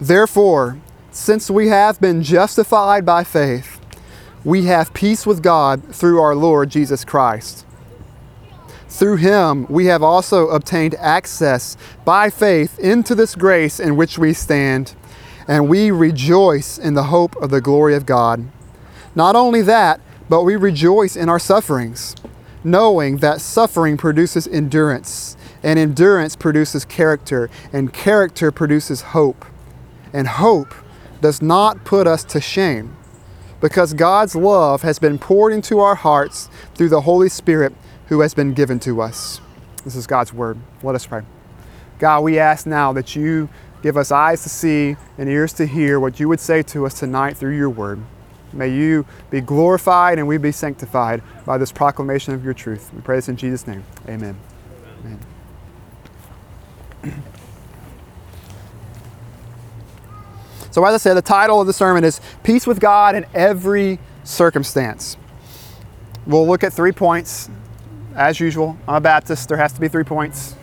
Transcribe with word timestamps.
Therefore, 0.00 0.78
since 1.10 1.50
we 1.50 1.68
have 1.68 2.00
been 2.00 2.22
justified 2.22 3.06
by 3.06 3.22
faith, 3.24 3.80
we 4.44 4.64
have 4.64 4.92
peace 4.92 5.24
with 5.26 5.42
God 5.42 5.94
through 5.94 6.20
our 6.20 6.34
Lord 6.34 6.70
Jesus 6.70 7.04
Christ. 7.04 7.64
Through 8.88 9.16
him, 9.16 9.66
we 9.68 9.86
have 9.86 10.02
also 10.02 10.48
obtained 10.48 10.94
access 10.96 11.76
by 12.04 12.30
faith 12.30 12.78
into 12.78 13.14
this 13.14 13.34
grace 13.34 13.80
in 13.80 13.96
which 13.96 14.18
we 14.18 14.32
stand, 14.32 14.94
and 15.48 15.68
we 15.68 15.90
rejoice 15.90 16.78
in 16.78 16.94
the 16.94 17.04
hope 17.04 17.34
of 17.36 17.50
the 17.50 17.60
glory 17.60 17.94
of 17.94 18.06
God. 18.06 18.46
Not 19.14 19.36
only 19.36 19.62
that, 19.62 20.00
but 20.28 20.42
we 20.42 20.56
rejoice 20.56 21.16
in 21.16 21.28
our 21.28 21.38
sufferings, 21.38 22.14
knowing 22.62 23.18
that 23.18 23.40
suffering 23.40 23.96
produces 23.96 24.46
endurance, 24.46 25.36
and 25.62 25.78
endurance 25.78 26.36
produces 26.36 26.84
character, 26.84 27.50
and 27.72 27.92
character 27.92 28.50
produces 28.50 29.00
hope. 29.00 29.44
And 30.14 30.26
hope 30.26 30.72
does 31.20 31.42
not 31.42 31.84
put 31.84 32.06
us 32.06 32.24
to 32.24 32.40
shame, 32.40 32.96
because 33.60 33.92
God's 33.92 34.34
love 34.34 34.80
has 34.82 34.98
been 34.98 35.18
poured 35.18 35.52
into 35.52 35.80
our 35.80 35.96
hearts 35.96 36.48
through 36.74 36.88
the 36.88 37.02
Holy 37.02 37.28
Spirit 37.28 37.74
who 38.06 38.20
has 38.20 38.32
been 38.32 38.54
given 38.54 38.78
to 38.80 39.02
us. 39.02 39.40
This 39.84 39.96
is 39.96 40.06
God's 40.06 40.32
word. 40.32 40.56
Let 40.82 40.94
us 40.94 41.04
pray. 41.04 41.22
God, 41.98 42.20
we 42.22 42.38
ask 42.38 42.66
now 42.66 42.92
that 42.92 43.16
you 43.16 43.48
give 43.82 43.96
us 43.96 44.12
eyes 44.12 44.42
to 44.44 44.48
see 44.48 44.96
and 45.18 45.28
ears 45.28 45.52
to 45.54 45.66
hear 45.66 45.98
what 45.98 46.20
you 46.20 46.28
would 46.28 46.40
say 46.40 46.62
to 46.62 46.86
us 46.86 46.98
tonight 46.98 47.36
through 47.36 47.56
your 47.56 47.70
word. 47.70 48.00
May 48.52 48.68
you 48.68 49.04
be 49.30 49.40
glorified 49.40 50.18
and 50.18 50.28
we 50.28 50.38
be 50.38 50.52
sanctified 50.52 51.22
by 51.44 51.58
this 51.58 51.72
proclamation 51.72 52.34
of 52.34 52.44
your 52.44 52.54
truth. 52.54 52.92
We 52.94 53.00
pray 53.00 53.16
this 53.16 53.28
in 53.28 53.36
Jesus' 53.36 53.66
name. 53.66 53.84
Amen. 54.08 54.36
Amen. 57.02 57.22
So, 60.74 60.84
as 60.84 60.92
I 60.92 60.96
said, 60.96 61.14
the 61.14 61.22
title 61.22 61.60
of 61.60 61.68
the 61.68 61.72
sermon 61.72 62.02
is 62.02 62.20
Peace 62.42 62.66
with 62.66 62.80
God 62.80 63.14
in 63.14 63.26
Every 63.32 64.00
Circumstance. 64.24 65.16
We'll 66.26 66.48
look 66.48 66.64
at 66.64 66.72
three 66.72 66.90
points. 66.90 67.48
As 68.16 68.40
usual, 68.40 68.76
I'm 68.88 68.96
a 68.96 69.00
Baptist, 69.00 69.48
there 69.48 69.56
has 69.56 69.72
to 69.74 69.80
be 69.80 69.86
three 69.86 70.02
points. 70.02 70.54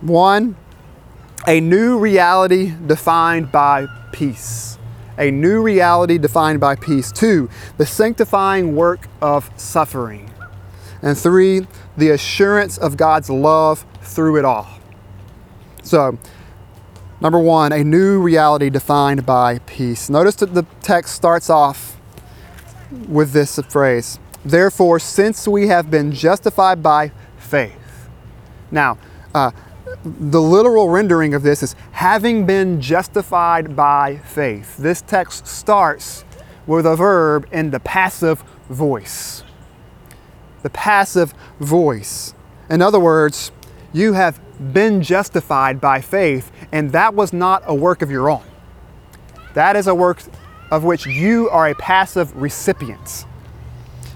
One, 0.00 0.56
a 1.46 1.60
new 1.60 1.96
reality 1.96 2.74
defined 2.84 3.52
by 3.52 3.86
peace. 4.10 4.78
A 5.16 5.30
new 5.30 5.62
reality 5.62 6.18
defined 6.18 6.58
by 6.58 6.74
peace. 6.74 7.12
Two, 7.12 7.48
the 7.76 7.86
sanctifying 7.86 8.74
work 8.74 9.06
of 9.22 9.48
suffering. 9.56 10.28
And 11.02 11.16
three, 11.16 11.68
the 11.96 12.10
assurance 12.10 12.78
of 12.78 12.96
God's 12.96 13.30
love 13.30 13.86
through 14.02 14.38
it 14.38 14.44
all. 14.44 14.66
So, 15.84 16.18
number 17.20 17.38
one, 17.38 17.72
a 17.72 17.84
new 17.84 18.20
reality 18.20 18.70
defined 18.70 19.24
by 19.26 19.58
peace. 19.60 20.10
Notice 20.10 20.36
that 20.36 20.54
the 20.54 20.64
text 20.82 21.14
starts 21.14 21.48
off 21.50 22.00
with 23.08 23.32
this 23.32 23.58
phrase 23.68 24.18
Therefore, 24.44 24.98
since 24.98 25.48
we 25.48 25.68
have 25.68 25.90
been 25.90 26.12
justified 26.12 26.82
by 26.82 27.12
faith. 27.38 28.10
Now, 28.70 28.98
uh, 29.34 29.52
the 30.04 30.40
literal 30.40 30.90
rendering 30.90 31.32
of 31.32 31.42
this 31.42 31.62
is 31.62 31.74
having 31.92 32.44
been 32.44 32.80
justified 32.80 33.74
by 33.74 34.18
faith. 34.18 34.76
This 34.76 35.00
text 35.00 35.46
starts 35.46 36.24
with 36.66 36.84
a 36.84 36.94
verb 36.94 37.46
in 37.52 37.70
the 37.70 37.80
passive 37.80 38.44
voice. 38.68 39.42
The 40.62 40.70
passive 40.70 41.32
voice. 41.58 42.34
In 42.68 42.82
other 42.82 43.00
words, 43.00 43.50
you 43.92 44.12
have 44.12 44.40
been 44.72 45.02
justified 45.02 45.80
by 45.80 46.00
faith, 46.00 46.50
and 46.74 46.90
that 46.90 47.14
was 47.14 47.32
not 47.32 47.62
a 47.66 47.74
work 47.74 48.02
of 48.02 48.10
your 48.10 48.28
own. 48.28 48.42
That 49.54 49.76
is 49.76 49.86
a 49.86 49.94
work 49.94 50.20
of 50.72 50.82
which 50.82 51.06
you 51.06 51.48
are 51.50 51.68
a 51.68 51.74
passive 51.76 52.34
recipient. 52.34 53.26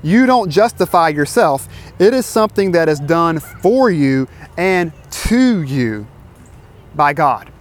You 0.02 0.26
don't 0.26 0.50
justify 0.50 1.10
yourself. 1.10 1.68
It 2.00 2.12
is 2.12 2.26
something 2.26 2.72
that 2.72 2.88
is 2.88 2.98
done 2.98 3.38
for 3.38 3.90
you 3.90 4.26
and 4.56 4.92
to 5.10 5.62
you 5.62 6.08
by 6.96 7.12
God. 7.12 7.52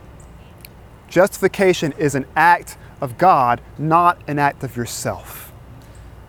Justification 1.08 1.92
is 2.00 2.16
an 2.16 2.26
act 2.36 2.76
of 3.00 3.20
God, 3.20 3.62
not 3.78 4.20
an 4.28 4.40
act 4.40 4.64
of 4.64 4.76
yourself. 4.76 5.54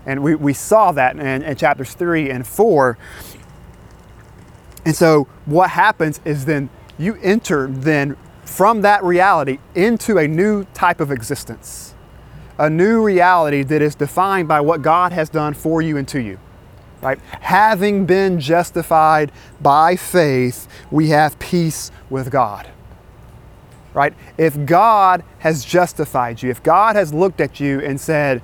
And 0.05 0.23
we, 0.23 0.35
we 0.35 0.53
saw 0.53 0.93
that 0.93 1.17
in, 1.17 1.43
in 1.43 1.57
chapters 1.57 1.95
3 1.95 2.29
and 2.29 2.47
4. 2.47 2.99
And 4.85 4.95
so 4.95 5.27
what 5.47 5.71
happens 5.71 6.21
is 6.27 6.45
then 6.45 6.69
you 6.99 7.19
enter 7.23 7.67
then 7.67 8.17
from 8.49 8.81
that 8.83 9.05
reality 9.05 9.59
into 9.75 10.19
a 10.19 10.27
new 10.27 10.65
type 10.75 11.01
of 11.01 11.13
existence 11.13 11.95
a 12.59 12.69
new 12.69 13.03
reality 13.03 13.63
that 13.63 13.81
is 13.81 13.95
defined 13.95 14.49
by 14.49 14.61
what 14.61 14.83
God 14.83 15.13
has 15.13 15.29
done 15.29 15.55
for 15.55 15.81
you 15.81 15.97
and 15.97 16.07
to 16.09 16.21
you. 16.21 16.39
Right? 17.01 17.21
Having 17.41 18.07
been 18.07 18.41
justified 18.41 19.31
by 19.61 19.95
faith, 19.95 20.67
we 20.91 21.11
have 21.11 21.39
peace 21.39 21.93
with 22.11 22.31
God. 22.31 22.69
Right? 23.95 24.13
If 24.37 24.67
God 24.67 25.25
has 25.39 25.65
justified 25.65 26.43
you, 26.43 26.51
if 26.51 26.63
God 26.63 26.97
has 26.97 27.15
looked 27.15 27.41
at 27.41 27.61
you 27.61 27.81
and 27.81 28.01
said, 28.01 28.43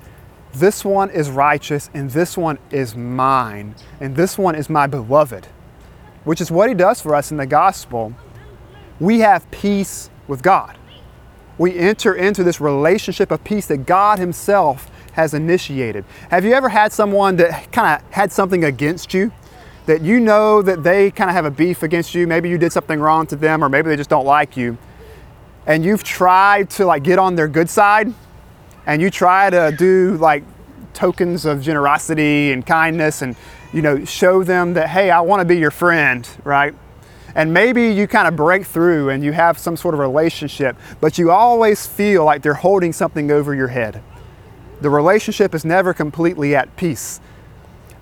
this 0.53 0.85
one 0.85 1.11
is 1.11 1.31
righteous 1.31 1.91
and 1.93 2.09
this 2.11 2.37
one 2.37 2.59
is 2.71 2.95
mine 2.95 3.75
and 4.01 4.15
this 4.15 4.39
one 4.39 4.55
is 4.55 4.71
my 4.71 4.87
beloved, 4.87 5.49
which 6.23 6.41
is 6.41 6.53
what 6.53 6.69
he 6.69 6.75
does 6.77 7.01
for 7.01 7.17
us 7.17 7.33
in 7.33 7.37
the 7.37 7.47
gospel, 7.47 8.15
we 9.01 9.21
have 9.21 9.51
peace 9.51 10.11
with 10.29 10.43
God 10.43 10.77
we 11.59 11.79
enter 11.79 12.15
into 12.15 12.43
this 12.43 12.61
relationship 12.61 13.31
of 13.31 13.45
peace 13.45 13.67
that 13.67 13.87
God 13.87 14.19
Himself 14.19 14.91
has 15.13 15.35
initiated. 15.35 16.05
Have 16.31 16.45
you 16.45 16.53
ever 16.53 16.69
had 16.69 16.93
someone 16.93 17.37
that 17.37 17.71
kind 17.73 18.01
of 18.01 18.13
had 18.13 18.33
something 18.33 18.65
against 18.65 19.15
you? 19.15 19.31
That 19.87 20.01
you 20.01 20.19
know 20.19 20.63
that 20.63 20.83
they 20.83 21.11
kind 21.11 21.31
of 21.31 21.37
have 21.37 21.45
a 21.45 21.51
beef 21.51 21.83
against 21.83 22.15
you. 22.15 22.27
Maybe 22.27 22.49
you 22.49 22.59
did 22.59 22.73
something 22.73 22.99
wrong 22.99 23.27
to 23.29 23.37
them, 23.37 23.63
or 23.63 23.69
maybe 23.69 23.89
they 23.89 23.97
just 23.97 24.11
don't 24.11 24.25
like 24.25 24.57
you. 24.57 24.79
And 25.67 25.85
you've 25.85 26.03
tried 26.03 26.71
to 26.71 26.87
like 26.87 27.03
get 27.03 27.19
on 27.19 27.37
their 27.37 27.49
good 27.49 27.71
side, 27.71 28.13
and 28.87 29.01
you 29.01 29.11
try 29.11 29.51
to 29.51 29.75
do 29.79 30.17
like 30.17 30.43
tokens 30.95 31.45
of 31.45 31.63
generosity 31.63 32.53
and 32.53 32.67
kindness, 32.67 33.23
and 33.23 33.37
you 33.73 33.83
know 33.83 34.05
show 34.05 34.43
them 34.43 34.75
that 34.75 34.89
hey, 34.89 35.11
I 35.11 35.21
want 35.21 35.41
to 35.41 35.45
be 35.45 35.59
your 35.59 35.71
friend, 35.71 36.29
right? 36.43 36.75
And 37.35 37.53
maybe 37.53 37.93
you 37.93 38.07
kind 38.07 38.29
of 38.29 38.37
break 38.37 38.65
through 38.65 39.11
and 39.11 39.25
you 39.25 39.33
have 39.33 39.59
some 39.59 39.77
sort 39.77 39.95
of 39.95 40.01
relationship, 40.01 40.77
but 41.01 41.19
you 41.19 41.31
always 41.31 41.87
feel 41.87 42.25
like 42.25 42.43
they're 42.43 42.55
holding 42.55 42.93
something 42.93 43.31
over 43.31 43.55
your 43.55 43.69
head. 43.69 44.03
The 44.81 44.91
relationship 44.91 45.55
is 45.55 45.65
never 45.65 45.93
completely 45.93 46.55
at 46.55 46.77
peace. 46.77 47.21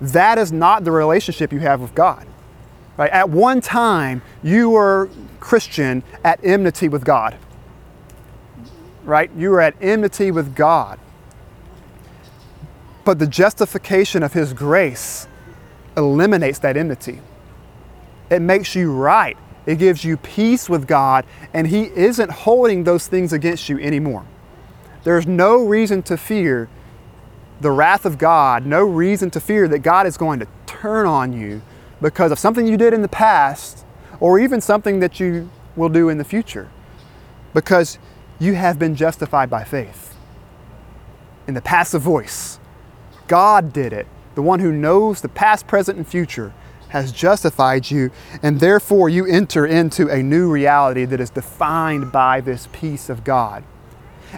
That 0.01 0.37
is 0.37 0.51
not 0.51 0.83
the 0.83 0.91
relationship 0.91 1.51
you 1.51 1.59
have 1.59 1.81
with 1.81 1.95
God. 1.95 2.27
Right? 2.97 3.11
At 3.11 3.29
one 3.29 3.61
time, 3.61 4.21
you 4.43 4.69
were 4.69 5.09
Christian 5.39 6.03
at 6.23 6.39
enmity 6.43 6.89
with 6.89 7.03
God. 7.03 7.37
Right? 9.03 9.31
You 9.35 9.49
were 9.49 9.61
at 9.61 9.75
enmity 9.81 10.29
with 10.29 10.55
God. 10.55 10.99
But 13.03 13.19
the 13.19 13.27
justification 13.27 14.21
of 14.21 14.33
His 14.33 14.53
grace 14.53 15.27
eliminates 15.97 16.59
that 16.59 16.77
enmity. 16.77 17.19
It 18.29 18.41
makes 18.41 18.75
you 18.75 18.91
right. 18.91 19.37
It 19.65 19.77
gives 19.77 20.03
you 20.03 20.17
peace 20.17 20.69
with 20.69 20.87
God, 20.87 21.25
and 21.53 21.67
He 21.67 21.83
isn't 21.83 22.29
holding 22.29 22.83
those 22.83 23.07
things 23.07 23.31
against 23.31 23.69
you 23.69 23.79
anymore. 23.79 24.25
There's 25.03 25.27
no 25.27 25.65
reason 25.65 26.03
to 26.03 26.17
fear 26.17 26.69
the 27.61 27.71
wrath 27.71 28.05
of 28.05 28.17
God, 28.17 28.65
no 28.65 28.83
reason 28.83 29.29
to 29.31 29.39
fear 29.39 29.67
that 29.69 29.79
God 29.79 30.05
is 30.05 30.17
going 30.17 30.39
to 30.39 30.47
turn 30.65 31.05
on 31.05 31.33
you 31.33 31.61
because 32.01 32.31
of 32.31 32.39
something 32.39 32.67
you 32.67 32.77
did 32.77 32.93
in 32.93 33.01
the 33.01 33.07
past 33.07 33.85
or 34.19 34.39
even 34.39 34.59
something 34.59 34.99
that 34.99 35.19
you 35.19 35.49
will 35.75 35.89
do 35.89 36.09
in 36.09 36.17
the 36.17 36.23
future. 36.23 36.69
Because 37.53 37.97
you 38.39 38.55
have 38.55 38.77
been 38.79 38.95
justified 38.95 39.49
by 39.49 39.63
faith. 39.63 40.15
In 41.47 41.53
the 41.53 41.61
passive 41.61 42.01
voice, 42.01 42.59
God 43.27 43.71
did 43.71 43.93
it. 43.93 44.07
The 44.35 44.41
one 44.41 44.59
who 44.59 44.71
knows 44.71 45.21
the 45.21 45.29
past, 45.29 45.67
present, 45.67 45.97
and 45.97 46.07
future 46.07 46.53
has 46.93 47.11
justified 47.11 47.89
you, 47.89 48.11
and 48.43 48.59
therefore 48.59 49.09
you 49.09 49.25
enter 49.25 49.65
into 49.65 50.07
a 50.09 50.21
new 50.21 50.47
reality 50.47 51.05
that 51.05 51.19
is 51.19 51.31
defined 51.31 52.11
by 52.11 52.39
this 52.39 52.69
peace 52.71 53.09
of 53.09 53.23
God. 53.23 53.63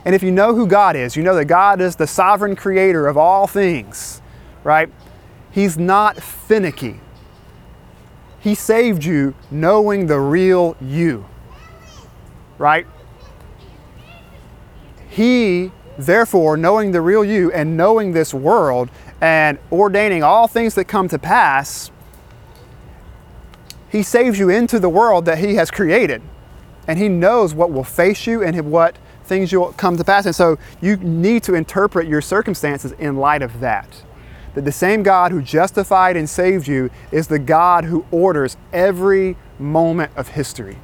And 0.05 0.15
if 0.15 0.23
you 0.23 0.31
know 0.31 0.55
who 0.55 0.65
God 0.65 0.95
is, 0.95 1.17
you 1.17 1.23
know 1.23 1.35
that 1.35 1.45
God 1.45 1.81
is 1.81 1.97
the 1.97 2.07
sovereign 2.07 2.55
creator 2.55 3.07
of 3.07 3.17
all 3.17 3.45
things, 3.45 4.21
right? 4.63 4.89
He's 5.51 5.77
not 5.77 6.15
finicky. 6.23 7.01
He 8.39 8.55
saved 8.55 9.03
you 9.03 9.35
knowing 9.51 10.07
the 10.07 10.21
real 10.21 10.77
you, 10.79 11.25
right? 12.57 12.87
He, 15.09 15.73
therefore, 15.97 16.55
knowing 16.55 16.93
the 16.93 17.01
real 17.01 17.25
you 17.25 17.51
and 17.51 17.75
knowing 17.75 18.13
this 18.13 18.33
world 18.33 18.89
and 19.19 19.59
ordaining 19.73 20.23
all 20.23 20.47
things 20.47 20.75
that 20.75 20.85
come 20.85 21.09
to 21.09 21.19
pass, 21.19 21.91
he 23.89 24.03
saves 24.03 24.39
you 24.39 24.49
into 24.49 24.79
the 24.79 24.89
world 24.89 25.25
that 25.25 25.37
He 25.37 25.55
has 25.55 25.71
created. 25.71 26.21
And 26.87 26.99
He 26.99 27.09
knows 27.09 27.53
what 27.53 27.71
will 27.71 27.83
face 27.83 28.27
you 28.27 28.43
and 28.43 28.71
what 28.71 28.97
things 29.23 29.51
will 29.53 29.73
come 29.73 29.97
to 29.97 30.03
pass. 30.03 30.25
And 30.25 30.35
so 30.35 30.57
you 30.81 30.97
need 30.97 31.43
to 31.43 31.53
interpret 31.53 32.07
your 32.07 32.21
circumstances 32.21 32.91
in 32.93 33.17
light 33.17 33.41
of 33.41 33.59
that. 33.59 34.03
That 34.53 34.65
the 34.65 34.71
same 34.71 35.03
God 35.03 35.31
who 35.31 35.41
justified 35.41 36.15
and 36.15 36.29
saved 36.29 36.67
you 36.67 36.89
is 37.11 37.27
the 37.27 37.39
God 37.39 37.85
who 37.85 38.05
orders 38.11 38.55
every 38.71 39.35
moment 39.59 40.11
of 40.15 40.29
history, 40.29 40.77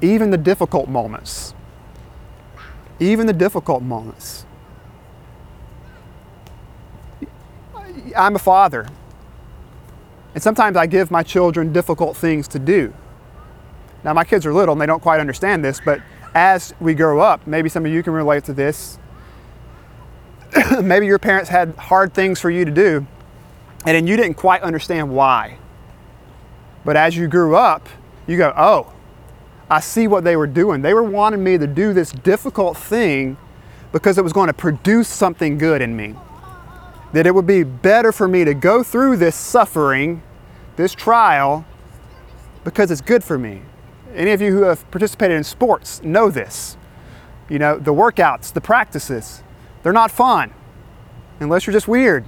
even 0.00 0.30
the 0.30 0.38
difficult 0.38 0.88
moments. 0.88 1.54
Even 3.00 3.26
the 3.28 3.32
difficult 3.32 3.82
moments. 3.82 4.44
I'm 8.16 8.34
a 8.34 8.40
father, 8.40 8.88
and 10.34 10.42
sometimes 10.42 10.76
I 10.76 10.86
give 10.86 11.10
my 11.10 11.22
children 11.22 11.72
difficult 11.72 12.16
things 12.16 12.48
to 12.48 12.58
do. 12.58 12.92
Now, 14.04 14.12
my 14.12 14.24
kids 14.24 14.46
are 14.46 14.52
little 14.52 14.72
and 14.72 14.80
they 14.80 14.86
don't 14.86 15.02
quite 15.02 15.20
understand 15.20 15.64
this, 15.64 15.80
but 15.84 16.00
as 16.34 16.74
we 16.80 16.94
grow 16.94 17.20
up, 17.20 17.46
maybe 17.46 17.68
some 17.68 17.84
of 17.84 17.92
you 17.92 18.02
can 18.02 18.12
relate 18.12 18.44
to 18.44 18.52
this. 18.52 18.98
maybe 20.82 21.06
your 21.06 21.18
parents 21.18 21.50
had 21.50 21.74
hard 21.76 22.14
things 22.14 22.40
for 22.40 22.50
you 22.50 22.64
to 22.64 22.70
do, 22.70 23.06
and 23.84 23.96
then 23.96 24.06
you 24.06 24.16
didn't 24.16 24.34
quite 24.34 24.62
understand 24.62 25.10
why. 25.10 25.58
But 26.84 26.96
as 26.96 27.16
you 27.16 27.28
grew 27.28 27.56
up, 27.56 27.88
you 28.26 28.36
go, 28.36 28.52
oh, 28.56 28.92
I 29.70 29.80
see 29.80 30.06
what 30.06 30.24
they 30.24 30.36
were 30.36 30.46
doing. 30.46 30.82
They 30.82 30.94
were 30.94 31.02
wanting 31.02 31.42
me 31.42 31.58
to 31.58 31.66
do 31.66 31.92
this 31.92 32.12
difficult 32.12 32.76
thing 32.76 33.36
because 33.92 34.16
it 34.18 34.24
was 34.24 34.32
going 34.32 34.46
to 34.46 34.54
produce 34.54 35.08
something 35.08 35.58
good 35.58 35.82
in 35.82 35.96
me. 35.96 36.14
That 37.12 37.26
it 37.26 37.34
would 37.34 37.46
be 37.46 37.62
better 37.62 38.12
for 38.12 38.28
me 38.28 38.44
to 38.44 38.54
go 38.54 38.82
through 38.82 39.16
this 39.16 39.34
suffering, 39.34 40.22
this 40.76 40.94
trial, 40.94 41.64
because 42.64 42.90
it's 42.90 43.00
good 43.00 43.24
for 43.24 43.38
me. 43.38 43.62
Any 44.14 44.32
of 44.32 44.40
you 44.40 44.52
who 44.52 44.62
have 44.62 44.88
participated 44.90 45.36
in 45.36 45.44
sports 45.44 46.02
know 46.02 46.30
this. 46.30 46.76
You 47.48 47.58
know, 47.58 47.78
the 47.78 47.94
workouts, 47.94 48.52
the 48.52 48.60
practices, 48.60 49.42
they're 49.82 49.92
not 49.92 50.10
fun 50.10 50.52
unless 51.40 51.66
you're 51.66 51.72
just 51.72 51.88
weird. 51.88 52.24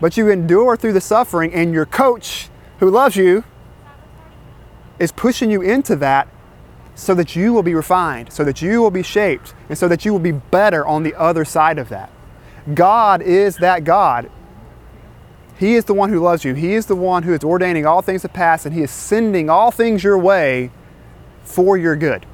But 0.00 0.16
you 0.16 0.28
endure 0.28 0.76
through 0.76 0.92
the 0.92 1.00
suffering, 1.00 1.52
and 1.52 1.72
your 1.72 1.86
coach, 1.86 2.50
who 2.78 2.90
loves 2.90 3.16
you, 3.16 3.44
is 4.98 5.12
pushing 5.12 5.50
you 5.50 5.62
into 5.62 5.96
that 5.96 6.28
so 6.94 7.14
that 7.14 7.34
you 7.34 7.52
will 7.52 7.62
be 7.62 7.74
refined, 7.74 8.32
so 8.32 8.44
that 8.44 8.60
you 8.60 8.80
will 8.80 8.90
be 8.90 9.02
shaped, 9.02 9.54
and 9.68 9.78
so 9.78 9.88
that 9.88 10.04
you 10.04 10.12
will 10.12 10.20
be 10.20 10.32
better 10.32 10.86
on 10.86 11.02
the 11.02 11.14
other 11.14 11.44
side 11.44 11.78
of 11.78 11.88
that. 11.88 12.10
God 12.74 13.22
is 13.22 13.56
that 13.56 13.84
God. 13.84 14.30
He 15.58 15.74
is 15.74 15.86
the 15.86 15.94
one 15.94 16.10
who 16.10 16.20
loves 16.20 16.44
you. 16.44 16.54
He 16.54 16.74
is 16.74 16.86
the 16.86 16.94
one 16.94 17.24
who 17.24 17.32
is 17.32 17.42
ordaining 17.42 17.84
all 17.84 18.00
things 18.00 18.22
to 18.22 18.28
pass, 18.28 18.64
and 18.64 18.74
He 18.74 18.82
is 18.82 18.90
sending 18.90 19.50
all 19.50 19.70
things 19.70 20.04
your 20.04 20.18
way 20.18 20.70
for 21.42 21.76
your 21.76 21.96
good. 21.96 22.26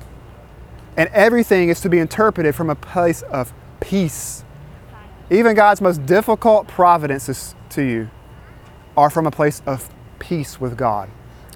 And 0.96 1.08
everything 1.10 1.70
is 1.70 1.80
to 1.80 1.88
be 1.88 1.98
interpreted 1.98 2.54
from 2.54 2.70
a 2.70 2.74
place 2.74 3.22
of 3.22 3.52
peace. 3.80 4.44
Even 5.30 5.56
God's 5.56 5.80
most 5.80 6.04
difficult 6.04 6.68
providences 6.68 7.54
to 7.70 7.82
you 7.82 8.10
are 8.96 9.10
from 9.10 9.26
a 9.26 9.30
place 9.30 9.62
of 9.66 9.88
peace 10.18 10.60
with 10.60 10.76
God. 10.76 11.10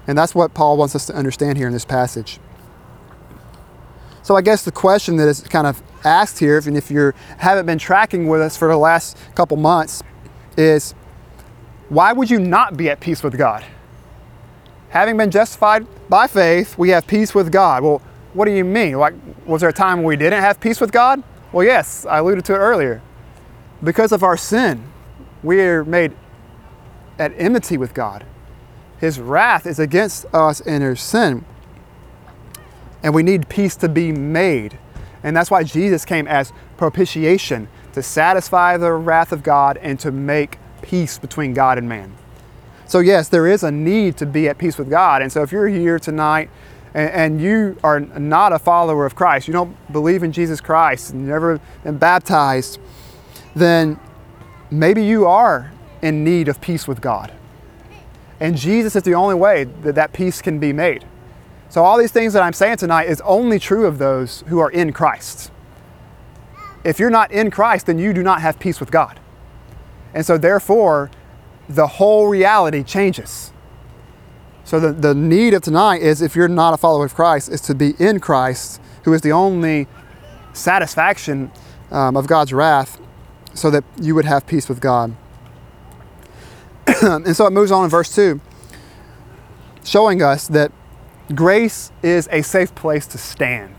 And 0.07 0.17
that's 0.17 0.33
what 0.33 0.53
Paul 0.53 0.75
wants 0.75 0.95
us 0.95 1.05
to 1.05 1.13
understand 1.13 1.57
here 1.57 1.67
in 1.67 1.73
this 1.73 1.85
passage. 1.85 2.39
So 4.23 4.35
I 4.35 4.41
guess 4.41 4.63
the 4.63 4.71
question 4.71 5.17
that 5.17 5.27
is 5.27 5.41
kind 5.41 5.67
of 5.67 5.81
asked 6.03 6.39
here, 6.39 6.57
and 6.57 6.77
if 6.77 6.89
you 6.89 7.13
haven't 7.37 7.65
been 7.65 7.77
tracking 7.77 8.27
with 8.27 8.41
us 8.41 8.57
for 8.57 8.67
the 8.67 8.77
last 8.77 9.17
couple 9.35 9.57
months, 9.57 10.03
is 10.57 10.93
why 11.89 12.13
would 12.13 12.29
you 12.29 12.39
not 12.39 12.77
be 12.77 12.89
at 12.89 12.99
peace 12.99 13.23
with 13.23 13.37
God? 13.37 13.65
Having 14.89 15.17
been 15.17 15.31
justified 15.31 15.85
by 16.09 16.27
faith, 16.27 16.77
we 16.77 16.89
have 16.89 17.05
peace 17.05 17.35
with 17.35 17.51
God. 17.51 17.83
Well, 17.83 18.01
what 18.33 18.45
do 18.45 18.51
you 18.51 18.63
mean? 18.63 18.93
Like, 18.93 19.13
was 19.45 19.61
there 19.61 19.69
a 19.69 19.73
time 19.73 19.99
when 19.99 20.05
we 20.05 20.15
didn't 20.15 20.41
have 20.41 20.59
peace 20.59 20.79
with 20.81 20.91
God? 20.91 21.23
Well, 21.51 21.65
yes, 21.65 22.05
I 22.05 22.19
alluded 22.19 22.45
to 22.45 22.53
it 22.53 22.57
earlier. 22.57 23.01
Because 23.83 24.11
of 24.11 24.23
our 24.23 24.37
sin, 24.37 24.83
we 25.41 25.61
are 25.61 25.83
made 25.83 26.13
at 27.17 27.33
enmity 27.37 27.77
with 27.77 27.93
God. 27.93 28.25
His 28.99 29.19
wrath 29.19 29.65
is 29.65 29.79
against 29.79 30.25
us 30.33 30.59
in 30.59 30.81
our 30.81 30.95
sin. 30.95 31.45
And 33.01 33.13
we 33.13 33.23
need 33.23 33.47
peace 33.47 33.75
to 33.77 33.89
be 33.89 34.11
made. 34.11 34.77
And 35.23 35.35
that's 35.35 35.51
why 35.51 35.63
Jesus 35.63 36.05
came 36.05 36.27
as 36.27 36.53
propitiation 36.77 37.67
to 37.93 38.01
satisfy 38.01 38.77
the 38.77 38.93
wrath 38.93 39.31
of 39.31 39.43
God 39.43 39.77
and 39.77 39.99
to 39.99 40.11
make 40.11 40.57
peace 40.81 41.17
between 41.17 41.53
God 41.53 41.77
and 41.77 41.89
man. 41.89 42.13
So, 42.87 42.99
yes, 42.99 43.29
there 43.29 43.45
is 43.45 43.63
a 43.63 43.71
need 43.71 44.17
to 44.17 44.25
be 44.25 44.49
at 44.49 44.57
peace 44.57 44.77
with 44.77 44.89
God. 44.89 45.21
And 45.21 45.31
so, 45.31 45.43
if 45.43 45.51
you're 45.51 45.67
here 45.67 45.99
tonight 45.99 46.49
and, 46.93 47.09
and 47.11 47.41
you 47.41 47.77
are 47.83 47.99
not 47.99 48.51
a 48.51 48.59
follower 48.59 49.05
of 49.05 49.15
Christ, 49.15 49.47
you 49.47 49.53
don't 49.53 49.75
believe 49.91 50.23
in 50.23 50.31
Jesus 50.31 50.59
Christ, 50.59 51.11
and 51.11 51.21
you've 51.21 51.29
never 51.29 51.59
been 51.83 51.97
baptized, 51.97 52.79
then 53.55 53.99
maybe 54.71 55.03
you 55.03 55.27
are 55.27 55.71
in 56.01 56.23
need 56.23 56.47
of 56.47 56.61
peace 56.61 56.87
with 56.87 57.01
God. 57.01 57.31
And 58.39 58.57
Jesus 58.57 58.95
is 58.95 59.03
the 59.03 59.15
only 59.15 59.35
way 59.35 59.65
that 59.65 59.95
that 59.95 60.13
peace 60.13 60.41
can 60.41 60.59
be 60.59 60.71
made. 60.73 61.05
So, 61.69 61.83
all 61.83 61.99
these 61.99 62.11
things 62.11 62.33
that 62.33 62.41
I'm 62.41 62.53
saying 62.53 62.77
tonight 62.77 63.07
is 63.07 63.21
only 63.21 63.59
true 63.59 63.85
of 63.85 63.99
those 63.99 64.43
who 64.47 64.57
are 64.59 64.71
in 64.71 64.91
Christ. 64.91 65.51
If 66.83 66.97
you're 66.97 67.11
not 67.11 67.31
in 67.31 67.51
Christ, 67.51 67.85
then 67.85 67.99
you 67.99 68.11
do 68.11 68.23
not 68.23 68.41
have 68.41 68.59
peace 68.59 68.79
with 68.79 68.89
God. 68.89 69.19
And 70.13 70.25
so, 70.25 70.37
therefore, 70.37 71.11
the 71.67 71.85
whole 71.85 72.27
reality 72.27 72.83
changes. 72.83 73.53
So, 74.63 74.79
the, 74.79 74.91
the 74.91 75.13
need 75.13 75.53
of 75.53 75.61
tonight 75.61 76.01
is 76.01 76.23
if 76.23 76.35
you're 76.35 76.47
not 76.47 76.73
a 76.73 76.77
follower 76.77 77.05
of 77.05 77.13
Christ, 77.13 77.49
is 77.49 77.61
to 77.61 77.75
be 77.75 77.93
in 77.99 78.19
Christ, 78.19 78.81
who 79.03 79.13
is 79.13 79.21
the 79.21 79.31
only 79.31 79.87
satisfaction 80.53 81.51
um, 81.91 82.17
of 82.17 82.25
God's 82.25 82.51
wrath, 82.51 82.99
so 83.53 83.69
that 83.69 83.83
you 84.01 84.15
would 84.15 84.25
have 84.25 84.47
peace 84.47 84.67
with 84.67 84.81
God. 84.81 85.15
and 87.03 87.35
so 87.35 87.45
it 87.45 87.51
moves 87.51 87.69
on 87.69 87.83
in 87.83 87.91
verse 87.91 88.13
2, 88.15 88.41
showing 89.83 90.23
us 90.23 90.47
that 90.47 90.71
grace 91.33 91.91
is 92.01 92.27
a 92.31 92.41
safe 92.41 92.73
place 92.75 93.05
to 93.07 93.17
stand. 93.17 93.75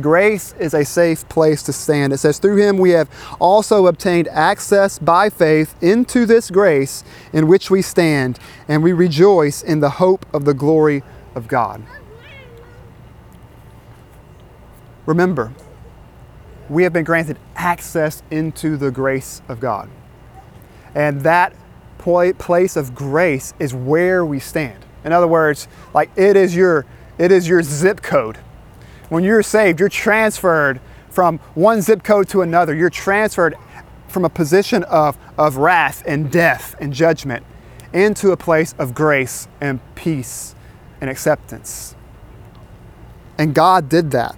Grace 0.00 0.54
is 0.58 0.72
a 0.72 0.84
safe 0.84 1.28
place 1.28 1.62
to 1.64 1.72
stand. 1.72 2.12
It 2.12 2.18
says, 2.18 2.38
Through 2.38 2.56
him 2.56 2.78
we 2.78 2.90
have 2.90 3.10
also 3.38 3.86
obtained 3.86 4.28
access 4.28 4.98
by 4.98 5.28
faith 5.28 5.74
into 5.82 6.24
this 6.24 6.50
grace 6.50 7.04
in 7.32 7.46
which 7.46 7.70
we 7.70 7.82
stand, 7.82 8.38
and 8.68 8.82
we 8.82 8.92
rejoice 8.92 9.62
in 9.62 9.80
the 9.80 9.90
hope 9.90 10.24
of 10.34 10.46
the 10.46 10.54
glory 10.54 11.02
of 11.34 11.46
God. 11.46 11.82
Remember, 15.04 15.52
we 16.70 16.84
have 16.84 16.92
been 16.92 17.04
granted 17.04 17.38
access 17.56 18.22
into 18.30 18.78
the 18.78 18.90
grace 18.90 19.42
of 19.48 19.60
God. 19.60 19.90
And 20.94 21.20
that 21.22 21.54
place 21.98 22.76
of 22.76 22.94
grace 22.94 23.52
is 23.58 23.74
where 23.74 24.24
we 24.24 24.38
stand. 24.38 24.84
In 25.04 25.12
other 25.12 25.28
words, 25.28 25.68
like 25.94 26.10
it 26.16 26.36
is 26.36 26.54
your 26.54 26.86
it 27.18 27.30
is 27.30 27.48
your 27.48 27.62
zip 27.62 28.02
code 28.02 28.38
when 29.12 29.24
you're 29.24 29.42
saved, 29.42 29.78
you're 29.78 29.90
transferred 29.90 30.80
from 31.10 31.38
one 31.52 31.82
zip 31.82 32.02
code 32.02 32.30
to 32.30 32.40
another. 32.40 32.74
You're 32.74 32.88
transferred 32.88 33.54
from 34.08 34.24
a 34.24 34.30
position 34.30 34.84
of, 34.84 35.18
of 35.36 35.58
wrath 35.58 36.02
and 36.06 36.32
death 36.32 36.74
and 36.80 36.94
judgment 36.94 37.44
into 37.92 38.32
a 38.32 38.38
place 38.38 38.74
of 38.78 38.94
grace 38.94 39.48
and 39.60 39.80
peace 39.96 40.54
and 40.98 41.10
acceptance. 41.10 41.94
And 43.36 43.54
God 43.54 43.90
did 43.90 44.12
that. 44.12 44.34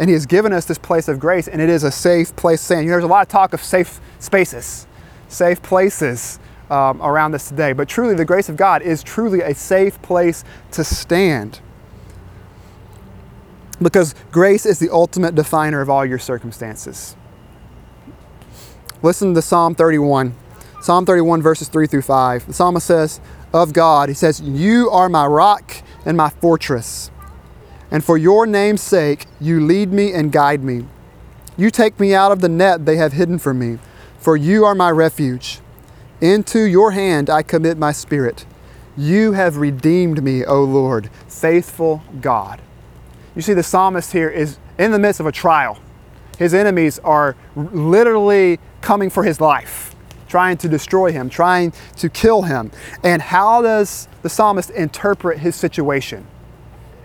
And 0.00 0.10
He 0.10 0.14
has 0.14 0.26
given 0.26 0.52
us 0.52 0.64
this 0.64 0.78
place 0.78 1.06
of 1.06 1.20
grace, 1.20 1.46
and 1.46 1.62
it 1.62 1.68
is 1.68 1.84
a 1.84 1.92
safe 1.92 2.34
place 2.34 2.60
stand. 2.60 2.86
You 2.86 2.86
know, 2.88 2.94
there's 2.94 3.04
a 3.04 3.06
lot 3.06 3.22
of 3.22 3.28
talk 3.28 3.52
of 3.52 3.62
safe 3.62 4.00
spaces, 4.18 4.88
safe 5.28 5.62
places 5.62 6.40
um, 6.70 7.00
around 7.02 7.34
us 7.34 7.48
today. 7.48 7.72
But 7.72 7.88
truly, 7.88 8.14
the 8.14 8.24
grace 8.24 8.48
of 8.48 8.56
God 8.56 8.82
is 8.82 9.02
truly 9.02 9.40
a 9.40 9.54
safe 9.54 10.00
place 10.02 10.44
to 10.72 10.84
stand 10.84 11.60
because 13.80 14.14
grace 14.32 14.66
is 14.66 14.78
the 14.78 14.90
ultimate 14.90 15.34
definer 15.34 15.80
of 15.80 15.88
all 15.88 16.04
your 16.04 16.18
circumstances. 16.18 17.16
Listen 19.02 19.34
to 19.34 19.42
Psalm 19.42 19.74
31. 19.74 20.34
Psalm 20.80 21.06
31, 21.06 21.42
verses 21.42 21.68
3 21.68 21.86
through 21.86 22.02
5. 22.02 22.46
The 22.46 22.52
psalmist 22.52 22.86
says, 22.86 23.20
Of 23.52 23.72
God, 23.72 24.08
he 24.08 24.14
says, 24.14 24.40
You 24.40 24.90
are 24.90 25.08
my 25.08 25.26
rock 25.26 25.76
and 26.04 26.16
my 26.16 26.30
fortress. 26.30 27.10
And 27.90 28.04
for 28.04 28.18
your 28.18 28.46
name's 28.46 28.82
sake, 28.82 29.26
you 29.40 29.60
lead 29.60 29.92
me 29.92 30.12
and 30.12 30.32
guide 30.32 30.62
me. 30.62 30.86
You 31.56 31.70
take 31.70 31.98
me 31.98 32.14
out 32.14 32.32
of 32.32 32.40
the 32.40 32.48
net 32.48 32.86
they 32.86 32.96
have 32.96 33.12
hidden 33.12 33.38
for 33.38 33.54
me, 33.54 33.78
for 34.18 34.36
you 34.36 34.64
are 34.64 34.74
my 34.74 34.90
refuge. 34.90 35.60
Into 36.20 36.62
your 36.62 36.92
hand 36.92 37.30
I 37.30 37.42
commit 37.42 37.78
my 37.78 37.92
spirit. 37.92 38.44
You 38.96 39.32
have 39.32 39.58
redeemed 39.58 40.22
me, 40.22 40.44
O 40.44 40.64
Lord, 40.64 41.10
faithful 41.28 42.02
God. 42.20 42.60
You 43.36 43.42
see, 43.42 43.54
the 43.54 43.62
psalmist 43.62 44.12
here 44.12 44.28
is 44.28 44.58
in 44.78 44.90
the 44.90 44.98
midst 44.98 45.20
of 45.20 45.26
a 45.26 45.32
trial. 45.32 45.78
His 46.38 46.54
enemies 46.54 46.98
are 47.00 47.36
literally 47.54 48.58
coming 48.80 49.10
for 49.10 49.22
his 49.22 49.40
life, 49.40 49.94
trying 50.28 50.56
to 50.58 50.68
destroy 50.68 51.12
him, 51.12 51.28
trying 51.28 51.72
to 51.96 52.08
kill 52.08 52.42
him. 52.42 52.72
And 53.04 53.22
how 53.22 53.62
does 53.62 54.08
the 54.22 54.28
psalmist 54.28 54.70
interpret 54.70 55.38
his 55.38 55.54
situation? 55.54 56.26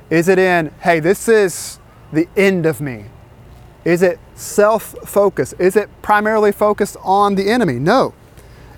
Is 0.10 0.28
it 0.28 0.40
in, 0.40 0.72
hey, 0.82 1.00
this 1.00 1.28
is 1.28 1.80
the 2.12 2.28
end 2.36 2.66
of 2.66 2.82
me? 2.82 3.06
Is 3.86 4.02
it 4.02 4.20
self 4.34 4.96
focused? 5.06 5.56
Is 5.60 5.76
it 5.76 5.90
primarily 6.02 6.52
focused 6.52 6.98
on 7.04 7.36
the 7.36 7.50
enemy? 7.50 7.74
No, 7.74 8.14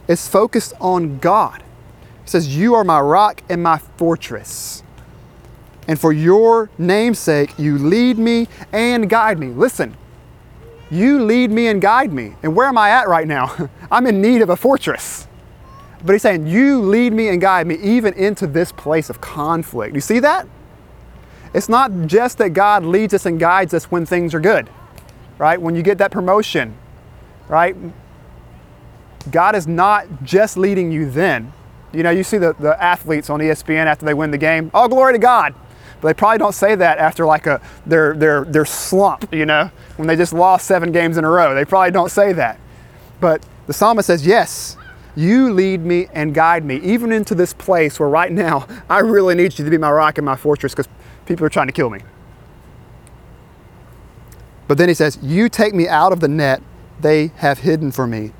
it's 0.08 0.28
focused 0.28 0.74
on 0.80 1.20
God. 1.20 1.64
It 2.24 2.30
says, 2.30 2.56
You 2.56 2.76
are 2.76 2.84
my 2.84 3.00
rock 3.00 3.42
and 3.50 3.62
my 3.62 3.78
fortress. 3.98 4.84
And 5.88 6.00
for 6.00 6.12
your 6.12 6.70
name's 6.78 7.20
sake, 7.20 7.58
you 7.60 7.78
lead 7.78 8.18
me 8.18 8.48
and 8.72 9.10
guide 9.10 9.38
me. 9.38 9.48
Listen, 9.48 9.96
you 10.90 11.24
lead 11.24 11.52
me 11.52 11.68
and 11.68 11.82
guide 11.82 12.12
me. 12.12 12.36
And 12.42 12.56
where 12.56 12.68
am 12.68 12.78
I 12.78 12.90
at 12.90 13.08
right 13.08 13.28
now? 13.28 13.70
I'm 13.92 14.08
in 14.08 14.22
need 14.22 14.42
of 14.42 14.50
a 14.50 14.56
fortress. 14.56 15.28
But 16.04 16.14
he's 16.14 16.22
saying, 16.22 16.48
You 16.48 16.82
lead 16.82 17.14
me 17.14 17.30
and 17.30 17.42
guide 17.42 17.68
me 17.68 17.76
even 17.76 18.14
into 18.14 18.48
this 18.48 18.72
place 18.72 19.10
of 19.10 19.22
conflict. 19.22 19.96
You 19.96 20.02
see 20.02 20.20
that? 20.20 20.48
It's 21.54 21.70
not 21.70 21.92
just 22.06 22.38
that 22.40 22.50
God 22.50 22.84
leads 22.84 23.14
us 23.14 23.26
and 23.26 23.40
guides 23.40 23.74
us 23.74 23.86
when 23.86 24.06
things 24.06 24.34
are 24.34 24.42
good, 24.42 24.70
right? 25.38 25.60
When 25.60 25.74
you 25.74 25.84
get 25.84 25.98
that 26.00 26.12
promotion, 26.12 26.76
right? 27.48 27.76
God 29.32 29.55
is 29.55 29.67
not 29.67 30.24
just 30.24 30.58
leading 30.58 30.91
you 30.91 31.10
then. 31.10 31.51
You 31.94 32.03
know, 32.03 32.12
you 32.12 32.24
see 32.24 32.38
the, 32.38 32.53
the 32.60 32.82
athletes 32.82 33.29
on 33.29 33.39
ESPN 33.39 33.86
after 33.86 34.05
they 34.05 34.13
win 34.13 34.32
the 34.32 34.38
game, 34.38 34.70
oh, 34.74 34.88
glory 34.88 35.13
to 35.13 35.20
God. 35.20 35.55
But 36.01 36.10
they 36.10 36.13
probably 36.13 36.38
don't 36.38 36.53
say 36.53 36.75
that 36.75 36.98
after 36.98 37.25
like 37.25 37.48
a 37.48 37.62
their 37.86 38.13
their 38.13 38.44
their 38.44 38.65
slump, 38.65 39.34
you 39.34 39.46
know, 39.46 39.72
when 39.96 40.08
they 40.08 40.15
just 40.15 40.34
lost 40.34 40.67
seven 40.67 40.91
games 40.91 41.17
in 41.17 41.24
a 41.24 41.29
row. 41.29 41.55
They 41.55 41.65
probably 41.65 41.91
don't 41.91 42.12
say 42.12 42.34
that. 42.34 42.60
But 43.20 43.46
the 43.65 43.74
psalmist 43.74 44.08
says, 44.08 44.25
Yes, 44.25 44.77
you 45.15 45.53
lead 45.53 45.82
me 45.82 46.08
and 46.13 46.34
guide 46.34 46.65
me, 46.65 46.77
even 46.77 47.12
into 47.12 47.34
this 47.34 47.53
place 47.53 48.00
where 48.00 48.10
right 48.10 48.32
now 48.32 48.67
I 48.89 49.00
really 49.00 49.36
need 49.36 49.58
you 49.58 49.65
to 49.65 49.72
be 49.72 49.77
my 49.77 49.89
rock 49.89 50.17
and 50.17 50.25
my 50.25 50.36
fortress 50.36 50.74
because 50.74 50.89
people 51.25 51.46
are 51.46 51.50
trying 51.50 51.67
to 51.67 51.74
kill 51.74 51.89
me. 51.89 52.01
But 54.67 54.77
then 54.77 54.89
he 54.89 54.96
says, 54.96 55.17
You 55.22 55.50
take 55.50 55.74
me 55.74 55.88
out 55.88 56.12
of 56.12 56.20
the 56.20 56.27
net 56.27 56.62
they 57.00 57.27
have 57.38 57.60
hidden 57.60 57.91
for 57.91 58.08
me. 58.08 58.32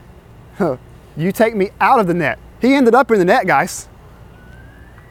You 1.18 1.32
take 1.32 1.56
me 1.56 1.70
out 1.80 2.00
of 2.00 2.08
the 2.08 2.14
net. 2.14 2.38
He 2.60 2.74
ended 2.74 2.94
up 2.94 3.10
in 3.10 3.20
the 3.20 3.26
net, 3.26 3.48
guys. 3.48 3.88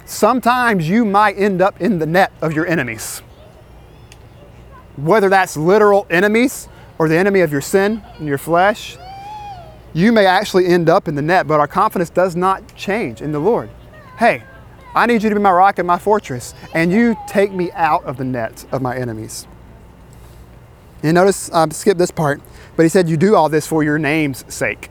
Sometimes 0.05 0.87
you 0.87 1.05
might 1.05 1.39
end 1.39 1.63
up 1.63 1.81
in 1.81 1.99
the 1.99 2.07
net 2.07 2.31
of 2.43 2.53
your 2.53 2.67
enemies. 2.67 3.21
Whether 4.97 5.31
that's 5.31 5.57
literal 5.57 6.07
enemies 6.11 6.69
or 6.99 7.09
the 7.09 7.17
enemy 7.17 7.41
of 7.41 7.51
your 7.51 7.63
sin 7.63 8.03
and 8.19 8.29
your 8.29 8.39
flesh, 8.39 8.99
you 9.95 10.13
may 10.13 10.27
actually 10.27 10.67
end 10.67 10.91
up 10.91 11.09
in 11.09 11.15
the 11.15 11.23
net, 11.23 11.47
but 11.47 11.59
our 11.59 11.69
confidence 11.69 12.11
does 12.11 12.37
not 12.37 12.75
change 12.77 13.23
in 13.23 13.33
the 13.33 13.39
Lord. 13.39 13.71
Hey, 14.19 14.43
I 14.95 15.07
need 15.07 15.23
you 15.23 15.31
to 15.31 15.35
be 15.35 15.41
my 15.41 15.53
rock 15.53 15.79
and 15.79 15.87
my 15.87 15.99
fortress, 15.99 16.55
and 16.75 16.93
you 16.93 17.17
take 17.27 17.53
me 17.53 17.73
out 17.73 18.05
of 18.05 18.17
the 18.17 18.25
net 18.25 18.67
of 18.73 18.83
my 18.83 18.97
enemies. 18.97 19.47
And 21.03 21.15
notice, 21.15 21.53
um, 21.53 21.71
skip 21.71 21.99
this 21.99 22.11
part, 22.11 22.41
but 22.77 22.83
he 22.83 22.89
said, 22.89 23.09
You 23.09 23.17
do 23.17 23.35
all 23.35 23.49
this 23.49 23.67
for 23.67 23.83
your 23.83 23.99
name's 23.99 24.45
sake. 24.53 24.91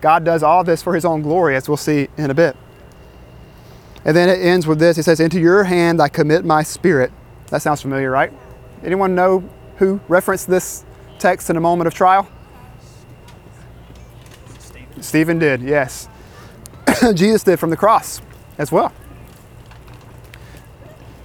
God 0.00 0.24
does 0.24 0.42
all 0.42 0.64
this 0.64 0.82
for 0.82 0.94
his 0.94 1.04
own 1.04 1.22
glory, 1.22 1.56
as 1.56 1.68
we'll 1.68 1.76
see 1.76 2.08
in 2.16 2.30
a 2.30 2.34
bit. 2.34 2.56
And 4.04 4.16
then 4.16 4.28
it 4.28 4.40
ends 4.44 4.66
with 4.66 4.78
this. 4.78 4.96
He 4.96 5.02
says, 5.02 5.20
Into 5.20 5.40
your 5.40 5.64
hand 5.64 6.00
I 6.00 6.08
commit 6.08 6.44
my 6.44 6.62
spirit. 6.62 7.12
That 7.48 7.62
sounds 7.62 7.82
familiar, 7.82 8.10
right? 8.10 8.32
Anyone 8.82 9.14
know 9.14 9.44
who 9.76 10.00
referenced 10.08 10.48
this 10.48 10.84
text 11.18 11.50
in 11.50 11.56
a 11.56 11.60
moment 11.60 11.86
of 11.86 11.94
trial? 11.94 12.28
Stephen, 14.58 15.02
Stephen 15.02 15.38
did, 15.38 15.60
yes. 15.60 16.08
Jesus 17.14 17.42
did 17.42 17.58
from 17.58 17.70
the 17.70 17.76
cross 17.76 18.22
as 18.56 18.72
well. 18.72 18.92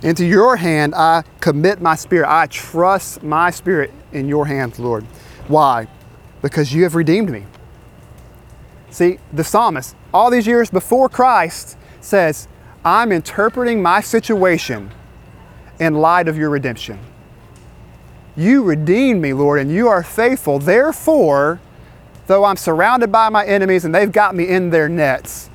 Into 0.01 0.25
your 0.25 0.57
hand 0.57 0.93
I 0.93 1.23
commit 1.39 1.81
my 1.81 1.95
spirit. 1.95 2.29
I 2.29 2.47
trust 2.47 3.23
my 3.23 3.49
spirit 3.51 3.91
in 4.11 4.27
your 4.27 4.45
hands, 4.45 4.79
Lord. 4.79 5.03
Why? 5.47 5.87
Because 6.41 6.73
you 6.73 6.83
have 6.83 6.95
redeemed 6.95 7.29
me. 7.29 7.45
See, 8.95 9.19
the 9.33 9.43
psalmist, 9.43 9.93
all 10.13 10.31
these 10.31 10.47
years 10.47 10.69
before 10.69 11.09
Christ, 11.09 11.77
says, 11.99 12.47
I'm 12.85 13.11
interpreting 13.11 13.81
my 13.81 13.99
situation 13.99 14.89
in 15.81 15.95
light 15.95 16.29
of 16.29 16.37
your 16.37 16.49
redemption. 16.49 16.99
You 18.37 18.63
redeemed 18.63 19.21
me, 19.21 19.33
Lord, 19.33 19.59
and 19.59 19.69
you 19.69 19.89
are 19.89 20.01
faithful. 20.01 20.59
Therefore, 20.59 21.59
though 22.27 22.45
I'm 22.45 22.55
surrounded 22.55 23.11
by 23.11 23.27
my 23.27 23.45
enemies 23.45 23.83
and 23.83 23.93
they've 23.93 24.09
got 24.09 24.33
me 24.33 24.47
in 24.47 24.69
their 24.69 24.87
nets, 24.87 25.49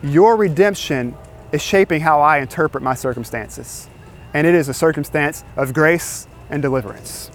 your 0.00 0.36
redemption 0.36 1.16
is 1.50 1.60
shaping 1.60 2.00
how 2.00 2.20
I 2.20 2.38
interpret 2.38 2.80
my 2.80 2.94
circumstances. 2.94 3.88
And 4.32 4.46
it 4.46 4.54
is 4.54 4.68
a 4.68 4.74
circumstance 4.74 5.42
of 5.56 5.74
grace 5.74 6.28
and 6.48 6.62
deliverance. 6.62 7.28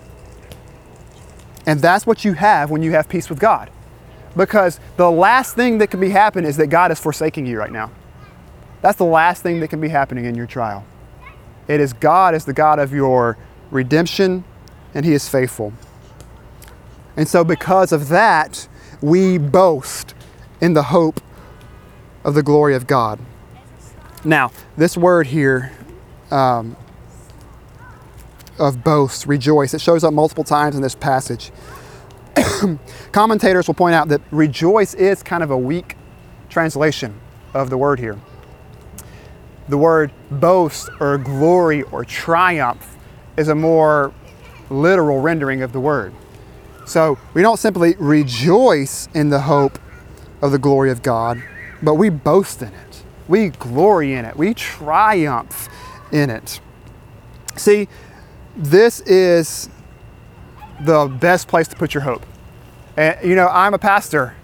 And 1.65 1.81
that's 1.81 2.07
what 2.07 2.23
you 2.23 2.31
have 2.31 2.71
when 2.71 2.81
you 2.81 2.93
have 2.93 3.09
peace 3.09 3.29
with 3.29 3.39
God. 3.41 3.69
Because 4.35 4.79
the 4.97 5.11
last 5.11 5.55
thing 5.55 5.79
that 5.79 5.87
can 5.91 5.99
be 5.99 6.09
happening 6.09 6.49
is 6.49 6.57
that 6.57 6.67
God 6.67 6.91
is 6.91 6.99
forsaking 6.99 7.45
you 7.45 7.57
right 7.59 7.71
now. 7.71 7.91
That's 8.81 8.97
the 8.97 9.05
last 9.05 9.43
thing 9.43 9.59
that 9.59 9.67
can 9.67 9.81
be 9.81 9.89
happening 9.89 10.25
in 10.25 10.35
your 10.35 10.47
trial. 10.47 10.85
It 11.67 11.79
is 11.79 11.93
God 11.93 12.33
is 12.33 12.45
the 12.45 12.53
God 12.53 12.79
of 12.79 12.93
your 12.93 13.37
redemption 13.69 14.43
and 14.93 15.05
he 15.05 15.13
is 15.13 15.29
faithful. 15.29 15.73
And 17.15 17.27
so 17.27 17.43
because 17.43 17.91
of 17.91 18.09
that, 18.09 18.67
we 19.01 19.37
boast 19.37 20.13
in 20.59 20.73
the 20.73 20.83
hope 20.83 21.21
of 22.23 22.35
the 22.35 22.43
glory 22.43 22.75
of 22.75 22.87
God. 22.87 23.19
Now, 24.23 24.51
this 24.77 24.95
word 24.95 25.27
here 25.27 25.71
um, 26.29 26.75
of 28.59 28.83
boast, 28.83 29.25
rejoice, 29.25 29.73
it 29.73 29.81
shows 29.81 30.03
up 30.03 30.13
multiple 30.13 30.43
times 30.43 30.75
in 30.75 30.81
this 30.81 30.95
passage. 30.95 31.51
Commentators 33.11 33.67
will 33.67 33.73
point 33.73 33.95
out 33.95 34.07
that 34.09 34.21
rejoice 34.31 34.93
is 34.93 35.23
kind 35.23 35.43
of 35.43 35.51
a 35.51 35.57
weak 35.57 35.95
translation 36.49 37.19
of 37.53 37.69
the 37.69 37.77
word 37.77 37.99
here. 37.99 38.19
The 39.69 39.77
word 39.77 40.11
boast 40.29 40.89
or 40.99 41.17
glory 41.17 41.83
or 41.83 42.03
triumph 42.03 42.97
is 43.37 43.47
a 43.47 43.55
more 43.55 44.13
literal 44.69 45.21
rendering 45.21 45.61
of 45.61 45.73
the 45.73 45.79
word. 45.79 46.13
So 46.85 47.17
we 47.33 47.41
don't 47.41 47.57
simply 47.57 47.95
rejoice 47.99 49.07
in 49.13 49.29
the 49.29 49.41
hope 49.41 49.79
of 50.41 50.51
the 50.51 50.59
glory 50.59 50.91
of 50.91 51.01
God, 51.01 51.41
but 51.81 51.95
we 51.95 52.09
boast 52.09 52.61
in 52.61 52.69
it. 52.69 53.03
We 53.27 53.49
glory 53.49 54.13
in 54.13 54.25
it. 54.25 54.35
We 54.35 54.53
triumph 54.53 55.69
in 56.11 56.29
it. 56.29 56.59
See, 57.55 57.87
this 58.55 58.99
is 59.01 59.69
the 60.83 61.07
best 61.19 61.47
place 61.47 61.67
to 61.69 61.75
put 61.75 61.93
your 61.93 62.03
hope. 62.03 62.25
And 62.97 63.17
you 63.23 63.35
know, 63.35 63.47
I'm 63.47 63.73
a 63.73 63.79
pastor, 63.79 64.35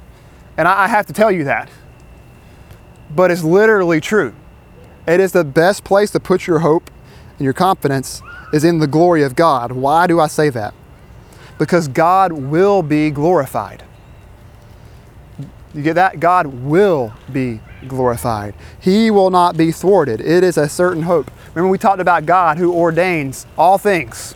and 0.57 0.67
I 0.67 0.87
have 0.87 1.05
to 1.07 1.13
tell 1.13 1.31
you 1.31 1.43
that. 1.45 1.69
But 3.13 3.31
it's 3.31 3.43
literally 3.43 4.01
true. 4.01 4.33
It 5.07 5.19
is 5.19 5.31
the 5.31 5.43
best 5.43 5.83
place 5.83 6.11
to 6.11 6.19
put 6.19 6.47
your 6.47 6.59
hope 6.59 6.91
and 7.37 7.45
your 7.45 7.53
confidence 7.53 8.21
is 8.51 8.63
in 8.63 8.79
the 8.79 8.87
glory 8.87 9.23
of 9.23 9.35
God. 9.35 9.71
Why 9.71 10.07
do 10.07 10.19
I 10.19 10.27
say 10.27 10.49
that? 10.49 10.73
Because 11.57 11.87
God 11.87 12.31
will 12.33 12.83
be 12.83 13.09
glorified. 13.09 13.83
You 15.73 15.83
get 15.83 15.93
that? 15.93 16.19
God 16.19 16.47
will 16.47 17.13
be 17.31 17.61
glorified. 17.87 18.55
He 18.79 19.11
will 19.11 19.29
not 19.29 19.55
be 19.55 19.71
thwarted. 19.71 20.19
It 20.21 20.43
is 20.43 20.57
a 20.57 20.67
certain 20.67 21.03
hope. 21.03 21.29
Remember, 21.53 21.69
we 21.69 21.77
talked 21.77 22.01
about 22.01 22.25
God 22.25 22.57
who 22.57 22.73
ordains 22.73 23.45
all 23.57 23.77
things. 23.77 24.35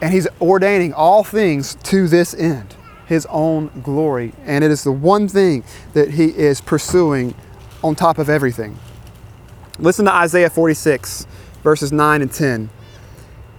And 0.00 0.12
He's 0.12 0.28
ordaining 0.40 0.92
all 0.92 1.24
things 1.24 1.76
to 1.84 2.08
this 2.08 2.34
end, 2.34 2.74
His 3.06 3.26
own 3.26 3.70
glory. 3.82 4.32
And 4.44 4.62
it 4.64 4.70
is 4.70 4.84
the 4.84 4.92
one 4.92 5.28
thing 5.28 5.64
that 5.94 6.12
He 6.12 6.26
is 6.26 6.60
pursuing 6.60 7.34
on 7.82 7.94
top 7.94 8.18
of 8.18 8.28
everything. 8.28 8.78
Listen 9.78 10.06
to 10.06 10.12
Isaiah 10.12 10.50
46, 10.50 11.26
verses 11.62 11.92
9 11.92 12.22
and 12.22 12.32
10. 12.32 12.70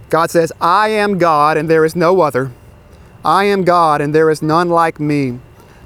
God 0.10 0.32
says, 0.32 0.52
I 0.62 0.90
am 0.90 1.18
God 1.18 1.58
and 1.58 1.70
there 1.70 1.86
is 1.86 1.96
no 1.96 2.22
other. 2.22 2.52
I 3.24 3.46
am 3.46 3.64
God 3.64 4.02
and 4.02 4.16
there 4.16 4.30
is 4.30 4.42
none 4.42 4.70
like 4.70 5.00
me 5.00 5.40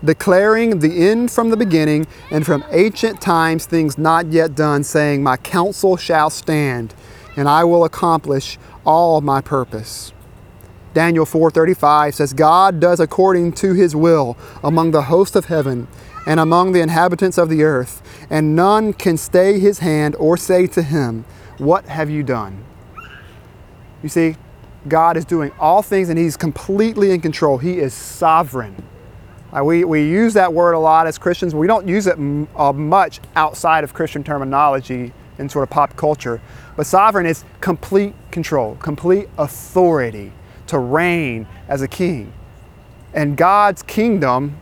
declaring 0.03 0.79
the 0.79 1.09
end 1.09 1.31
from 1.31 1.49
the 1.49 1.57
beginning 1.57 2.07
and 2.31 2.45
from 2.45 2.63
ancient 2.71 3.21
times 3.21 3.65
things 3.65 3.97
not 3.97 4.27
yet 4.27 4.55
done, 4.55 4.83
saying, 4.83 5.21
My 5.21 5.37
counsel 5.37 5.97
shall 5.97 6.29
stand, 6.29 6.93
and 7.35 7.47
I 7.47 7.63
will 7.63 7.83
accomplish 7.83 8.57
all 8.85 9.21
my 9.21 9.41
purpose. 9.41 10.13
Daniel 10.93 11.25
4:35 11.25 12.15
says 12.15 12.33
God 12.33 12.79
does 12.79 12.99
according 12.99 13.53
to 13.53 13.73
his 13.73 13.95
will 13.95 14.37
among 14.63 14.91
the 14.91 15.03
host 15.03 15.35
of 15.35 15.45
heaven 15.45 15.87
and 16.27 16.39
among 16.39 16.73
the 16.73 16.81
inhabitants 16.81 17.37
of 17.37 17.49
the 17.49 17.63
earth 17.63 18.01
and 18.29 18.55
none 18.55 18.93
can 18.93 19.17
stay 19.17 19.59
his 19.59 19.79
hand 19.79 20.15
or 20.19 20.37
say 20.37 20.67
to 20.67 20.81
him 20.81 21.25
what 21.57 21.85
have 21.85 22.09
you 22.09 22.23
done 22.23 22.63
You 24.03 24.09
see 24.09 24.35
God 24.87 25.15
is 25.15 25.25
doing 25.25 25.51
all 25.59 25.81
things 25.81 26.09
and 26.09 26.17
he's 26.19 26.35
completely 26.37 27.11
in 27.11 27.21
control 27.21 27.57
he 27.57 27.79
is 27.79 27.93
sovereign 27.93 28.83
we, 29.59 29.83
we 29.83 30.07
use 30.07 30.33
that 30.35 30.53
word 30.53 30.73
a 30.73 30.79
lot 30.79 31.07
as 31.07 31.17
Christians. 31.17 31.53
We 31.53 31.67
don't 31.67 31.85
use 31.85 32.07
it 32.07 32.13
m- 32.13 32.47
uh, 32.55 32.71
much 32.71 33.19
outside 33.35 33.83
of 33.83 33.93
Christian 33.93 34.23
terminology 34.23 35.11
in 35.39 35.49
sort 35.49 35.63
of 35.63 35.69
pop 35.69 35.97
culture. 35.97 36.41
But 36.77 36.85
sovereign 36.85 37.25
is 37.25 37.43
complete 37.59 38.13
control, 38.31 38.75
complete 38.75 39.27
authority 39.37 40.31
to 40.71 40.79
reign 40.79 41.47
as 41.67 41.81
a 41.81 41.87
king. 41.87 42.33
And 43.13 43.37
God's 43.37 43.83
kingdom 43.83 44.57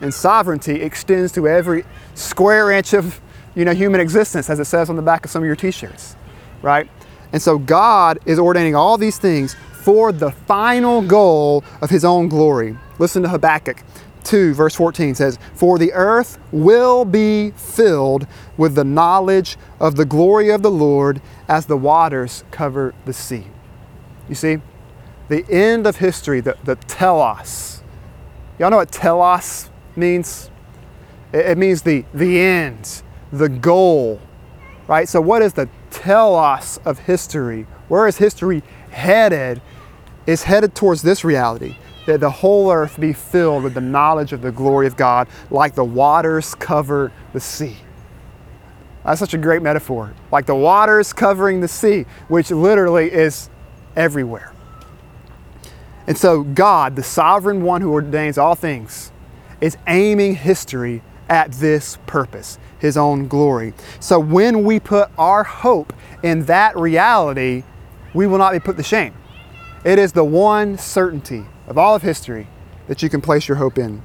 and 0.00 0.14
sovereignty 0.14 0.80
extends 0.80 1.32
to 1.32 1.46
every 1.46 1.84
square 2.14 2.70
inch 2.70 2.94
of 2.94 3.20
you 3.54 3.64
know, 3.64 3.74
human 3.74 4.00
existence, 4.00 4.48
as 4.48 4.60
it 4.60 4.64
says 4.64 4.88
on 4.88 4.96
the 4.96 5.02
back 5.02 5.24
of 5.24 5.30
some 5.30 5.42
of 5.42 5.46
your 5.46 5.56
t-shirts, 5.56 6.16
right? 6.62 6.88
And 7.32 7.42
so 7.42 7.58
God 7.58 8.18
is 8.26 8.38
ordaining 8.38 8.74
all 8.74 8.96
these 8.96 9.18
things 9.18 9.56
for 9.82 10.12
the 10.12 10.30
final 10.30 11.02
goal 11.02 11.64
of 11.82 11.90
his 11.90 12.04
own 12.04 12.28
glory. 12.28 12.76
Listen 12.98 13.22
to 13.24 13.28
Habakkuk 13.28 13.82
2, 14.24 14.54
verse 14.54 14.74
14 14.74 15.14
says, 15.14 15.38
For 15.54 15.78
the 15.78 15.92
earth 15.92 16.38
will 16.52 17.04
be 17.04 17.50
filled 17.52 18.26
with 18.56 18.74
the 18.74 18.84
knowledge 18.84 19.56
of 19.80 19.96
the 19.96 20.04
glory 20.04 20.50
of 20.50 20.62
the 20.62 20.70
Lord 20.70 21.20
as 21.48 21.66
the 21.66 21.76
waters 21.76 22.44
cover 22.50 22.94
the 23.04 23.12
sea. 23.12 23.46
You 24.28 24.34
see, 24.34 24.58
the 25.30 25.48
end 25.48 25.86
of 25.86 25.96
history, 25.96 26.40
the, 26.40 26.58
the 26.64 26.74
telos. 26.74 27.82
Y'all 28.58 28.68
know 28.68 28.78
what 28.78 28.90
telos 28.90 29.70
means? 29.94 30.50
It, 31.32 31.46
it 31.46 31.58
means 31.58 31.82
the, 31.82 32.04
the 32.12 32.40
end, 32.40 33.02
the 33.32 33.48
goal, 33.48 34.20
right? 34.88 35.08
So, 35.08 35.20
what 35.20 35.40
is 35.40 35.52
the 35.52 35.68
telos 35.90 36.78
of 36.84 36.98
history? 36.98 37.66
Where 37.86 38.08
is 38.08 38.18
history 38.18 38.64
headed? 38.90 39.62
Is 40.26 40.42
headed 40.42 40.74
towards 40.74 41.00
this 41.02 41.24
reality 41.24 41.76
that 42.06 42.18
the 42.18 42.30
whole 42.30 42.70
earth 42.72 42.98
be 42.98 43.12
filled 43.12 43.62
with 43.62 43.74
the 43.74 43.80
knowledge 43.80 44.32
of 44.32 44.42
the 44.42 44.50
glory 44.50 44.88
of 44.88 44.96
God, 44.96 45.28
like 45.50 45.76
the 45.76 45.84
waters 45.84 46.56
cover 46.56 47.12
the 47.32 47.40
sea. 47.40 47.76
That's 49.04 49.20
such 49.20 49.32
a 49.32 49.38
great 49.38 49.62
metaphor. 49.62 50.12
Like 50.32 50.46
the 50.46 50.56
waters 50.56 51.12
covering 51.12 51.60
the 51.60 51.68
sea, 51.68 52.04
which 52.28 52.50
literally 52.50 53.10
is 53.12 53.48
everywhere. 53.96 54.52
And 56.10 56.18
so, 56.18 56.42
God, 56.42 56.96
the 56.96 57.04
sovereign 57.04 57.62
one 57.62 57.82
who 57.82 57.92
ordains 57.92 58.36
all 58.36 58.56
things, 58.56 59.12
is 59.60 59.76
aiming 59.86 60.34
history 60.34 61.04
at 61.28 61.52
this 61.52 61.98
purpose, 62.08 62.58
His 62.80 62.96
own 62.96 63.28
glory. 63.28 63.74
So, 64.00 64.18
when 64.18 64.64
we 64.64 64.80
put 64.80 65.08
our 65.16 65.44
hope 65.44 65.92
in 66.24 66.46
that 66.46 66.76
reality, 66.76 67.62
we 68.12 68.26
will 68.26 68.38
not 68.38 68.50
be 68.50 68.58
put 68.58 68.76
to 68.78 68.82
shame. 68.82 69.14
It 69.84 70.00
is 70.00 70.10
the 70.10 70.24
one 70.24 70.78
certainty 70.78 71.44
of 71.68 71.78
all 71.78 71.94
of 71.94 72.02
history 72.02 72.48
that 72.88 73.04
you 73.04 73.08
can 73.08 73.20
place 73.20 73.46
your 73.46 73.58
hope 73.58 73.78
in. 73.78 74.02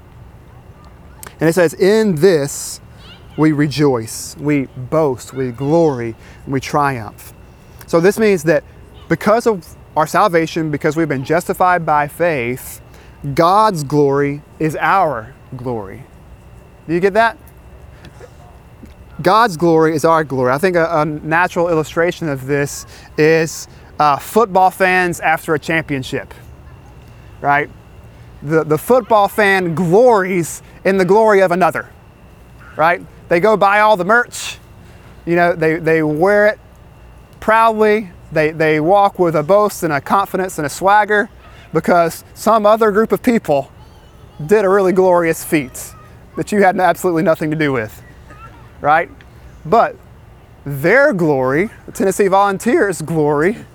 And 1.39 1.49
it 1.49 1.53
says, 1.53 1.73
In 1.73 2.17
this 2.17 2.81
we 3.35 3.51
rejoice, 3.51 4.37
we 4.37 4.65
boast, 4.65 5.33
we 5.33 5.49
glory, 5.49 6.15
and 6.43 6.53
we 6.53 6.59
triumph. 6.59 7.33
So 7.87 7.99
this 7.99 8.19
means 8.19 8.43
that 8.43 8.63
because 9.09 9.47
of 9.47 9.75
our 9.95 10.07
salvation, 10.07 10.71
because 10.71 10.97
we've 10.97 11.09
been 11.09 11.23
justified 11.23 11.85
by 11.85 12.07
faith, 12.07 12.81
God's 13.33 13.83
glory 13.83 14.41
is 14.59 14.75
our 14.75 15.33
glory. 15.55 16.03
Do 16.87 16.93
you 16.93 16.99
get 16.99 17.13
that? 17.13 17.37
God's 19.21 19.55
glory 19.55 19.95
is 19.95 20.03
our 20.03 20.23
glory. 20.23 20.51
I 20.51 20.57
think 20.57 20.75
a, 20.75 21.01
a 21.01 21.05
natural 21.05 21.69
illustration 21.69 22.27
of 22.27 22.45
this 22.45 22.85
is 23.17 23.67
uh, 23.99 24.17
football 24.17 24.69
fans 24.69 25.21
after 25.21 25.53
a 25.53 25.59
championship, 25.59 26.33
right? 27.39 27.69
The, 28.43 28.65
the 28.65 28.77
football 28.77 29.29
fan 29.29 29.73
glories 29.73 30.61
in 30.83 30.97
the 30.97 31.05
glory 31.05 31.41
of 31.41 31.51
another, 31.51 31.89
right? 32.75 33.01
They 33.29 33.39
go 33.39 33.55
buy 33.55 33.79
all 33.79 33.95
the 33.95 34.05
merch, 34.05 34.57
you 35.25 35.35
know, 35.35 35.55
they, 35.55 35.77
they 35.77 36.03
wear 36.03 36.47
it 36.47 36.59
proudly, 37.39 38.11
they, 38.35 38.51
they 38.51 38.79
walk 38.79 39.17
with 39.17 39.35
a 39.35 39.41
boast 39.41 39.81
and 39.81 39.91
a 39.91 39.99
confidence 39.99 40.59
and 40.59 40.67
a 40.67 40.69
swagger 40.69 41.29
because 41.73 42.23
some 42.35 42.65
other 42.65 42.91
group 42.91 43.11
of 43.11 43.23
people 43.23 43.71
did 44.45 44.63
a 44.63 44.69
really 44.69 44.91
glorious 44.91 45.43
feat 45.43 45.93
that 46.35 46.51
you 46.51 46.61
had 46.61 46.79
absolutely 46.79 47.23
nothing 47.23 47.49
to 47.49 47.55
do 47.55 47.71
with, 47.71 48.03
right? 48.81 49.09
But 49.65 49.95
their 50.65 51.13
glory, 51.13 51.69
the 51.85 51.91
Tennessee 51.91 52.27
Volunteers' 52.27 53.01
glory, 53.01 53.65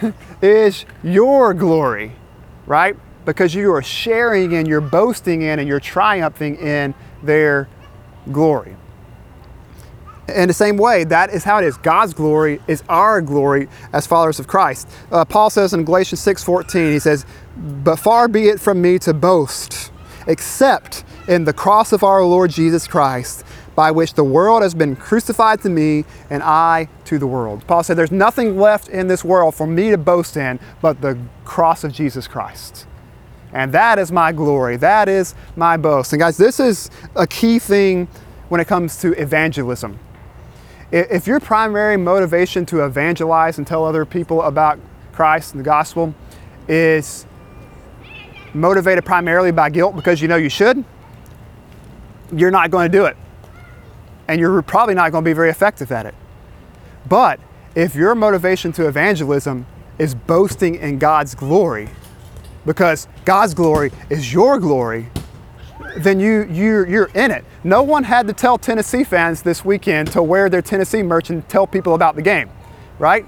is 0.42 0.84
your 1.02 1.52
glory, 1.54 2.12
right? 2.66 2.96
Because 3.24 3.54
you 3.54 3.72
are 3.72 3.82
sharing 3.82 4.54
and 4.54 4.66
you're 4.66 4.80
boasting 4.80 5.42
in 5.42 5.58
and 5.58 5.68
you're 5.68 5.80
triumphing 5.80 6.56
in 6.56 6.94
their 7.22 7.68
glory. 8.30 8.76
In 10.34 10.48
the 10.48 10.54
same 10.54 10.76
way, 10.76 11.04
that 11.04 11.30
is 11.30 11.44
how 11.44 11.58
it 11.58 11.64
is. 11.64 11.76
God's 11.78 12.12
glory 12.12 12.60
is 12.66 12.82
our 12.88 13.22
glory 13.22 13.68
as 13.92 14.06
followers 14.06 14.38
of 14.38 14.46
Christ. 14.46 14.88
Uh, 15.10 15.24
Paul 15.24 15.48
says 15.48 15.72
in 15.72 15.84
Galatians 15.84 16.20
6:14, 16.20 16.92
he 16.92 16.98
says, 16.98 17.24
"But 17.56 17.98
far 17.98 18.28
be 18.28 18.48
it 18.48 18.60
from 18.60 18.82
me 18.82 18.98
to 19.00 19.14
boast, 19.14 19.90
except 20.26 21.04
in 21.26 21.44
the 21.44 21.52
cross 21.52 21.92
of 21.92 22.02
our 22.02 22.22
Lord 22.22 22.50
Jesus 22.50 22.86
Christ, 22.86 23.44
by 23.78 23.92
which 23.92 24.14
the 24.14 24.24
world 24.24 24.62
has 24.62 24.74
been 24.74 24.96
crucified 24.96 25.62
to 25.62 25.70
me 25.70 26.04
and 26.30 26.42
I 26.42 26.88
to 27.04 27.16
the 27.16 27.28
world. 27.28 27.64
Paul 27.68 27.84
said, 27.84 27.96
There's 27.96 28.10
nothing 28.10 28.58
left 28.58 28.88
in 28.88 29.06
this 29.06 29.24
world 29.24 29.54
for 29.54 29.68
me 29.68 29.90
to 29.90 29.96
boast 29.96 30.36
in 30.36 30.58
but 30.82 31.00
the 31.00 31.16
cross 31.44 31.84
of 31.84 31.92
Jesus 31.92 32.26
Christ. 32.26 32.88
And 33.52 33.72
that 33.72 34.00
is 34.00 34.10
my 34.10 34.32
glory. 34.32 34.76
That 34.78 35.08
is 35.08 35.36
my 35.54 35.76
boast. 35.76 36.12
And 36.12 36.18
guys, 36.18 36.36
this 36.36 36.58
is 36.58 36.90
a 37.14 37.24
key 37.24 37.60
thing 37.60 38.08
when 38.48 38.60
it 38.60 38.66
comes 38.66 38.96
to 39.02 39.12
evangelism. 39.12 39.98
If 40.90 41.26
your 41.26 41.38
primary 41.38 41.96
motivation 41.96 42.64
to 42.66 42.84
evangelize 42.84 43.58
and 43.58 43.66
tell 43.66 43.84
other 43.84 44.04
people 44.06 44.42
about 44.42 44.78
Christ 45.12 45.52
and 45.52 45.60
the 45.60 45.64
gospel 45.64 46.14
is 46.66 47.26
motivated 48.54 49.04
primarily 49.04 49.50
by 49.52 49.68
guilt 49.68 49.94
because 49.94 50.22
you 50.22 50.28
know 50.28 50.36
you 50.36 50.48
should, 50.48 50.82
you're 52.32 52.50
not 52.50 52.70
going 52.70 52.90
to 52.90 52.98
do 52.98 53.04
it 53.04 53.16
and 54.28 54.40
you're 54.40 54.62
probably 54.62 54.94
not 54.94 55.10
going 55.10 55.24
to 55.24 55.28
be 55.28 55.34
very 55.34 55.50
effective 55.50 55.90
at 55.90 56.06
it. 56.06 56.14
But 57.08 57.40
if 57.74 57.94
your 57.94 58.14
motivation 58.14 58.72
to 58.72 58.86
evangelism 58.86 59.66
is 59.98 60.14
boasting 60.14 60.76
in 60.76 60.98
God's 60.98 61.34
glory, 61.34 61.88
because 62.64 63.08
God's 63.24 63.54
glory 63.54 63.90
is 64.10 64.32
your 64.32 64.58
glory, 64.58 65.08
then 65.96 66.20
you, 66.20 66.44
you're, 66.50 66.88
you're 66.88 67.10
in 67.14 67.30
it. 67.30 67.44
No 67.64 67.82
one 67.82 68.04
had 68.04 68.26
to 68.28 68.32
tell 68.32 68.58
Tennessee 68.58 69.04
fans 69.04 69.42
this 69.42 69.64
weekend 69.64 70.12
to 70.12 70.22
wear 70.22 70.48
their 70.48 70.62
Tennessee 70.62 71.02
merch 71.02 71.30
and 71.30 71.48
tell 71.48 71.66
people 71.66 71.94
about 71.94 72.16
the 72.16 72.22
game, 72.22 72.50
right? 72.98 73.24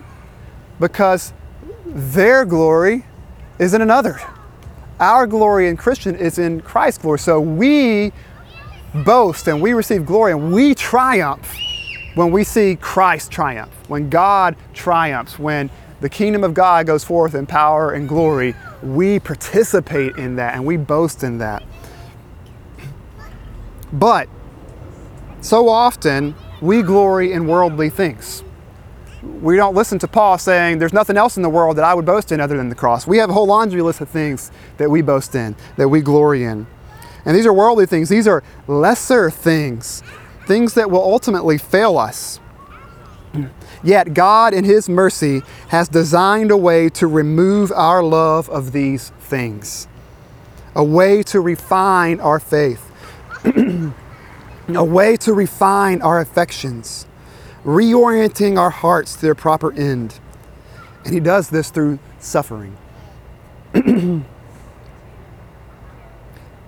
Because 0.78 1.32
their 1.86 2.44
glory 2.44 3.04
is 3.58 3.74
in 3.74 3.82
another. 3.82 4.20
Our 4.98 5.26
glory 5.26 5.68
in 5.68 5.76
Christian 5.76 6.14
is 6.14 6.38
in 6.38 6.60
Christ's 6.60 7.02
glory. 7.02 7.18
So 7.18 7.40
we 7.40 8.12
boast 8.94 9.48
and 9.48 9.62
we 9.62 9.72
receive 9.72 10.04
glory 10.04 10.32
and 10.32 10.52
we 10.52 10.74
triumph 10.74 11.56
when 12.14 12.30
we 12.32 12.44
see 12.44 12.76
Christ 12.76 13.30
triumph, 13.30 13.72
when 13.88 14.10
God 14.10 14.56
triumphs, 14.74 15.38
when 15.38 15.70
the 16.00 16.08
kingdom 16.08 16.44
of 16.44 16.54
God 16.54 16.86
goes 16.86 17.04
forth 17.04 17.34
in 17.34 17.46
power 17.46 17.92
and 17.92 18.08
glory, 18.08 18.54
we 18.82 19.20
participate 19.20 20.16
in 20.16 20.36
that 20.36 20.54
and 20.54 20.64
we 20.64 20.76
boast 20.76 21.22
in 21.22 21.38
that. 21.38 21.62
But 23.92 24.28
so 25.40 25.68
often 25.68 26.34
we 26.60 26.82
glory 26.82 27.32
in 27.32 27.46
worldly 27.46 27.90
things. 27.90 28.44
We 29.22 29.56
don't 29.56 29.74
listen 29.74 29.98
to 30.00 30.08
Paul 30.08 30.38
saying, 30.38 30.78
There's 30.78 30.92
nothing 30.92 31.16
else 31.16 31.36
in 31.36 31.42
the 31.42 31.48
world 31.48 31.76
that 31.76 31.84
I 31.84 31.94
would 31.94 32.06
boast 32.06 32.32
in 32.32 32.40
other 32.40 32.56
than 32.56 32.68
the 32.68 32.74
cross. 32.74 33.06
We 33.06 33.18
have 33.18 33.30
a 33.30 33.32
whole 33.32 33.46
laundry 33.46 33.82
list 33.82 34.00
of 34.00 34.08
things 34.08 34.50
that 34.78 34.90
we 34.90 35.02
boast 35.02 35.34
in, 35.34 35.56
that 35.76 35.88
we 35.88 36.00
glory 36.00 36.44
in. 36.44 36.66
And 37.24 37.36
these 37.36 37.46
are 37.46 37.52
worldly 37.52 37.86
things, 37.86 38.08
these 38.08 38.26
are 38.26 38.42
lesser 38.66 39.30
things, 39.30 40.02
things 40.46 40.74
that 40.74 40.90
will 40.90 41.02
ultimately 41.02 41.58
fail 41.58 41.98
us. 41.98 42.40
Yet 43.82 44.14
God, 44.14 44.52
in 44.54 44.64
His 44.64 44.88
mercy, 44.88 45.42
has 45.68 45.88
designed 45.88 46.50
a 46.50 46.56
way 46.56 46.88
to 46.90 47.06
remove 47.06 47.72
our 47.72 48.02
love 48.02 48.48
of 48.50 48.72
these 48.72 49.10
things, 49.20 49.86
a 50.74 50.84
way 50.84 51.22
to 51.24 51.40
refine 51.40 52.20
our 52.20 52.40
faith, 52.40 52.89
a 54.76 54.84
way 54.84 55.16
to 55.18 55.32
refine 55.32 56.02
our 56.02 56.20
affections, 56.20 57.06
reorienting 57.64 58.58
our 58.58 58.70
hearts 58.70 59.14
to 59.14 59.22
their 59.22 59.34
proper 59.34 59.72
end. 59.72 60.18
And 61.04 61.14
He 61.14 61.20
does 61.20 61.50
this 61.50 61.70
through 61.70 61.98
suffering. 62.18 62.76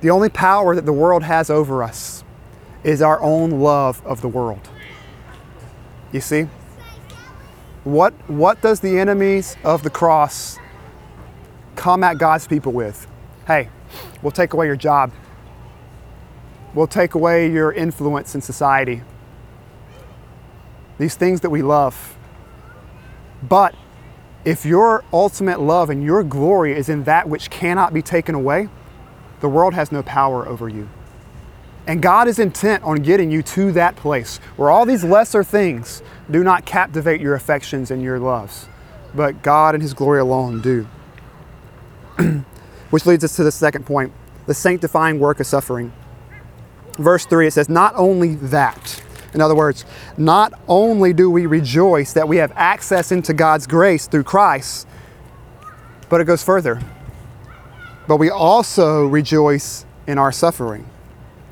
The 0.02 0.10
only 0.10 0.30
power 0.30 0.74
that 0.74 0.84
the 0.84 0.92
world 0.92 1.22
has 1.22 1.48
over 1.48 1.80
us 1.80 2.24
is 2.82 3.00
our 3.00 3.22
own 3.22 3.50
love 3.50 4.04
of 4.04 4.20
the 4.20 4.26
world. 4.26 4.68
You 6.10 6.20
see? 6.20 6.48
What, 7.84 8.12
what 8.28 8.60
does 8.60 8.80
the 8.80 8.98
enemies 8.98 9.56
of 9.62 9.84
the 9.84 9.90
cross 9.90 10.58
come 11.76 12.02
at 12.02 12.18
God's 12.18 12.48
people 12.48 12.72
with? 12.72 13.06
Hey, 13.46 13.68
we'll 14.22 14.32
take 14.32 14.54
away 14.54 14.66
your 14.66 14.76
job. 14.76 15.12
We'll 16.74 16.86
take 16.86 17.14
away 17.14 17.50
your 17.50 17.72
influence 17.72 18.34
in 18.34 18.40
society. 18.40 19.02
these 20.98 21.14
things 21.16 21.40
that 21.40 21.50
we 21.50 21.62
love. 21.62 22.16
But 23.42 23.74
if 24.44 24.64
your 24.64 25.04
ultimate 25.12 25.60
love 25.60 25.90
and 25.90 26.02
your 26.04 26.22
glory 26.22 26.76
is 26.76 26.88
in 26.88 27.04
that 27.04 27.28
which 27.28 27.50
cannot 27.50 27.92
be 27.92 28.02
taken 28.02 28.34
away, 28.34 28.68
the 29.40 29.48
world 29.48 29.74
has 29.74 29.90
no 29.90 30.02
power 30.02 30.46
over 30.46 30.68
you. 30.68 30.88
And 31.86 32.00
God 32.00 32.28
is 32.28 32.38
intent 32.38 32.84
on 32.84 32.98
getting 32.98 33.30
you 33.32 33.42
to 33.42 33.72
that 33.72 33.96
place 33.96 34.38
where 34.56 34.70
all 34.70 34.86
these 34.86 35.02
lesser 35.02 35.42
things 35.42 36.02
do 36.30 36.44
not 36.44 36.64
captivate 36.64 37.20
your 37.20 37.34
affections 37.34 37.90
and 37.90 38.02
your 38.02 38.20
loves, 38.20 38.68
but 39.14 39.42
God 39.42 39.74
and 39.74 39.82
His 39.82 39.94
glory 39.94 40.20
alone 40.20 40.60
do. 40.60 40.86
Which 42.90 43.06
leads 43.06 43.24
us 43.24 43.34
to 43.36 43.44
the 43.44 43.52
second 43.52 43.86
point 43.86 44.12
the 44.46 44.54
sanctifying 44.54 45.18
work 45.18 45.40
of 45.40 45.46
suffering. 45.46 45.92
Verse 46.98 47.24
3, 47.26 47.46
it 47.46 47.52
says, 47.52 47.68
Not 47.68 47.94
only 47.96 48.34
that, 48.36 49.02
in 49.34 49.40
other 49.40 49.54
words, 49.54 49.84
not 50.16 50.52
only 50.68 51.12
do 51.12 51.30
we 51.30 51.46
rejoice 51.46 52.12
that 52.12 52.28
we 52.28 52.36
have 52.36 52.52
access 52.54 53.12
into 53.12 53.32
God's 53.32 53.66
grace 53.66 54.06
through 54.06 54.24
Christ, 54.24 54.86
but 56.08 56.20
it 56.20 56.24
goes 56.24 56.42
further. 56.42 56.82
But 58.06 58.18
we 58.18 58.28
also 58.28 59.06
rejoice 59.06 59.86
in 60.06 60.18
our 60.18 60.32
suffering. 60.32 60.86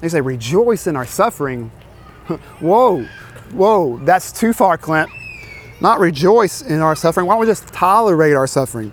They 0.00 0.08
say, 0.08 0.20
rejoice 0.20 0.86
in 0.86 0.96
our 0.96 1.06
suffering. 1.06 1.68
whoa, 2.60 3.04
whoa, 3.52 3.98
that's 3.98 4.32
too 4.32 4.52
far, 4.52 4.76
Clint. 4.76 5.10
Not 5.80 5.98
rejoice 5.98 6.60
in 6.60 6.80
our 6.80 6.94
suffering. 6.94 7.26
Why 7.26 7.34
don't 7.34 7.40
we 7.40 7.46
just 7.46 7.68
tolerate 7.68 8.34
our 8.34 8.46
suffering? 8.46 8.92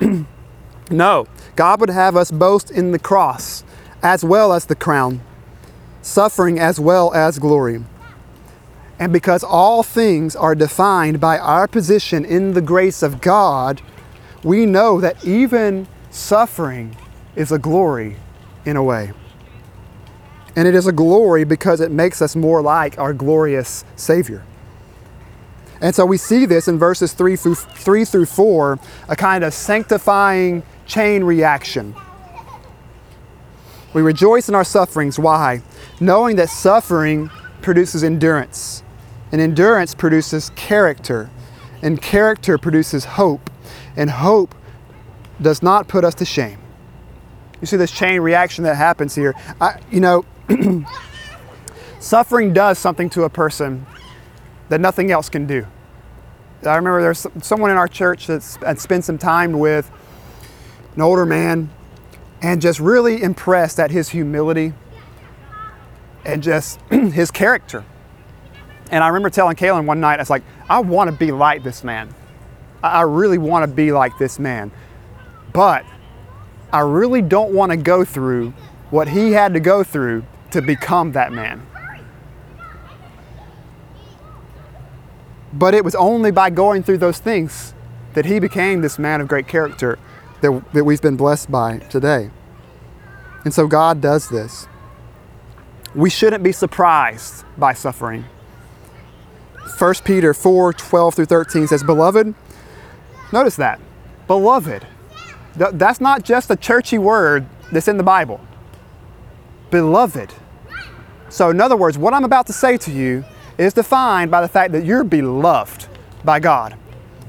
no, 0.90 1.26
God 1.54 1.80
would 1.80 1.90
have 1.90 2.16
us 2.16 2.32
boast 2.32 2.70
in 2.70 2.90
the 2.90 2.98
cross 2.98 3.62
as 4.02 4.24
well 4.24 4.52
as 4.52 4.66
the 4.66 4.74
crown, 4.74 5.20
suffering 6.02 6.58
as 6.58 6.80
well 6.80 7.12
as 7.14 7.38
glory. 7.38 7.82
And 8.98 9.12
because 9.12 9.42
all 9.42 9.82
things 9.82 10.36
are 10.36 10.54
defined 10.54 11.20
by 11.20 11.38
our 11.38 11.66
position 11.66 12.24
in 12.24 12.52
the 12.52 12.60
grace 12.60 13.02
of 13.02 13.20
God, 13.20 13.80
we 14.42 14.66
know 14.66 15.00
that 15.00 15.24
even 15.24 15.88
suffering 16.10 16.96
is 17.34 17.50
a 17.50 17.58
glory 17.58 18.16
in 18.64 18.76
a 18.76 18.82
way. 18.82 19.12
And 20.56 20.68
it 20.68 20.74
is 20.74 20.86
a 20.86 20.92
glory 20.92 21.44
because 21.44 21.80
it 21.80 21.90
makes 21.90 22.20
us 22.20 22.36
more 22.36 22.60
like 22.60 22.98
our 22.98 23.14
glorious 23.14 23.84
Savior. 23.96 24.44
And 25.80 25.94
so 25.94 26.04
we 26.04 26.18
see 26.18 26.44
this 26.44 26.68
in 26.68 26.78
verses 26.78 27.14
3 27.14 27.36
through, 27.36 27.54
3 27.54 28.04
through 28.04 28.26
4, 28.26 28.78
a 29.08 29.16
kind 29.16 29.44
of 29.44 29.54
sanctifying 29.54 30.62
chain 30.86 31.24
reaction. 31.24 31.94
We 33.92 34.02
rejoice 34.02 34.48
in 34.48 34.54
our 34.54 34.64
sufferings. 34.64 35.18
Why? 35.18 35.62
Knowing 35.98 36.36
that 36.36 36.48
suffering 36.48 37.30
produces 37.60 38.04
endurance, 38.04 38.82
and 39.32 39.40
endurance 39.40 39.94
produces 39.94 40.50
character, 40.50 41.30
and 41.82 42.00
character 42.00 42.58
produces 42.58 43.04
hope, 43.04 43.50
and 43.96 44.10
hope 44.10 44.54
does 45.40 45.62
not 45.62 45.88
put 45.88 46.04
us 46.04 46.14
to 46.16 46.24
shame. 46.24 46.58
You 47.60 47.66
see 47.66 47.76
this 47.76 47.90
chain 47.90 48.20
reaction 48.20 48.64
that 48.64 48.76
happens 48.76 49.14
here. 49.14 49.34
I, 49.60 49.80
you 49.90 50.00
know, 50.00 50.24
suffering 52.00 52.52
does 52.52 52.78
something 52.78 53.10
to 53.10 53.24
a 53.24 53.30
person 53.30 53.86
that 54.68 54.80
nothing 54.80 55.10
else 55.10 55.28
can 55.28 55.46
do. 55.46 55.66
I 56.62 56.76
remember 56.76 57.02
there's 57.02 57.26
someone 57.42 57.70
in 57.70 57.76
our 57.76 57.88
church 57.88 58.26
that 58.26 58.42
spent 58.78 59.04
some 59.04 59.18
time 59.18 59.58
with, 59.58 59.90
an 60.94 61.02
older 61.02 61.26
man, 61.26 61.70
and 62.42 62.60
just 62.60 62.80
really 62.80 63.22
impressed 63.22 63.78
at 63.78 63.90
his 63.90 64.10
humility 64.10 64.72
and 66.24 66.42
just 66.42 66.80
his 66.90 67.30
character. 67.30 67.84
And 68.90 69.04
I 69.04 69.08
remember 69.08 69.30
telling 69.30 69.56
Kaylin 69.56 69.84
one 69.84 70.00
night, 70.00 70.18
I 70.18 70.22
was 70.22 70.30
like, 70.30 70.42
I 70.68 70.80
want 70.80 71.10
to 71.10 71.16
be 71.16 71.30
like 71.30 71.62
this 71.62 71.84
man. 71.84 72.12
I 72.82 73.02
really 73.02 73.38
want 73.38 73.68
to 73.68 73.74
be 73.74 73.92
like 73.92 74.16
this 74.18 74.38
man. 74.38 74.72
But 75.52 75.84
I 76.72 76.80
really 76.80 77.22
don't 77.22 77.52
want 77.52 77.70
to 77.70 77.76
go 77.76 78.04
through 78.04 78.50
what 78.90 79.08
he 79.08 79.32
had 79.32 79.54
to 79.54 79.60
go 79.60 79.84
through 79.84 80.24
to 80.50 80.62
become 80.62 81.12
that 81.12 81.32
man. 81.32 81.66
But 85.52 85.74
it 85.74 85.84
was 85.84 85.94
only 85.94 86.30
by 86.30 86.50
going 86.50 86.82
through 86.82 86.98
those 86.98 87.18
things 87.18 87.74
that 88.14 88.24
he 88.24 88.38
became 88.38 88.80
this 88.80 88.98
man 88.98 89.20
of 89.20 89.28
great 89.28 89.46
character 89.46 89.98
that, 90.40 90.64
that 90.72 90.84
we've 90.84 91.00
been 91.00 91.16
blessed 91.16 91.50
by 91.50 91.78
today. 91.78 92.30
And 93.44 93.54
so 93.54 93.66
God 93.66 94.00
does 94.00 94.28
this. 94.28 94.66
We 95.94 96.10
shouldn't 96.10 96.42
be 96.42 96.52
surprised 96.52 97.44
by 97.58 97.72
suffering. 97.72 98.24
1 99.78 99.94
Peter 100.04 100.34
4 100.34 100.72
12 100.72 101.14
through 101.14 101.24
13 101.24 101.66
says, 101.66 101.82
Beloved, 101.82 102.34
notice 103.32 103.56
that. 103.56 103.80
Beloved. 104.26 104.86
That's 105.56 106.00
not 106.00 106.22
just 106.22 106.50
a 106.50 106.56
churchy 106.56 106.98
word 106.98 107.46
that's 107.72 107.88
in 107.88 107.96
the 107.96 108.02
Bible. 108.02 108.40
Beloved. 109.70 110.32
So, 111.28 111.50
in 111.50 111.60
other 111.60 111.76
words, 111.76 111.96
what 111.96 112.14
I'm 112.14 112.24
about 112.24 112.46
to 112.48 112.52
say 112.52 112.76
to 112.78 112.90
you 112.90 113.24
is 113.58 113.72
defined 113.72 114.30
by 114.30 114.40
the 114.40 114.48
fact 114.48 114.72
that 114.72 114.84
you're 114.84 115.04
beloved 115.04 115.86
by 116.24 116.40
God. 116.40 116.76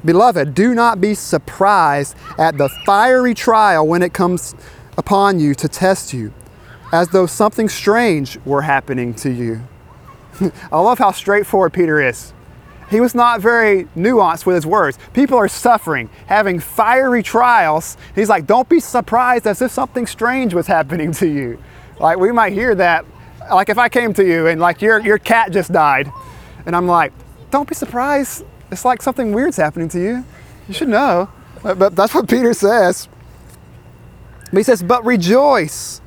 Beloved, 0.04 0.54
do 0.56 0.74
not 0.74 1.00
be 1.00 1.14
surprised 1.14 2.16
at 2.38 2.58
the 2.58 2.70
fiery 2.86 3.34
trial 3.34 3.88
when 3.88 4.02
it 4.02 4.14
comes 4.14 4.56
upon 4.98 5.40
you 5.40 5.54
to 5.56 5.68
test 5.68 6.14
you, 6.14 6.34
as 6.92 7.10
though 7.10 7.28
something 7.28 7.70
strange 7.70 8.38
were 8.46 8.64
happening 8.64 9.14
to 9.16 9.30
you. 9.30 9.62
I 10.72 10.80
love 10.80 10.98
how 10.98 11.12
straightforward 11.12 11.74
Peter 11.74 12.02
is. 12.02 12.34
He 12.90 13.00
was 13.00 13.16
not 13.16 13.40
very 13.40 13.86
nuanced 13.96 14.46
with 14.46 14.56
his 14.56 14.66
words. 14.66 15.00
People 15.14 15.38
are 15.38 15.48
suffering, 15.48 16.10
having 16.26 16.60
fiery 16.60 17.24
trials. 17.24 17.96
He's 18.16 18.28
like, 18.28 18.46
don't 18.46 18.68
be 18.68 18.82
surprised 18.82 19.48
as 19.48 19.62
if 19.62 19.72
something 19.72 20.06
strange 20.06 20.54
was 20.54 20.68
happening 20.68 21.14
to 21.14 21.28
you. 21.28 21.58
Like, 22.00 22.18
we 22.18 22.34
might 22.34 22.52
hear 22.52 22.76
that. 22.76 23.06
Like, 23.50 23.70
if 23.70 23.78
I 23.78 23.88
came 23.88 24.14
to 24.16 24.26
you 24.26 24.48
and, 24.48 24.60
like, 24.60 24.82
your, 24.82 25.00
your 25.00 25.20
cat 25.20 25.54
just 25.54 25.72
died, 25.72 26.12
and 26.66 26.76
I'm 26.76 26.86
like, 26.86 27.14
don't 27.50 27.68
be 27.68 27.76
surprised. 27.76 28.44
It's 28.72 28.86
like 28.86 29.02
something 29.02 29.34
weird's 29.34 29.58
happening 29.58 29.90
to 29.90 30.00
you. 30.00 30.26
You 30.68 30.74
should 30.74 30.90
know. 30.90 31.30
But, 31.62 31.96
that's 31.96 32.14
what 32.14 32.30
Peter 32.30 32.54
says. 32.54 33.08
But 34.52 34.58
he 34.58 34.64
says, 34.64 34.82
but 34.82 35.06
rejoice. 35.06 36.02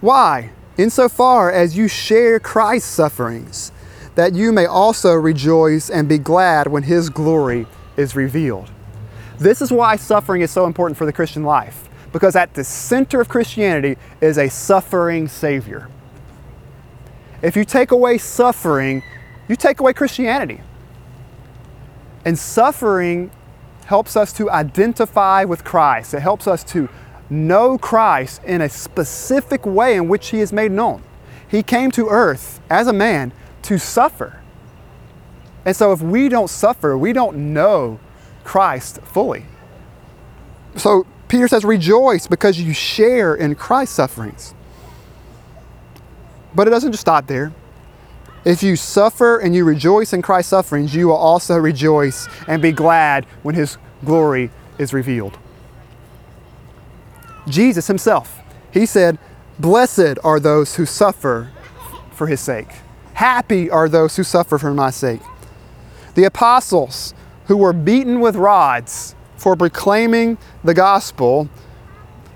Why? 0.00 0.50
Insofar 0.76 1.50
as 1.50 1.76
you 1.76 1.88
share 1.88 2.40
Christ's 2.40 2.90
sufferings 2.90 3.72
that 4.14 4.34
you 4.34 4.52
may 4.52 4.66
also 4.66 5.14
rejoice 5.14 5.88
and 5.88 6.08
be 6.08 6.18
glad 6.18 6.66
when 6.66 6.82
His 6.82 7.08
glory 7.08 7.66
is 7.96 8.16
revealed. 8.16 8.70
This 9.38 9.62
is 9.62 9.72
why 9.72 9.96
suffering 9.96 10.42
is 10.42 10.50
so 10.50 10.66
important 10.66 10.98
for 10.98 11.06
the 11.06 11.12
Christian 11.12 11.42
life, 11.42 11.88
because 12.12 12.36
at 12.36 12.54
the 12.54 12.64
center 12.64 13.20
of 13.20 13.28
Christianity 13.28 13.96
is 14.20 14.36
a 14.36 14.50
suffering 14.50 15.28
Savior. 15.28 15.88
If 17.40 17.56
you 17.56 17.64
take 17.64 17.90
away 17.90 18.18
suffering, 18.18 19.02
you 19.48 19.56
take 19.56 19.80
away 19.80 19.94
Christianity. 19.94 20.60
And 22.24 22.38
suffering 22.38 23.30
helps 23.86 24.16
us 24.16 24.32
to 24.34 24.50
identify 24.50 25.44
with 25.44 25.64
Christ. 25.64 26.14
It 26.14 26.20
helps 26.20 26.46
us 26.46 26.62
to 26.64 26.88
know 27.28 27.78
Christ 27.78 28.42
in 28.44 28.60
a 28.60 28.68
specific 28.68 29.64
way 29.64 29.96
in 29.96 30.08
which 30.08 30.28
He 30.28 30.40
is 30.40 30.52
made 30.52 30.72
known. 30.72 31.02
He 31.48 31.62
came 31.62 31.90
to 31.92 32.08
earth 32.08 32.60
as 32.70 32.86
a 32.86 32.92
man 32.92 33.32
to 33.62 33.78
suffer. 33.78 34.40
And 35.64 35.74
so 35.74 35.92
if 35.92 36.00
we 36.00 36.28
don't 36.28 36.48
suffer, 36.48 36.96
we 36.96 37.12
don't 37.12 37.52
know 37.52 37.98
Christ 38.44 39.00
fully. 39.02 39.44
So 40.76 41.06
Peter 41.28 41.48
says, 41.48 41.64
rejoice 41.64 42.26
because 42.26 42.60
you 42.60 42.72
share 42.72 43.34
in 43.34 43.54
Christ's 43.54 43.96
sufferings. 43.96 44.54
But 46.54 46.66
it 46.66 46.70
doesn't 46.70 46.92
just 46.92 47.02
stop 47.02 47.26
there. 47.26 47.52
If 48.44 48.62
you 48.62 48.76
suffer 48.76 49.38
and 49.38 49.54
you 49.54 49.64
rejoice 49.64 50.12
in 50.12 50.22
Christ's 50.22 50.50
sufferings, 50.50 50.94
you 50.94 51.08
will 51.08 51.16
also 51.16 51.56
rejoice 51.56 52.28
and 52.48 52.62
be 52.62 52.72
glad 52.72 53.26
when 53.42 53.54
his 53.54 53.76
glory 54.04 54.50
is 54.78 54.94
revealed. 54.94 55.38
Jesus 57.48 57.86
himself, 57.86 58.40
he 58.72 58.86
said, 58.86 59.18
Blessed 59.58 60.18
are 60.24 60.40
those 60.40 60.76
who 60.76 60.86
suffer 60.86 61.50
for 62.12 62.28
his 62.28 62.40
sake. 62.40 62.68
Happy 63.14 63.68
are 63.68 63.88
those 63.88 64.16
who 64.16 64.24
suffer 64.24 64.56
for 64.56 64.72
my 64.72 64.90
sake. 64.90 65.20
The 66.14 66.24
apostles 66.24 67.12
who 67.46 67.58
were 67.58 67.74
beaten 67.74 68.20
with 68.20 68.36
rods 68.36 69.14
for 69.36 69.56
proclaiming 69.56 70.38
the 70.64 70.72
gospel, 70.72 71.50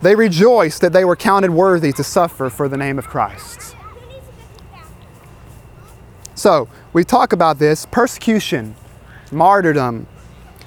they 0.02 0.14
rejoiced 0.14 0.82
that 0.82 0.92
they 0.92 1.04
were 1.04 1.16
counted 1.16 1.50
worthy 1.50 1.92
to 1.92 2.04
suffer 2.04 2.50
for 2.50 2.68
the 2.68 2.76
name 2.76 2.98
of 2.98 3.06
Christ. 3.06 3.74
So, 6.44 6.68
we 6.92 7.04
talk 7.04 7.32
about 7.32 7.58
this 7.58 7.86
persecution, 7.86 8.74
martyrdom. 9.32 10.06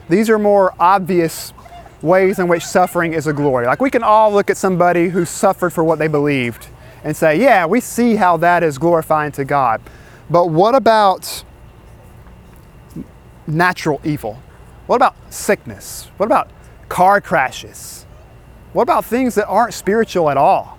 These 0.10 0.28
are 0.28 0.40
more 0.40 0.74
obvious 0.80 1.54
ways 2.02 2.40
in 2.40 2.48
which 2.48 2.66
suffering 2.66 3.14
is 3.14 3.28
a 3.28 3.32
glory. 3.32 3.68
Like 3.68 3.80
we 3.80 3.92
can 3.92 4.02
all 4.02 4.34
look 4.34 4.50
at 4.50 4.58
somebody 4.58 5.10
who 5.10 5.24
suffered 5.24 5.70
for 5.70 5.84
what 5.84 6.00
they 6.00 6.08
believed 6.08 6.70
and 7.04 7.16
say, 7.16 7.40
yeah, 7.40 7.68
we 7.68 7.80
see 7.80 8.16
how 8.16 8.38
that 8.38 8.64
is 8.64 8.80
glorifying 8.80 9.32
to 9.34 9.46
God. 9.46 9.80
But 10.32 10.50
what 10.50 10.74
about 10.74 11.44
natural 13.46 14.02
evil? 14.04 14.42
What 14.88 14.96
about 14.96 15.16
sickness? 15.32 16.10
What 16.18 16.26
about 16.26 16.50
car 16.90 17.22
crashes? 17.22 18.08
What 18.74 18.82
about 18.82 19.06
things 19.06 19.36
that 19.36 19.46
aren't 19.46 19.76
spiritual 19.76 20.32
at 20.32 20.38
all? 20.38 20.76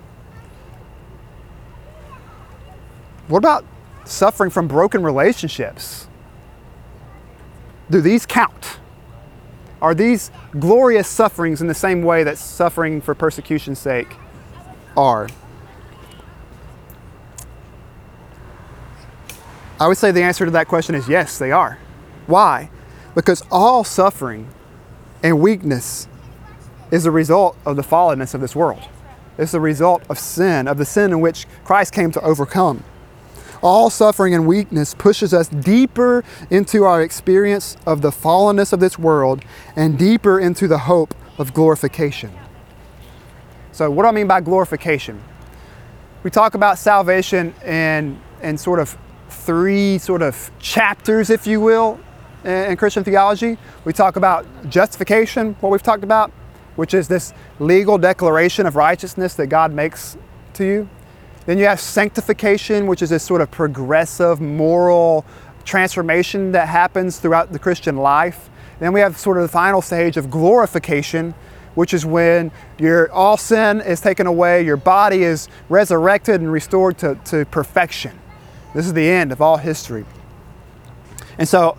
What 3.29 3.37
about 3.37 3.63
suffering 4.09 4.49
from 4.49 4.67
broken 4.67 5.03
relationships? 5.03 6.07
Do 7.89 8.01
these 8.01 8.25
count? 8.25 8.79
Are 9.81 9.95
these 9.95 10.31
glorious 10.59 11.07
sufferings 11.07 11.61
in 11.61 11.67
the 11.67 11.73
same 11.73 12.01
way 12.01 12.23
that 12.23 12.37
suffering 12.37 13.01
for 13.01 13.15
persecution's 13.15 13.79
sake 13.79 14.15
are? 14.97 15.29
I 19.79 19.87
would 19.87 19.97
say 19.97 20.11
the 20.11 20.23
answer 20.23 20.43
to 20.43 20.51
that 20.51 20.67
question 20.67 20.95
is 20.95 21.07
yes, 21.07 21.37
they 21.37 21.51
are. 21.51 21.79
Why? 22.27 22.69
Because 23.15 23.43
all 23.49 23.83
suffering 23.83 24.49
and 25.23 25.39
weakness 25.39 26.07
is 26.91 27.05
a 27.05 27.11
result 27.11 27.55
of 27.65 27.75
the 27.75 27.81
fallenness 27.81 28.33
of 28.33 28.41
this 28.41 28.55
world. 28.55 28.81
It's 29.37 29.53
a 29.53 29.59
result 29.59 30.03
of 30.09 30.19
sin, 30.19 30.67
of 30.67 30.77
the 30.77 30.85
sin 30.85 31.11
in 31.11 31.21
which 31.21 31.45
Christ 31.63 31.93
came 31.93 32.11
to 32.11 32.21
overcome. 32.21 32.83
All 33.61 33.89
suffering 33.89 34.33
and 34.33 34.47
weakness 34.47 34.93
pushes 34.93 35.33
us 35.33 35.49
deeper 35.49 36.23
into 36.49 36.85
our 36.85 37.01
experience 37.01 37.75
of 37.85 38.01
the 38.01 38.09
fallenness 38.09 38.71
of 38.71 38.79
this 38.79 38.97
world 38.97 39.43
and 39.75 39.97
deeper 39.97 40.39
into 40.39 40.67
the 40.67 40.79
hope 40.79 41.13
of 41.37 41.53
glorification. 41.53 42.31
So, 43.71 43.89
what 43.89 44.03
do 44.03 44.09
I 44.09 44.11
mean 44.11 44.27
by 44.27 44.41
glorification? 44.41 45.21
We 46.23 46.29
talk 46.29 46.53
about 46.53 46.77
salvation 46.77 47.53
in, 47.65 48.19
in 48.41 48.57
sort 48.57 48.79
of 48.79 48.97
three 49.29 49.97
sort 49.97 50.21
of 50.21 50.51
chapters, 50.59 51.29
if 51.29 51.47
you 51.47 51.61
will, 51.61 51.99
in, 52.43 52.71
in 52.71 52.77
Christian 52.77 53.03
theology. 53.03 53.57
We 53.85 53.93
talk 53.93 54.15
about 54.15 54.45
justification, 54.69 55.55
what 55.61 55.71
we've 55.71 55.83
talked 55.83 56.03
about, 56.03 56.31
which 56.75 56.93
is 56.93 57.07
this 57.07 57.33
legal 57.59 57.97
declaration 57.97 58.65
of 58.65 58.75
righteousness 58.75 59.33
that 59.35 59.47
God 59.47 59.73
makes 59.73 60.17
to 60.53 60.65
you. 60.65 60.89
Then 61.45 61.57
you 61.57 61.65
have 61.65 61.79
sanctification, 61.79 62.87
which 62.87 63.01
is 63.01 63.09
this 63.09 63.23
sort 63.23 63.41
of 63.41 63.49
progressive 63.49 64.39
moral 64.39 65.25
transformation 65.65 66.51
that 66.51 66.67
happens 66.67 67.19
throughout 67.19 67.51
the 67.51 67.59
Christian 67.59 67.97
life. 67.97 68.49
Then 68.79 68.93
we 68.93 68.99
have 69.01 69.17
sort 69.17 69.37
of 69.37 69.43
the 69.43 69.49
final 69.49 69.81
stage 69.81 70.17
of 70.17 70.29
glorification, 70.29 71.33
which 71.75 71.93
is 71.93 72.05
when 72.05 72.51
your 72.77 73.11
all 73.11 73.37
sin 73.37 73.81
is 73.81 74.01
taken 74.01 74.27
away, 74.27 74.65
your 74.65 74.77
body 74.77 75.23
is 75.23 75.47
resurrected 75.69 76.41
and 76.41 76.51
restored 76.51 76.97
to, 76.99 77.15
to 77.25 77.45
perfection. 77.45 78.17
This 78.73 78.85
is 78.85 78.93
the 78.93 79.09
end 79.09 79.31
of 79.31 79.41
all 79.41 79.57
history. 79.57 80.05
And 81.37 81.47
so, 81.47 81.77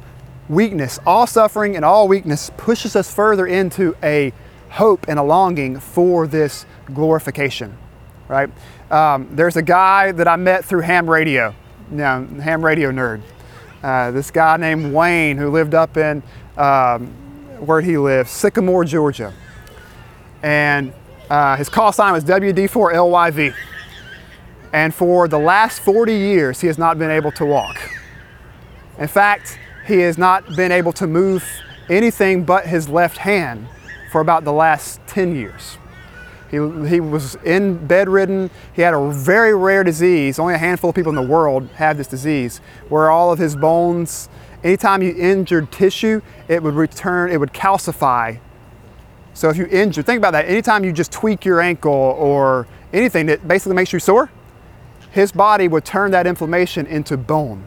weakness, 0.48 0.98
all 1.06 1.26
suffering 1.26 1.76
and 1.76 1.84
all 1.84 2.08
weakness 2.08 2.50
pushes 2.56 2.96
us 2.96 3.12
further 3.12 3.46
into 3.46 3.96
a 4.02 4.32
hope 4.70 5.06
and 5.08 5.18
a 5.18 5.22
longing 5.22 5.78
for 5.78 6.26
this 6.26 6.66
glorification, 6.92 7.76
right? 8.28 8.50
Um, 8.90 9.28
there's 9.32 9.56
a 9.56 9.62
guy 9.62 10.12
that 10.12 10.26
I 10.26 10.36
met 10.36 10.64
through 10.64 10.80
ham 10.80 11.08
radio, 11.08 11.54
you 11.90 11.98
know, 11.98 12.26
ham 12.42 12.64
radio 12.64 12.90
nerd. 12.90 13.22
Uh, 13.82 14.10
this 14.10 14.30
guy 14.30 14.56
named 14.56 14.92
Wayne 14.92 15.36
who 15.36 15.48
lived 15.50 15.74
up 15.74 15.96
in 15.96 16.22
um, 16.56 17.06
where 17.64 17.80
he 17.80 17.96
lived, 17.96 18.28
Sycamore, 18.28 18.84
Georgia. 18.84 19.32
And 20.42 20.92
uh, 21.28 21.56
his 21.56 21.68
call 21.68 21.92
sign 21.92 22.12
was 22.12 22.24
WD4LYV. 22.24 23.54
And 24.72 24.94
for 24.94 25.28
the 25.28 25.38
last 25.38 25.80
40 25.80 26.12
years, 26.12 26.60
he 26.60 26.66
has 26.66 26.78
not 26.78 26.98
been 26.98 27.10
able 27.10 27.32
to 27.32 27.44
walk. 27.44 27.78
In 28.98 29.08
fact, 29.08 29.58
he 29.86 29.98
has 30.00 30.18
not 30.18 30.56
been 30.56 30.72
able 30.72 30.92
to 30.94 31.06
move 31.06 31.44
anything 31.88 32.44
but 32.44 32.66
his 32.66 32.88
left 32.88 33.18
hand 33.18 33.66
for 34.12 34.20
about 34.20 34.44
the 34.44 34.52
last 34.52 35.00
10 35.06 35.34
years. 35.34 35.78
He, 36.50 36.56
he 36.88 37.00
was 37.00 37.36
in 37.44 37.86
bedridden. 37.86 38.50
He 38.72 38.82
had 38.82 38.92
a 38.92 39.10
very 39.10 39.54
rare 39.54 39.84
disease. 39.84 40.38
Only 40.38 40.54
a 40.54 40.58
handful 40.58 40.90
of 40.90 40.96
people 40.96 41.10
in 41.10 41.16
the 41.16 41.22
world 41.22 41.68
have 41.76 41.96
this 41.96 42.08
disease, 42.08 42.60
where 42.88 43.10
all 43.10 43.32
of 43.32 43.38
his 43.38 43.54
bones, 43.54 44.28
anytime 44.64 45.02
you 45.02 45.14
injured 45.16 45.70
tissue, 45.70 46.20
it 46.48 46.62
would 46.62 46.74
return, 46.74 47.30
it 47.30 47.38
would 47.38 47.52
calcify. 47.52 48.38
So 49.32 49.48
if 49.48 49.56
you 49.56 49.66
injure, 49.66 50.02
think 50.02 50.18
about 50.18 50.32
that. 50.32 50.46
Anytime 50.46 50.84
you 50.84 50.92
just 50.92 51.12
tweak 51.12 51.44
your 51.44 51.60
ankle 51.60 51.92
or 51.92 52.66
anything 52.92 53.26
that 53.26 53.46
basically 53.46 53.76
makes 53.76 53.92
you 53.92 54.00
sore, 54.00 54.30
his 55.12 55.30
body 55.32 55.68
would 55.68 55.84
turn 55.84 56.10
that 56.10 56.26
inflammation 56.26 56.86
into 56.86 57.16
bone. 57.16 57.64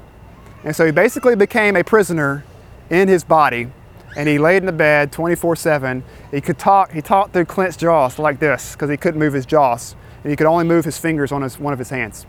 And 0.65 0.75
so 0.75 0.85
he 0.85 0.91
basically 0.91 1.35
became 1.35 1.75
a 1.75 1.83
prisoner 1.83 2.43
in 2.89 3.07
his 3.07 3.23
body 3.23 3.71
and 4.15 4.29
he 4.29 4.37
laid 4.37 4.57
in 4.57 4.65
the 4.65 4.71
bed 4.71 5.11
24 5.11 5.55
7. 5.55 6.03
He 6.31 6.41
could 6.41 6.57
talk, 6.57 6.91
he 6.91 7.01
talked 7.01 7.33
through 7.33 7.45
clenched 7.45 7.79
jaws 7.79 8.19
like 8.19 8.39
this 8.39 8.73
because 8.73 8.89
he 8.89 8.97
couldn't 8.97 9.19
move 9.19 9.33
his 9.33 9.45
jaws. 9.45 9.95
And 10.23 10.29
he 10.29 10.35
could 10.35 10.47
only 10.47 10.63
move 10.63 10.85
his 10.85 10.97
fingers 10.97 11.31
on 11.31 11.41
his, 11.41 11.59
one 11.59 11.73
of 11.73 11.79
his 11.79 11.89
hands. 11.89 12.25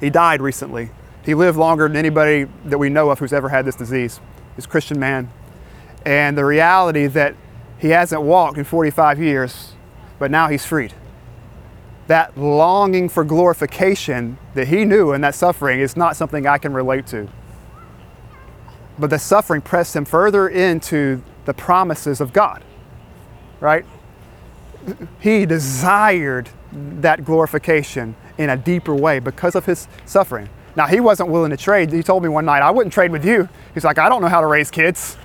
He 0.00 0.10
died 0.10 0.40
recently. 0.40 0.90
He 1.24 1.34
lived 1.34 1.58
longer 1.58 1.88
than 1.88 1.96
anybody 1.96 2.46
that 2.64 2.78
we 2.78 2.88
know 2.88 3.10
of 3.10 3.18
who's 3.18 3.32
ever 3.32 3.48
had 3.48 3.64
this 3.64 3.74
disease. 3.74 4.20
He's 4.54 4.64
a 4.64 4.68
Christian 4.68 4.98
man. 4.98 5.30
And 6.04 6.38
the 6.38 6.44
reality 6.44 7.06
that 7.08 7.34
he 7.78 7.88
hasn't 7.88 8.22
walked 8.22 8.58
in 8.58 8.64
45 8.64 9.20
years, 9.20 9.72
but 10.18 10.30
now 10.30 10.48
he's 10.48 10.64
freed. 10.64 10.94
That 12.06 12.38
longing 12.38 13.08
for 13.08 13.24
glorification 13.24 14.38
that 14.54 14.68
he 14.68 14.84
knew 14.84 15.12
in 15.12 15.20
that 15.22 15.34
suffering 15.34 15.80
is 15.80 15.96
not 15.96 16.16
something 16.16 16.46
I 16.46 16.58
can 16.58 16.72
relate 16.72 17.06
to. 17.08 17.28
But 18.98 19.10
the 19.10 19.18
suffering 19.18 19.60
pressed 19.60 19.94
him 19.94 20.04
further 20.04 20.48
into 20.48 21.22
the 21.44 21.54
promises 21.54 22.20
of 22.20 22.32
God, 22.32 22.64
right? 23.60 23.84
He 25.20 25.46
desired 25.46 26.48
that 26.72 27.24
glorification 27.24 28.16
in 28.38 28.50
a 28.50 28.56
deeper 28.56 28.94
way 28.94 29.18
because 29.18 29.54
of 29.54 29.66
his 29.66 29.88
suffering. 30.04 30.48
Now, 30.76 30.86
he 30.86 31.00
wasn't 31.00 31.30
willing 31.30 31.50
to 31.50 31.56
trade. 31.56 31.90
He 31.90 32.02
told 32.02 32.22
me 32.22 32.28
one 32.28 32.44
night, 32.44 32.60
I 32.60 32.70
wouldn't 32.70 32.92
trade 32.92 33.10
with 33.10 33.24
you. 33.24 33.48
He's 33.72 33.84
like, 33.84 33.98
I 33.98 34.08
don't 34.08 34.20
know 34.20 34.28
how 34.28 34.42
to 34.42 34.46
raise 34.46 34.70
kids. 34.70 35.16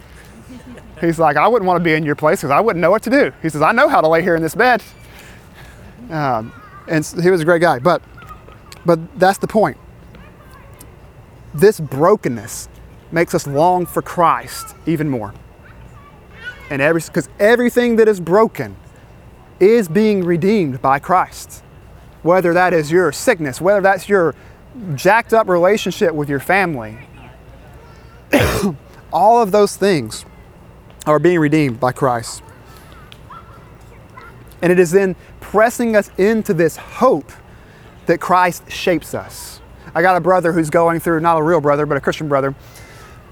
He's 1.02 1.20
like, 1.20 1.36
I 1.36 1.48
wouldn't 1.48 1.68
want 1.68 1.80
to 1.80 1.84
be 1.84 1.94
in 1.94 2.04
your 2.04 2.16
place 2.16 2.40
because 2.40 2.52
I 2.52 2.62
wouldn't 2.62 2.82
know 2.82 2.92
what 2.92 3.04
to 3.04 3.10
do. 3.10 3.34
He 3.42 3.50
says, 3.50 3.62
I 3.62 3.74
know 3.74 3.90
how 3.90 4.00
to 4.00 4.08
lay 4.08 4.22
here 4.22 4.36
in 4.36 4.42
this 4.42 4.56
bed. 4.56 4.82
Um, 6.10 6.54
and 6.88 7.06
he 7.22 7.30
was 7.30 7.42
a 7.42 7.46
great 7.46 7.62
guy. 7.62 7.80
But, 7.80 8.02
but 8.86 9.20
that's 9.20 9.40
the 9.40 9.48
point. 9.48 9.78
This 11.54 11.80
brokenness 11.82 12.70
makes 13.12 13.34
us 13.36 13.46
long 13.48 13.86
for 13.86 14.02
Christ 14.02 14.76
even 14.86 15.10
more. 15.10 15.34
And 16.70 16.82
every 16.82 17.02
because 17.02 17.28
everything 17.40 17.98
that 17.98 18.08
is 18.08 18.20
broken 18.20 18.78
is 19.60 19.88
being 19.88 20.24
redeemed 20.24 20.82
by 20.82 21.00
Christ. 21.00 21.64
Whether 22.24 22.54
that 22.54 22.74
is 22.74 22.92
your 22.92 23.12
sickness, 23.12 23.60
whether 23.60 23.82
that's 23.82 24.08
your 24.08 24.36
jacked 24.96 25.34
up 25.34 25.50
relationship 25.50 26.14
with 26.14 26.30
your 26.30 26.40
family, 26.40 26.98
all 29.14 29.42
of 29.42 29.52
those 29.52 29.76
things 29.76 30.26
are 31.06 31.20
being 31.20 31.40
redeemed 31.40 31.80
by 31.80 31.92
Christ. 31.92 32.44
And 34.62 34.72
it 34.72 34.80
is 34.80 34.92
then 34.92 35.16
pressing 35.40 35.96
us 35.96 36.12
into 36.18 36.54
this 36.54 36.78
hope 36.78 37.32
that 38.06 38.20
Christ 38.20 38.72
shapes 38.72 39.14
us. 39.14 39.60
I 39.94 40.02
got 40.02 40.16
a 40.16 40.22
brother 40.22 40.54
who's 40.54 40.70
going 40.70 41.00
through, 41.00 41.20
not 41.20 41.38
a 41.38 41.44
real 41.44 41.60
brother, 41.62 41.86
but 41.86 41.98
a 41.98 42.02
Christian 42.02 42.30
brother, 42.30 42.56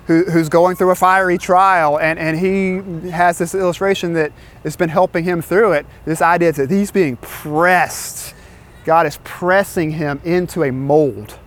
who, 0.10 0.24
who's 0.24 0.50
going 0.50 0.76
through 0.76 0.90
a 0.90 0.96
fiery 0.96 1.38
trial, 1.38 2.00
and, 2.00 2.18
and 2.18 2.40
he 2.40 3.12
has 3.12 3.38
this 3.38 3.54
illustration 3.54 4.14
that 4.14 4.32
has 4.64 4.76
been 4.76 4.90
helping 4.90 5.24
him 5.24 5.40
through 5.40 5.74
it. 5.74 5.86
This 6.04 6.20
idea 6.20 6.52
that 6.52 6.72
he's 6.72 6.90
being 6.90 7.16
pressed. 7.18 8.34
God 8.86 9.06
is 9.06 9.20
pressing 9.24 9.92
him 9.92 10.20
into 10.24 10.64
a 10.64 10.72
mold, 10.72 11.38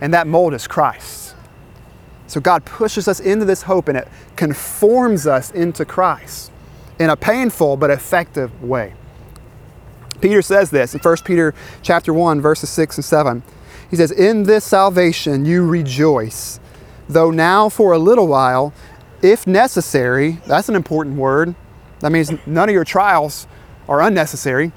and 0.00 0.12
that 0.14 0.26
mold 0.26 0.52
is 0.52 0.66
Christ. 0.66 1.36
So 2.26 2.40
God 2.40 2.64
pushes 2.64 3.06
us 3.06 3.20
into 3.20 3.44
this 3.44 3.62
hope, 3.62 3.86
and 3.86 3.96
it 3.96 4.08
conforms 4.34 5.28
us 5.28 5.52
into 5.52 5.84
Christ 5.84 6.50
in 6.98 7.08
a 7.08 7.16
painful 7.16 7.76
but 7.76 7.90
effective 7.90 8.64
way. 8.64 8.94
Peter 10.20 10.42
says 10.42 10.70
this 10.70 10.92
in 10.92 10.98
1 10.98 11.16
Peter 11.24 11.54
chapter 11.82 12.12
1 12.12 12.40
verses 12.40 12.68
6 12.68 12.96
and 12.98 13.04
7. 13.04 13.44
He 13.88 13.96
says, 13.96 14.10
"In 14.10 14.42
this 14.42 14.64
salvation 14.64 15.44
you 15.44 15.64
rejoice, 15.64 16.58
though 17.08 17.30
now 17.30 17.68
for 17.68 17.92
a 17.92 17.98
little 17.98 18.26
while, 18.26 18.72
if 19.22 19.46
necessary, 19.46 20.40
that's 20.46 20.68
an 20.68 20.74
important 20.74 21.16
word. 21.16 21.54
That 22.00 22.10
means 22.10 22.32
none 22.46 22.68
of 22.68 22.74
your 22.74 22.84
trials 22.84 23.46
are 23.88 24.02
unnecessary. 24.02 24.72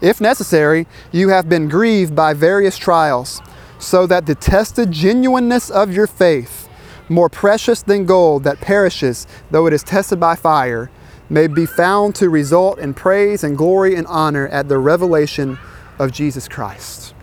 If 0.00 0.20
necessary, 0.20 0.86
you 1.12 1.28
have 1.28 1.48
been 1.48 1.68
grieved 1.68 2.16
by 2.16 2.34
various 2.34 2.76
trials, 2.76 3.40
so 3.78 4.06
that 4.06 4.26
the 4.26 4.34
tested 4.34 4.90
genuineness 4.90 5.70
of 5.70 5.92
your 5.92 6.06
faith, 6.06 6.68
more 7.08 7.28
precious 7.28 7.82
than 7.82 8.06
gold 8.06 8.44
that 8.44 8.60
perishes 8.60 9.26
though 9.50 9.66
it 9.66 9.72
is 9.72 9.82
tested 9.82 10.18
by 10.18 10.34
fire, 10.34 10.90
may 11.28 11.46
be 11.46 11.66
found 11.66 12.14
to 12.16 12.28
result 12.28 12.78
in 12.78 12.92
praise 12.92 13.44
and 13.44 13.56
glory 13.56 13.94
and 13.94 14.06
honor 14.08 14.48
at 14.48 14.68
the 14.68 14.78
revelation 14.78 15.58
of 15.98 16.10
Jesus 16.10 16.48
Christ. 16.48 17.14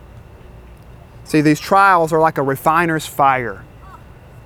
See, 1.24 1.42
these 1.42 1.60
trials 1.60 2.12
are 2.12 2.20
like 2.20 2.38
a 2.38 2.42
refiner's 2.42 3.06
fire 3.06 3.64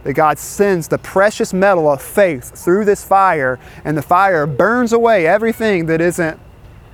that 0.05 0.15
God 0.15 0.39
sends 0.39 0.89
the 0.89 0.99
precious 0.99 1.53
metal 1.53 1.91
of 1.91 2.03
faith 2.03 2.57
through 2.57 2.85
this 2.85 3.05
fire, 3.05 3.59
and 3.85 3.97
the 3.97 4.03
fire 4.03 4.47
burns 4.47 4.93
away 4.93 5.27
everything 5.27 5.87
that 5.87 6.01
isn't 6.01 6.41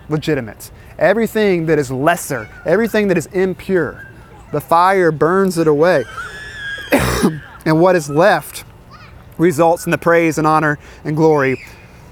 legitimate, 0.08 0.70
everything 0.98 1.66
that 1.66 1.78
is 1.78 1.90
lesser, 1.90 2.48
everything 2.66 3.08
that 3.08 3.18
is 3.18 3.26
impure. 3.26 4.06
The 4.52 4.60
fire 4.60 5.10
burns 5.10 5.58
it 5.58 5.66
away. 5.66 6.04
and 7.64 7.80
what 7.80 7.96
is 7.96 8.08
left 8.08 8.64
results 9.36 9.84
in 9.86 9.90
the 9.90 9.98
praise 9.98 10.38
and 10.38 10.46
honor 10.46 10.78
and 11.04 11.16
glory 11.16 11.62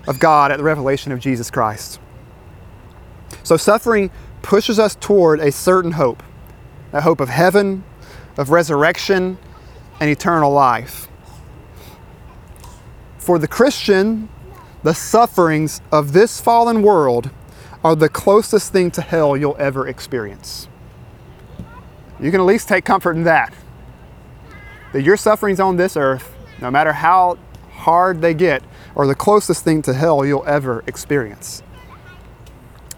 of 0.07 0.19
God 0.19 0.51
at 0.51 0.59
the 0.59 0.65
revelation 0.65 1.13
of 1.13 1.19
Jesus 1.19 1.51
Christ. 1.51 1.99
So, 3.43 3.57
suffering 3.57 4.11
pushes 4.43 4.79
us 4.79 4.95
toward 4.95 5.41
a 5.41 5.51
certain 5.51 5.93
hope 5.93 6.23
a 6.93 7.01
hope 7.01 7.21
of 7.21 7.29
heaven, 7.29 7.85
of 8.39 8.51
resurrection, 8.51 9.37
and 10.01 10.11
eternal 10.11 10.53
life. 10.53 11.09
For 13.19 13.39
the 13.39 13.49
Christian, 13.49 14.29
the 14.83 14.95
sufferings 14.95 15.81
of 15.91 16.13
this 16.13 16.41
fallen 16.41 16.83
world 16.83 17.31
are 17.83 17.97
the 17.97 18.09
closest 18.09 18.73
thing 18.73 18.91
to 18.93 19.03
hell 19.03 19.37
you'll 19.37 19.57
ever 19.59 19.87
experience. 19.87 20.69
You 22.21 22.31
can 22.31 22.41
at 22.41 22.47
least 22.47 22.69
take 22.69 22.85
comfort 22.85 23.17
in 23.17 23.25
that. 23.25 23.53
That 24.93 25.03
your 25.03 25.17
sufferings 25.17 25.61
on 25.61 25.77
this 25.77 25.97
earth, 25.97 26.35
no 26.61 26.71
matter 26.71 26.93
how 26.93 27.39
hard 27.73 28.23
they 28.23 28.35
get, 28.35 28.63
are 28.97 29.07
the 29.07 29.15
closest 29.15 29.63
thing 29.63 29.83
to 29.83 29.93
hell 29.93 30.25
you'll 30.25 30.47
ever 30.47 30.83
experience. 30.87 31.63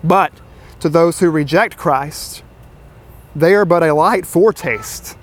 But 0.04 0.32
to 0.80 0.88
those 0.88 1.18
who 1.18 1.30
reject 1.30 1.76
Christ, 1.76 2.42
they 3.34 3.54
are 3.54 3.64
but 3.64 3.82
a 3.82 3.92
light 3.92 4.24
foretaste 4.24 5.17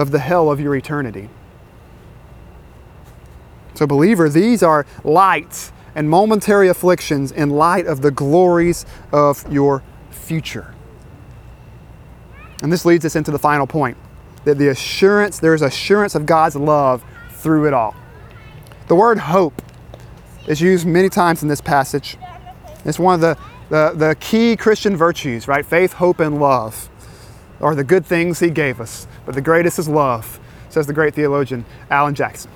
of 0.00 0.12
the 0.12 0.18
hell 0.18 0.50
of 0.50 0.58
your 0.58 0.74
eternity. 0.74 1.28
So, 3.74 3.86
believer, 3.86 4.30
these 4.30 4.62
are 4.62 4.86
lights 5.04 5.72
and 5.94 6.08
momentary 6.08 6.68
afflictions 6.68 7.30
in 7.30 7.50
light 7.50 7.86
of 7.86 8.00
the 8.00 8.10
glories 8.10 8.86
of 9.12 9.44
your 9.52 9.82
future. 10.10 10.74
And 12.62 12.72
this 12.72 12.84
leads 12.84 13.04
us 13.04 13.14
into 13.14 13.30
the 13.30 13.38
final 13.38 13.66
point 13.66 13.98
that 14.44 14.56
the 14.56 14.68
assurance, 14.68 15.38
there 15.38 15.54
is 15.54 15.60
assurance 15.60 16.14
of 16.14 16.24
God's 16.24 16.56
love 16.56 17.04
through 17.30 17.66
it 17.66 17.74
all. 17.74 17.94
The 18.88 18.94
word 18.94 19.18
hope 19.18 19.60
is 20.46 20.62
used 20.62 20.86
many 20.86 21.10
times 21.10 21.42
in 21.42 21.48
this 21.48 21.60
passage. 21.60 22.16
It's 22.86 22.98
one 22.98 23.14
of 23.14 23.20
the, 23.20 23.38
the, 23.68 23.92
the 23.94 24.16
key 24.18 24.56
Christian 24.56 24.96
virtues, 24.96 25.46
right? 25.46 25.64
Faith, 25.64 25.92
hope, 25.94 26.20
and 26.20 26.40
love 26.40 26.89
are 27.60 27.74
the 27.74 27.84
good 27.84 28.06
things 28.06 28.40
He 28.40 28.50
gave 28.50 28.80
us. 28.80 29.06
But 29.26 29.34
the 29.34 29.40
greatest 29.40 29.78
is 29.78 29.88
love, 29.88 30.40
says 30.68 30.86
the 30.86 30.92
great 30.92 31.14
theologian 31.14 31.64
Alan 31.90 32.14
Jackson. 32.14 32.50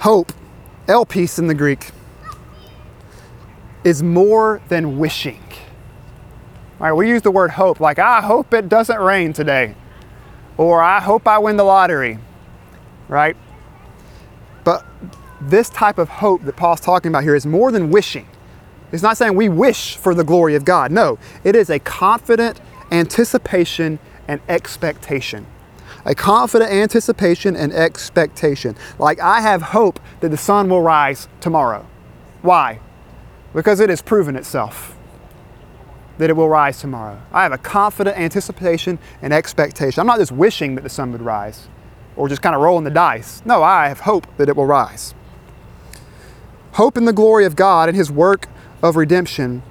Hope, 0.00 0.32
elpis 0.86 1.38
in 1.38 1.46
the 1.46 1.54
Greek, 1.54 1.90
is 3.84 4.02
more 4.02 4.60
than 4.68 4.98
wishing. 4.98 5.42
All 6.80 6.86
right, 6.86 6.92
we 6.92 7.08
use 7.08 7.22
the 7.22 7.30
word 7.30 7.50
hope 7.50 7.80
like, 7.80 7.98
I 7.98 8.22
hope 8.22 8.54
it 8.54 8.68
doesn't 8.68 8.98
rain 8.98 9.34
today, 9.34 9.74
or 10.56 10.82
I 10.82 11.00
hope 11.00 11.28
I 11.28 11.38
win 11.38 11.58
the 11.58 11.64
lottery, 11.64 12.18
right? 13.08 13.36
But 14.64 14.86
this 15.42 15.68
type 15.68 15.98
of 15.98 16.08
hope 16.08 16.44
that 16.44 16.56
Paul's 16.56 16.80
talking 16.80 17.10
about 17.10 17.22
here 17.22 17.34
is 17.34 17.44
more 17.44 17.70
than 17.70 17.90
wishing. 17.90 18.26
It's 18.92 19.02
not 19.02 19.16
saying 19.16 19.36
we 19.36 19.48
wish 19.48 19.96
for 19.96 20.14
the 20.14 20.24
glory 20.24 20.54
of 20.54 20.64
God. 20.64 20.90
No, 20.90 21.18
it 21.44 21.54
is 21.54 21.70
a 21.70 21.78
confident 21.78 22.60
anticipation 22.90 23.98
and 24.26 24.40
expectation. 24.48 25.46
A 26.04 26.14
confident 26.14 26.72
anticipation 26.72 27.56
and 27.56 27.72
expectation. 27.72 28.74
Like 28.98 29.20
I 29.20 29.40
have 29.40 29.62
hope 29.62 30.00
that 30.20 30.30
the 30.30 30.36
sun 30.36 30.68
will 30.68 30.82
rise 30.82 31.28
tomorrow. 31.40 31.86
Why? 32.42 32.80
Because 33.52 33.80
it 33.80 33.90
has 33.90 34.00
proven 34.02 34.36
itself 34.36 34.96
that 36.20 36.28
it 36.28 36.34
will 36.34 36.48
rise 36.48 36.78
tomorrow. 36.78 37.20
I 37.32 37.44
have 37.44 37.52
a 37.52 37.58
confident 37.58 38.18
anticipation 38.18 38.98
and 39.22 39.32
expectation. 39.32 40.00
I'm 40.00 40.06
not 40.06 40.18
just 40.18 40.32
wishing 40.32 40.74
that 40.74 40.82
the 40.82 40.90
sun 40.90 41.12
would 41.12 41.22
rise 41.22 41.66
or 42.14 42.28
just 42.28 42.42
kind 42.42 42.54
of 42.54 42.60
rolling 42.60 42.84
the 42.84 42.90
dice. 42.90 43.42
No, 43.46 43.62
I 43.62 43.88
have 43.88 44.00
hope 44.00 44.26
that 44.36 44.48
it 44.48 44.54
will 44.54 44.66
rise. 44.66 45.14
Hope 46.72 46.98
in 46.98 47.06
the 47.06 47.12
glory 47.12 47.46
of 47.46 47.56
God 47.56 47.88
and 47.88 47.96
His 47.96 48.10
work 48.10 48.46
of 48.82 48.96
redemption 48.96 49.62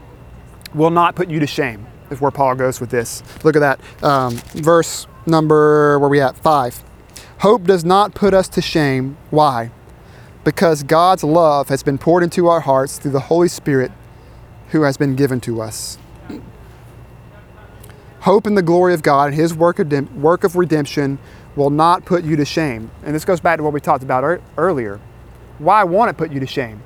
will 0.73 0.89
not 0.89 1.15
put 1.15 1.29
you 1.29 1.39
to 1.39 1.47
shame, 1.47 1.85
is 2.09 2.21
where 2.21 2.31
Paul 2.31 2.55
goes 2.55 2.79
with 2.79 2.89
this. 2.89 3.23
Look 3.43 3.55
at 3.55 3.59
that. 3.59 4.03
Um, 4.03 4.35
verse 4.53 5.07
number, 5.25 5.97
where 5.99 6.09
we 6.09 6.21
at? 6.21 6.37
Five. 6.37 6.83
Hope 7.39 7.63
does 7.63 7.85
not 7.85 8.13
put 8.13 8.33
us 8.33 8.47
to 8.49 8.61
shame. 8.61 9.17
Why? 9.29 9.71
Because 10.43 10.83
God's 10.83 11.23
love 11.23 11.69
has 11.69 11.83
been 11.83 11.97
poured 11.97 12.23
into 12.23 12.47
our 12.47 12.59
hearts 12.59 12.97
through 12.97 13.11
the 13.11 13.19
Holy 13.21 13.47
Spirit 13.47 13.91
who 14.69 14.83
has 14.83 14.97
been 14.97 15.15
given 15.15 15.39
to 15.41 15.61
us. 15.61 15.97
Hope 18.21 18.45
in 18.45 18.55
the 18.55 18.61
glory 18.61 18.93
of 18.93 19.01
God 19.01 19.29
and 19.29 19.35
His 19.35 19.53
work 19.53 19.79
of, 19.79 20.15
work 20.15 20.43
of 20.43 20.55
redemption 20.55 21.17
will 21.55 21.69
not 21.69 22.05
put 22.05 22.23
you 22.23 22.35
to 22.35 22.45
shame. 22.45 22.91
And 23.03 23.15
this 23.15 23.25
goes 23.25 23.39
back 23.39 23.57
to 23.57 23.63
what 23.63 23.73
we 23.73 23.79
talked 23.79 24.03
about 24.03 24.41
earlier. 24.57 24.99
Why 25.57 25.83
won't 25.83 26.09
it 26.09 26.17
put 26.17 26.31
you 26.31 26.39
to 26.39 26.47
shame? 26.47 26.81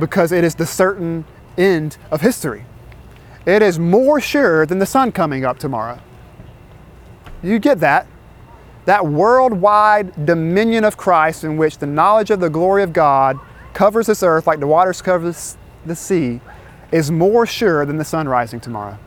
Because 0.00 0.32
it 0.32 0.42
is 0.42 0.56
the 0.56 0.66
certain 0.66 1.24
end 1.56 1.96
of 2.10 2.20
history. 2.22 2.64
It 3.46 3.62
is 3.62 3.78
more 3.78 4.20
sure 4.20 4.66
than 4.66 4.78
the 4.78 4.86
sun 4.86 5.12
coming 5.12 5.44
up 5.44 5.58
tomorrow. 5.58 6.00
You 7.42 7.58
get 7.58 7.80
that? 7.80 8.06
That 8.84 9.06
worldwide 9.06 10.26
dominion 10.26 10.84
of 10.84 10.96
Christ, 10.96 11.44
in 11.44 11.56
which 11.56 11.78
the 11.78 11.86
knowledge 11.86 12.30
of 12.30 12.40
the 12.40 12.50
glory 12.50 12.82
of 12.82 12.92
God 12.92 13.38
covers 13.72 14.06
this 14.06 14.22
earth 14.22 14.46
like 14.46 14.60
the 14.60 14.66
waters 14.66 15.00
cover 15.00 15.34
the 15.86 15.96
sea, 15.96 16.40
is 16.92 17.10
more 17.10 17.46
sure 17.46 17.86
than 17.86 17.96
the 17.98 18.04
sun 18.04 18.28
rising 18.28 18.60
tomorrow. 18.60 18.98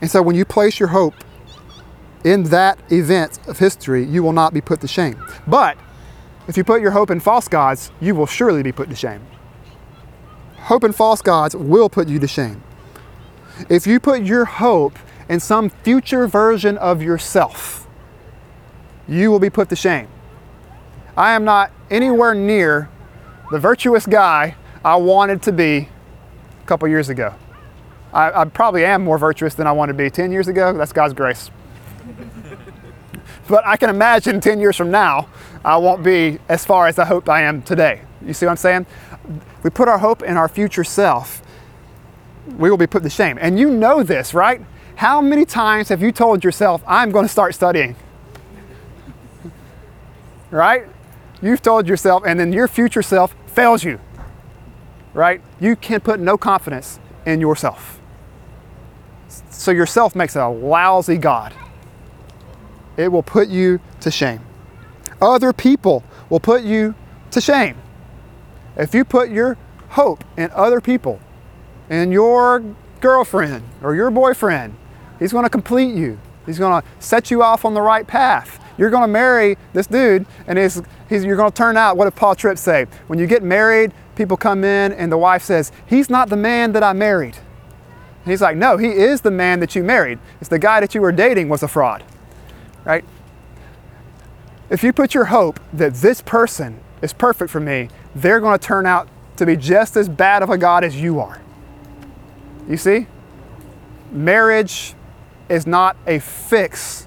And 0.00 0.10
so 0.10 0.22
when 0.22 0.34
you 0.34 0.44
place 0.44 0.80
your 0.80 0.88
hope 0.88 1.14
in 2.24 2.44
that 2.44 2.78
event 2.90 3.38
of 3.46 3.58
history, 3.58 4.04
you 4.04 4.22
will 4.22 4.32
not 4.32 4.54
be 4.54 4.60
put 4.60 4.80
to 4.80 4.88
shame. 4.88 5.22
But 5.46 5.76
if 6.48 6.56
you 6.56 6.64
put 6.64 6.80
your 6.80 6.90
hope 6.90 7.10
in 7.10 7.20
false 7.20 7.48
gods, 7.48 7.90
you 8.00 8.14
will 8.14 8.26
surely 8.26 8.62
be 8.62 8.72
put 8.72 8.88
to 8.88 8.96
shame 8.96 9.20
hope 10.64 10.84
in 10.84 10.92
false 10.92 11.22
gods 11.22 11.54
will 11.54 11.88
put 11.88 12.08
you 12.08 12.18
to 12.18 12.26
shame. 12.26 12.62
If 13.68 13.86
you 13.86 14.00
put 14.00 14.22
your 14.22 14.44
hope 14.44 14.98
in 15.28 15.40
some 15.40 15.70
future 15.70 16.26
version 16.26 16.76
of 16.78 17.02
yourself, 17.02 17.86
you 19.06 19.30
will 19.30 19.38
be 19.38 19.50
put 19.50 19.68
to 19.68 19.76
shame. 19.76 20.08
I 21.16 21.32
am 21.32 21.44
not 21.44 21.70
anywhere 21.90 22.34
near 22.34 22.88
the 23.50 23.58
virtuous 23.58 24.06
guy 24.06 24.56
I 24.84 24.96
wanted 24.96 25.42
to 25.42 25.52
be 25.52 25.88
a 26.62 26.66
couple 26.66 26.88
years 26.88 27.08
ago. 27.08 27.34
I, 28.12 28.42
I 28.42 28.44
probably 28.46 28.84
am 28.84 29.04
more 29.04 29.18
virtuous 29.18 29.54
than 29.54 29.66
I 29.66 29.72
wanted 29.72 29.92
to 29.92 29.98
be 29.98 30.10
10 30.10 30.32
years 30.32 30.48
ago. 30.48 30.72
That's 30.72 30.92
God's 30.92 31.14
grace. 31.14 31.50
but 33.48 33.66
I 33.66 33.76
can 33.76 33.90
imagine 33.90 34.40
10 34.40 34.60
years 34.60 34.76
from 34.76 34.90
now, 34.90 35.28
I 35.64 35.76
won't 35.76 36.02
be 36.02 36.38
as 36.48 36.64
far 36.64 36.86
as 36.86 36.98
I 36.98 37.04
hope 37.04 37.28
I 37.28 37.42
am 37.42 37.62
today. 37.62 38.02
You 38.24 38.32
see 38.32 38.46
what 38.46 38.52
I'm 38.52 38.56
saying? 38.56 38.86
We 39.62 39.70
put 39.70 39.88
our 39.88 39.98
hope 39.98 40.22
in 40.22 40.36
our 40.36 40.48
future 40.48 40.84
self, 40.84 41.42
we 42.58 42.70
will 42.70 42.76
be 42.76 42.86
put 42.86 43.02
to 43.02 43.10
shame. 43.10 43.38
And 43.40 43.58
you 43.58 43.70
know 43.70 44.02
this, 44.02 44.34
right? 44.34 44.60
How 44.96 45.20
many 45.20 45.44
times 45.44 45.88
have 45.88 46.02
you 46.02 46.12
told 46.12 46.44
yourself, 46.44 46.82
I'm 46.86 47.10
going 47.10 47.24
to 47.24 47.32
start 47.32 47.54
studying? 47.54 47.96
right? 50.50 50.86
You've 51.42 51.62
told 51.62 51.88
yourself, 51.88 52.22
and 52.24 52.38
then 52.38 52.52
your 52.52 52.68
future 52.68 53.02
self 53.02 53.34
fails 53.46 53.82
you. 53.82 53.98
Right? 55.12 55.40
You 55.60 55.76
can 55.76 56.00
put 56.00 56.20
no 56.20 56.36
confidence 56.36 56.98
in 57.26 57.40
yourself. 57.40 58.00
So 59.50 59.70
yourself 59.70 60.14
makes 60.14 60.36
a 60.36 60.48
lousy 60.48 61.16
God. 61.16 61.52
It 62.96 63.08
will 63.08 63.22
put 63.22 63.48
you 63.48 63.80
to 64.00 64.10
shame. 64.10 64.40
Other 65.20 65.52
people 65.52 66.04
will 66.28 66.40
put 66.40 66.62
you 66.62 66.94
to 67.30 67.40
shame. 67.40 67.76
If 68.76 68.94
you 68.94 69.04
put 69.04 69.30
your 69.30 69.56
hope 69.90 70.24
in 70.36 70.50
other 70.52 70.80
people, 70.80 71.20
in 71.88 72.10
your 72.10 72.62
girlfriend 73.00 73.64
or 73.82 73.94
your 73.94 74.10
boyfriend, 74.10 74.76
he's 75.18 75.32
going 75.32 75.44
to 75.44 75.50
complete 75.50 75.94
you. 75.94 76.18
He's 76.46 76.58
going 76.58 76.82
to 76.82 76.88
set 76.98 77.30
you 77.30 77.42
off 77.42 77.64
on 77.64 77.74
the 77.74 77.80
right 77.80 78.06
path. 78.06 78.60
You're 78.76 78.90
going 78.90 79.02
to 79.02 79.08
marry 79.08 79.56
this 79.72 79.86
dude, 79.86 80.26
and 80.46 80.58
he's, 80.58 80.82
he's, 81.08 81.24
you're 81.24 81.36
going 81.36 81.50
to 81.50 81.56
turn 81.56 81.76
out. 81.76 81.96
What 81.96 82.04
did 82.04 82.16
Paul 82.16 82.34
Tripp 82.34 82.58
say? 82.58 82.86
When 83.06 83.18
you 83.18 83.26
get 83.26 83.42
married, 83.42 83.92
people 84.16 84.36
come 84.36 84.64
in, 84.64 84.92
and 84.92 85.12
the 85.12 85.18
wife 85.18 85.42
says, 85.42 85.70
He's 85.86 86.10
not 86.10 86.28
the 86.28 86.36
man 86.36 86.72
that 86.72 86.82
I 86.82 86.92
married. 86.92 87.36
And 88.24 88.32
he's 88.32 88.42
like, 88.42 88.56
No, 88.56 88.76
he 88.76 88.88
is 88.88 89.20
the 89.20 89.30
man 89.30 89.60
that 89.60 89.76
you 89.76 89.84
married. 89.84 90.18
It's 90.40 90.50
the 90.50 90.58
guy 90.58 90.80
that 90.80 90.94
you 90.94 91.00
were 91.00 91.12
dating 91.12 91.48
was 91.48 91.62
a 91.62 91.68
fraud, 91.68 92.02
right? 92.84 93.04
If 94.70 94.82
you 94.82 94.92
put 94.92 95.14
your 95.14 95.26
hope 95.26 95.60
that 95.72 95.94
this 95.94 96.20
person 96.20 96.80
is 97.04 97.12
perfect 97.12 97.50
for 97.50 97.60
me, 97.60 97.90
they're 98.14 98.40
going 98.40 98.58
to 98.58 98.66
turn 98.66 98.86
out 98.86 99.08
to 99.36 99.44
be 99.44 99.56
just 99.56 99.96
as 99.96 100.08
bad 100.08 100.42
of 100.42 100.48
a 100.48 100.56
God 100.56 100.82
as 100.82 100.96
you 100.96 101.20
are. 101.20 101.40
You 102.68 102.78
see? 102.78 103.06
Marriage 104.10 104.94
is 105.48 105.66
not 105.66 105.96
a 106.06 106.18
fix 106.18 107.06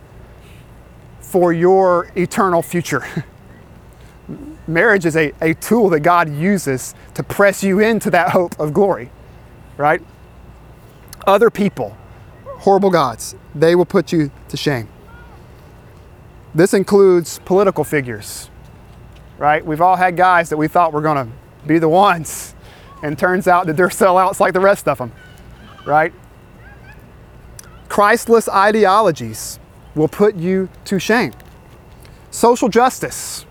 for 1.19 1.51
your 1.51 2.11
eternal 2.15 2.61
future. 2.61 3.03
Marriage 4.67 5.05
is 5.05 5.15
a, 5.15 5.33
a 5.41 5.53
tool 5.55 5.89
that 5.89 6.01
God 6.01 6.29
uses 6.29 6.93
to 7.15 7.23
press 7.23 7.63
you 7.63 7.79
into 7.79 8.11
that 8.11 8.31
hope 8.31 8.59
of 8.59 8.73
glory, 8.73 9.09
right? 9.77 10.01
Other 11.25 11.49
people, 11.49 11.97
horrible 12.45 12.91
gods, 12.91 13.35
they 13.55 13.75
will 13.75 13.85
put 13.85 14.11
you 14.11 14.29
to 14.49 14.57
shame. 14.57 14.89
This 16.53 16.73
includes 16.73 17.39
political 17.45 17.83
figures, 17.83 18.49
right? 19.37 19.65
We've 19.65 19.81
all 19.81 19.95
had 19.95 20.17
guys 20.17 20.49
that 20.49 20.57
we 20.57 20.67
thought 20.67 20.93
were 20.93 21.01
going 21.01 21.27
to 21.27 21.31
be 21.67 21.79
the 21.79 21.89
ones, 21.89 22.55
and 23.03 23.17
turns 23.17 23.47
out 23.47 23.67
that 23.67 23.77
they're 23.77 23.89
sellouts 23.89 24.39
like 24.39 24.53
the 24.53 24.59
rest 24.59 24.87
of 24.87 24.97
them, 24.97 25.11
right? 25.85 26.13
Christless 27.89 28.49
ideologies 28.49 29.59
will 29.95 30.07
put 30.07 30.35
you 30.35 30.69
to 30.85 30.99
shame. 30.99 31.33
Social 32.31 32.69
justice. 32.69 33.45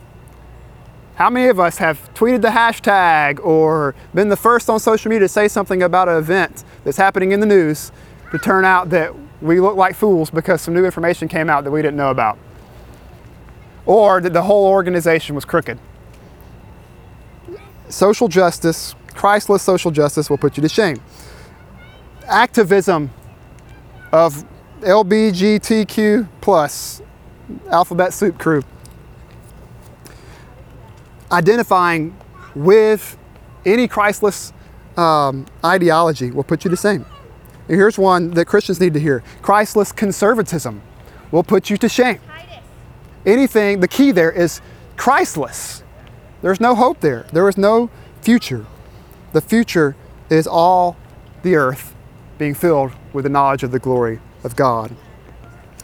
How 1.17 1.31
many 1.31 1.49
of 1.49 1.59
us 1.59 1.79
have 1.79 2.13
tweeted 2.15 2.43
the 2.43 2.49
hashtag 2.49 3.43
or 3.45 3.95
been 4.15 4.29
the 4.29 4.37
first 4.37 4.69
on 4.69 4.79
social 4.79 5.09
media 5.09 5.21
to 5.21 5.29
say 5.29 5.49
something 5.49 5.83
about 5.83 6.09
an 6.09 6.17
event 6.17 6.63
that's 6.85 6.99
happening 6.99 7.33
in 7.33 7.41
the 7.41 7.47
news 7.47 7.91
to 8.33 8.39
turn 8.39 8.65
out 8.65 8.91
that 8.91 9.15
we 9.41 9.61
look 9.61 9.77
like 9.77 9.95
fools 9.95 10.31
because 10.31 10.61
some 10.61 10.75
new 10.75 10.85
information 10.85 11.27
came 11.27 11.49
out 11.49 11.65
that 11.65 11.71
we 11.71 11.81
didn't 11.81 11.97
know 11.97 12.11
about? 12.11 12.39
Or 13.87 14.21
that 14.21 14.33
the 14.33 14.43
whole 14.43 14.67
organization 14.67 15.35
was 15.35 15.45
crooked? 15.45 15.79
Social 17.89 18.29
justice, 18.29 18.95
Christless 19.15 19.63
social 19.63 19.91
justice, 19.91 20.29
will 20.29 20.39
put 20.39 20.57
you 20.57 20.61
to 20.61 20.69
shame. 20.69 21.01
Activism 22.27 23.11
of 24.13 24.45
LBGTQ 24.81 26.29
plus 26.41 27.01
alphabet 27.71 28.13
soup 28.13 28.39
crew. 28.39 28.63
Identifying 31.31 32.17
with 32.55 33.17
any 33.65 33.89
Christless 33.89 34.53
um, 34.97 35.47
ideology 35.65 36.31
will 36.31 36.45
put 36.45 36.65
you 36.65 36.71
to 36.71 36.77
shame. 36.77 37.05
Here's 37.69 37.99
one 37.99 38.31
that 38.31 38.47
Christians 38.47 38.81
need 38.81 38.95
to 38.95 39.01
hear 39.01 39.23
Christless 39.43 39.93
conservatism 39.93 40.83
will 41.31 41.43
put 41.43 41.69
you 41.69 41.77
to 41.79 41.89
shame. 41.89 42.21
Anything, 43.27 43.81
the 43.81 43.89
key 43.89 44.13
there 44.13 44.31
is 44.31 44.61
Christless. 44.97 45.83
There's 46.43 46.61
no 46.61 46.75
hope 46.75 47.01
there, 47.01 47.27
there 47.33 47.49
is 47.49 47.59
no 47.59 47.91
future. 48.23 48.65
The 49.33 49.41
future 49.41 49.97
is 50.31 50.47
all 50.47 50.97
the 51.43 51.57
earth 51.57 51.95
being 52.39 52.55
filled 52.55 52.93
with 53.13 53.25
the 53.25 53.29
knowledge 53.29 53.63
of 53.63 53.73
the 53.73 53.79
glory 53.79 54.21
of 54.45 54.57
God. 54.57 54.95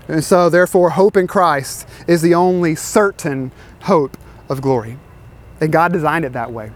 And 0.08 0.24
so, 0.24 0.48
therefore, 0.48 0.90
hope 0.90 1.16
in 1.16 1.26
Christ 1.26 1.88
is 2.06 2.22
the 2.22 2.34
only 2.34 2.74
certain 2.74 3.52
hope 3.82 4.16
of 4.48 4.60
glory. 4.60 4.98
And 5.60 5.72
God 5.72 5.92
designed 5.92 6.24
it 6.24 6.32
that 6.32 6.52
way. 6.52 6.72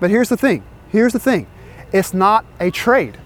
But 0.00 0.10
here's 0.10 0.28
the 0.28 0.36
thing 0.36 0.62
here's 0.88 1.12
the 1.12 1.18
thing 1.18 1.46
it's 1.92 2.12
not 2.12 2.44
a 2.60 2.70
trade. 2.70 3.18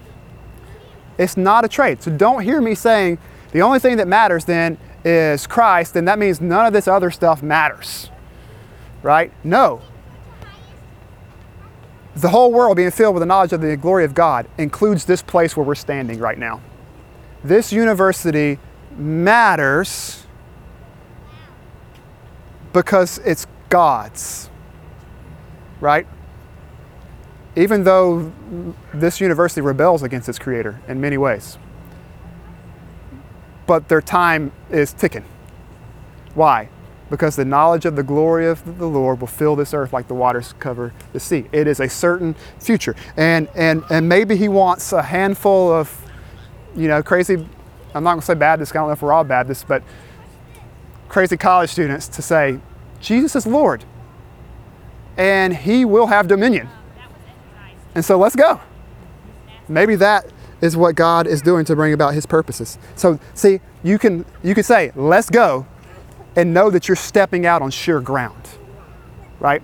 It's 1.17 1.37
not 1.37 1.65
a 1.65 1.67
trade. 1.67 2.01
So 2.01 2.11
don't 2.11 2.43
hear 2.43 2.61
me 2.61 2.75
saying 2.75 3.17
the 3.51 3.61
only 3.61 3.79
thing 3.79 3.97
that 3.97 4.07
matters 4.07 4.45
then 4.45 4.77
is 5.03 5.47
Christ, 5.47 5.95
and 5.95 6.07
that 6.07 6.19
means 6.19 6.41
none 6.41 6.65
of 6.65 6.73
this 6.73 6.87
other 6.87 7.11
stuff 7.11 7.41
matters. 7.41 8.09
Right? 9.01 9.31
No. 9.43 9.81
The 12.15 12.29
whole 12.29 12.51
world 12.51 12.77
being 12.77 12.91
filled 12.91 13.15
with 13.15 13.21
the 13.21 13.25
knowledge 13.25 13.53
of 13.53 13.61
the 13.61 13.77
glory 13.77 14.05
of 14.05 14.13
God 14.13 14.47
includes 14.57 15.05
this 15.05 15.21
place 15.21 15.55
where 15.55 15.65
we're 15.65 15.75
standing 15.75 16.19
right 16.19 16.37
now. 16.37 16.61
This 17.43 17.71
university 17.71 18.59
matters 18.97 20.25
because 22.73 23.17
it's 23.19 23.47
God's. 23.69 24.49
Right? 25.79 26.05
even 27.55 27.83
though 27.83 28.31
this 28.93 29.19
university 29.19 29.61
rebels 29.61 30.03
against 30.03 30.29
its 30.29 30.39
creator 30.39 30.79
in 30.87 31.01
many 31.01 31.17
ways. 31.17 31.57
But 33.71 33.87
their 33.87 34.01
time 34.01 34.51
is 34.69 34.91
ticking. 34.91 35.23
Why? 36.35 36.67
Because 37.09 37.37
the 37.37 37.45
knowledge 37.45 37.85
of 37.85 37.95
the 37.95 38.03
glory 38.03 38.45
of 38.45 38.77
the 38.77 38.85
Lord 38.85 39.21
will 39.21 39.27
fill 39.27 39.55
this 39.55 39.73
earth 39.73 39.93
like 39.93 40.09
the 40.09 40.13
waters 40.13 40.53
cover 40.59 40.91
the 41.13 41.21
sea. 41.21 41.45
It 41.53 41.67
is 41.67 41.79
a 41.79 41.87
certain 41.87 42.35
future. 42.59 42.97
And 43.15 43.47
and 43.55 43.85
and 43.89 44.09
maybe 44.09 44.35
he 44.35 44.49
wants 44.49 44.91
a 44.91 45.01
handful 45.01 45.71
of, 45.71 45.89
you 46.75 46.89
know, 46.89 47.01
crazy, 47.01 47.47
I'm 47.95 48.03
not 48.03 48.15
gonna 48.15 48.23
say 48.23 48.33
Baptists, 48.33 48.71
I 48.71 48.79
don't 48.79 48.87
know 48.87 48.91
if 48.91 49.01
we're 49.01 49.13
all 49.13 49.23
Baptists, 49.23 49.63
but 49.63 49.83
crazy 51.07 51.37
college 51.37 51.69
students 51.69 52.09
to 52.09 52.21
say, 52.21 52.59
Jesus 52.99 53.37
is 53.37 53.47
Lord. 53.47 53.85
And 55.15 55.55
he 55.55 55.85
will 55.85 56.07
have 56.07 56.27
dominion 56.27 56.67
and 57.95 58.03
so 58.03 58.19
let's 58.19 58.35
go. 58.35 58.59
Maybe 59.69 59.95
that 59.95 60.25
is 60.61 60.77
what 60.77 60.95
God 60.95 61.27
is 61.27 61.41
doing 61.41 61.65
to 61.65 61.75
bring 61.75 61.93
about 61.93 62.13
his 62.13 62.25
purposes. 62.25 62.77
So 62.95 63.19
see, 63.33 63.61
you 63.83 63.97
can 63.99 64.25
you 64.43 64.53
can 64.53 64.63
say, 64.63 64.91
let's 64.95 65.29
go, 65.29 65.65
and 66.35 66.53
know 66.53 66.69
that 66.69 66.87
you're 66.87 66.95
stepping 66.95 67.45
out 67.45 67.61
on 67.61 67.71
sure 67.71 68.01
ground. 68.01 68.49
Right? 69.39 69.61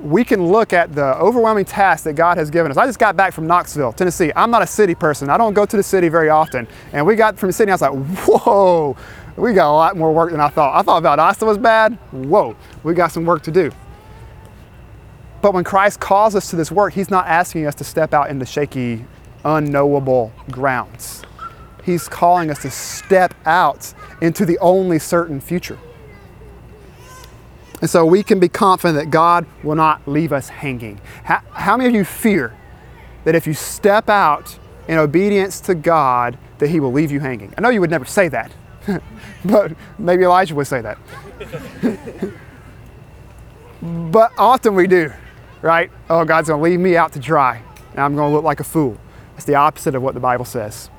We 0.00 0.24
can 0.24 0.46
look 0.46 0.72
at 0.72 0.94
the 0.94 1.16
overwhelming 1.16 1.64
task 1.64 2.04
that 2.04 2.14
God 2.14 2.36
has 2.36 2.50
given 2.50 2.72
us. 2.72 2.76
I 2.76 2.86
just 2.86 2.98
got 2.98 3.16
back 3.16 3.32
from 3.32 3.46
Knoxville, 3.46 3.92
Tennessee. 3.92 4.32
I'm 4.34 4.50
not 4.50 4.62
a 4.62 4.66
city 4.66 4.96
person. 4.96 5.30
I 5.30 5.36
don't 5.36 5.54
go 5.54 5.64
to 5.64 5.76
the 5.76 5.82
city 5.82 6.08
very 6.08 6.28
often. 6.28 6.66
And 6.92 7.06
we 7.06 7.14
got 7.14 7.38
from 7.38 7.48
the 7.48 7.52
city, 7.52 7.70
I 7.70 7.74
was 7.74 7.82
like, 7.82 7.92
whoa, 8.26 8.96
we 9.36 9.52
got 9.52 9.70
a 9.70 9.76
lot 9.76 9.96
more 9.96 10.12
work 10.12 10.32
than 10.32 10.40
I 10.40 10.48
thought. 10.48 10.76
I 10.76 10.82
thought 10.82 11.04
Valdosta 11.04 11.46
was 11.46 11.56
bad. 11.56 11.94
Whoa, 12.10 12.56
we 12.82 12.94
got 12.94 13.12
some 13.12 13.24
work 13.24 13.42
to 13.44 13.52
do. 13.52 13.70
But 15.42 15.54
when 15.54 15.64
Christ 15.64 15.98
calls 15.98 16.36
us 16.36 16.48
to 16.50 16.56
this 16.56 16.70
work, 16.70 16.94
He's 16.94 17.10
not 17.10 17.26
asking 17.26 17.66
us 17.66 17.74
to 17.76 17.84
step 17.84 18.14
out 18.14 18.30
into 18.30 18.46
shaky, 18.46 19.04
unknowable 19.44 20.32
grounds. 20.50 21.22
He's 21.82 22.08
calling 22.08 22.48
us 22.48 22.62
to 22.62 22.70
step 22.70 23.34
out 23.44 23.92
into 24.20 24.46
the 24.46 24.56
only 24.60 25.00
certain 25.00 25.40
future. 25.40 25.78
And 27.80 27.90
so 27.90 28.06
we 28.06 28.22
can 28.22 28.38
be 28.38 28.48
confident 28.48 28.96
that 28.96 29.10
God 29.10 29.44
will 29.64 29.74
not 29.74 30.06
leave 30.06 30.32
us 30.32 30.48
hanging. 30.48 31.00
How, 31.24 31.42
how, 31.50 31.76
many 31.76 31.88
of 31.88 31.94
you 31.96 32.04
fear 32.04 32.56
that 33.24 33.34
if 33.34 33.44
you 33.44 33.54
step 33.54 34.08
out 34.08 34.56
in 34.86 34.98
obedience 34.98 35.60
to 35.62 35.74
God, 35.74 36.38
that 36.58 36.70
He 36.70 36.78
will 36.78 36.92
leave 36.92 37.10
you 37.10 37.18
hanging? 37.18 37.52
I 37.58 37.60
know 37.60 37.70
you 37.70 37.80
would 37.80 37.90
never 37.90 38.04
say 38.04 38.28
that, 38.28 38.52
but 39.44 39.72
maybe 39.98 40.22
Elijah 40.22 40.54
would 40.54 40.68
say 40.68 40.80
that. 40.82 40.98
but 43.82 44.30
often 44.38 44.76
we 44.76 44.86
do 44.86 45.12
right? 45.62 45.90
Oh, 46.10 46.24
God's 46.24 46.48
going 46.48 46.60
to 46.60 46.64
leave 46.64 46.80
me 46.80 46.96
out 46.96 47.12
to 47.12 47.18
dry, 47.18 47.62
and 47.92 48.00
I'm 48.00 48.14
going 48.14 48.30
to 48.30 48.34
look 48.34 48.44
like 48.44 48.60
a 48.60 48.64
fool. 48.64 48.98
It's 49.36 49.46
the 49.46 49.54
opposite 49.54 49.94
of 49.94 50.02
what 50.02 50.14
the 50.14 50.20
Bible 50.20 50.44
says. 50.44 50.90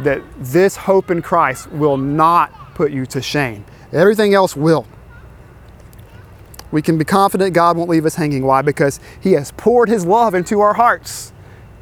That 0.00 0.22
this 0.38 0.76
hope 0.76 1.10
in 1.10 1.22
Christ 1.22 1.70
will 1.70 1.96
not 1.96 2.74
put 2.74 2.90
you 2.90 3.06
to 3.06 3.22
shame. 3.22 3.64
Everything 3.92 4.34
else 4.34 4.56
will. 4.56 4.86
We 6.72 6.82
can 6.82 6.96
be 6.98 7.04
confident 7.04 7.52
God 7.52 7.76
won't 7.76 7.90
leave 7.90 8.06
us 8.06 8.14
hanging. 8.14 8.44
Why? 8.44 8.62
Because 8.62 9.00
He 9.20 9.32
has 9.32 9.52
poured 9.52 9.88
His 9.88 10.06
love 10.06 10.34
into 10.34 10.60
our 10.60 10.74
hearts. 10.74 11.32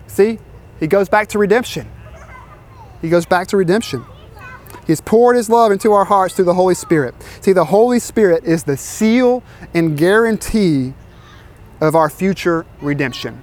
See, 0.06 0.38
He 0.80 0.86
goes 0.86 1.08
back 1.08 1.28
to 1.28 1.38
redemption. 1.38 1.90
He 3.00 3.08
goes 3.08 3.26
back 3.26 3.46
to 3.48 3.56
redemption. 3.56 4.04
He's 4.86 5.00
poured 5.00 5.36
His 5.36 5.50
love 5.50 5.70
into 5.70 5.92
our 5.92 6.06
hearts 6.06 6.34
through 6.34 6.46
the 6.46 6.54
Holy 6.54 6.74
Spirit. 6.74 7.14
See, 7.40 7.52
the 7.52 7.66
Holy 7.66 8.00
Spirit 8.00 8.44
is 8.44 8.64
the 8.64 8.76
seal 8.76 9.42
and 9.74 9.96
guarantee 9.96 10.94
of 11.80 11.94
our 11.94 12.10
future 12.10 12.66
redemption, 12.80 13.42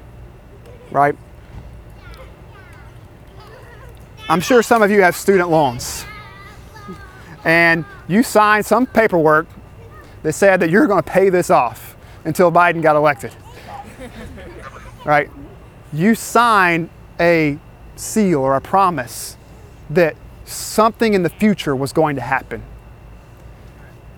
right? 0.92 1.16
I'm 4.28 4.42
sure 4.42 4.64
some 4.64 4.82
of 4.82 4.90
you 4.90 5.02
have 5.02 5.16
student 5.16 5.50
loans 5.50 6.06
and 7.44 7.86
you 8.08 8.24
signed 8.24 8.66
some 8.66 8.88
paperwork 8.88 9.48
that 10.24 10.34
said 10.34 10.60
that 10.60 10.72
you're 10.72 10.88
going 10.88 11.02
to 11.02 11.10
pay 11.10 11.30
this 11.30 11.50
off 11.50 11.96
until 12.26 12.52
Biden 12.52 12.82
got 12.82 12.96
elected. 12.96 13.32
right? 15.06 15.30
You 15.94 16.16
signed 16.16 16.90
a 17.20 17.60
seal 17.96 18.40
or 18.40 18.56
a 18.56 18.62
promise 18.62 19.38
that 19.92 20.16
something 20.46 21.14
in 21.14 21.22
the 21.24 21.30
future 21.30 21.76
was 21.76 21.94
going 21.94 22.16
to 22.16 22.22
happen. 22.22 22.64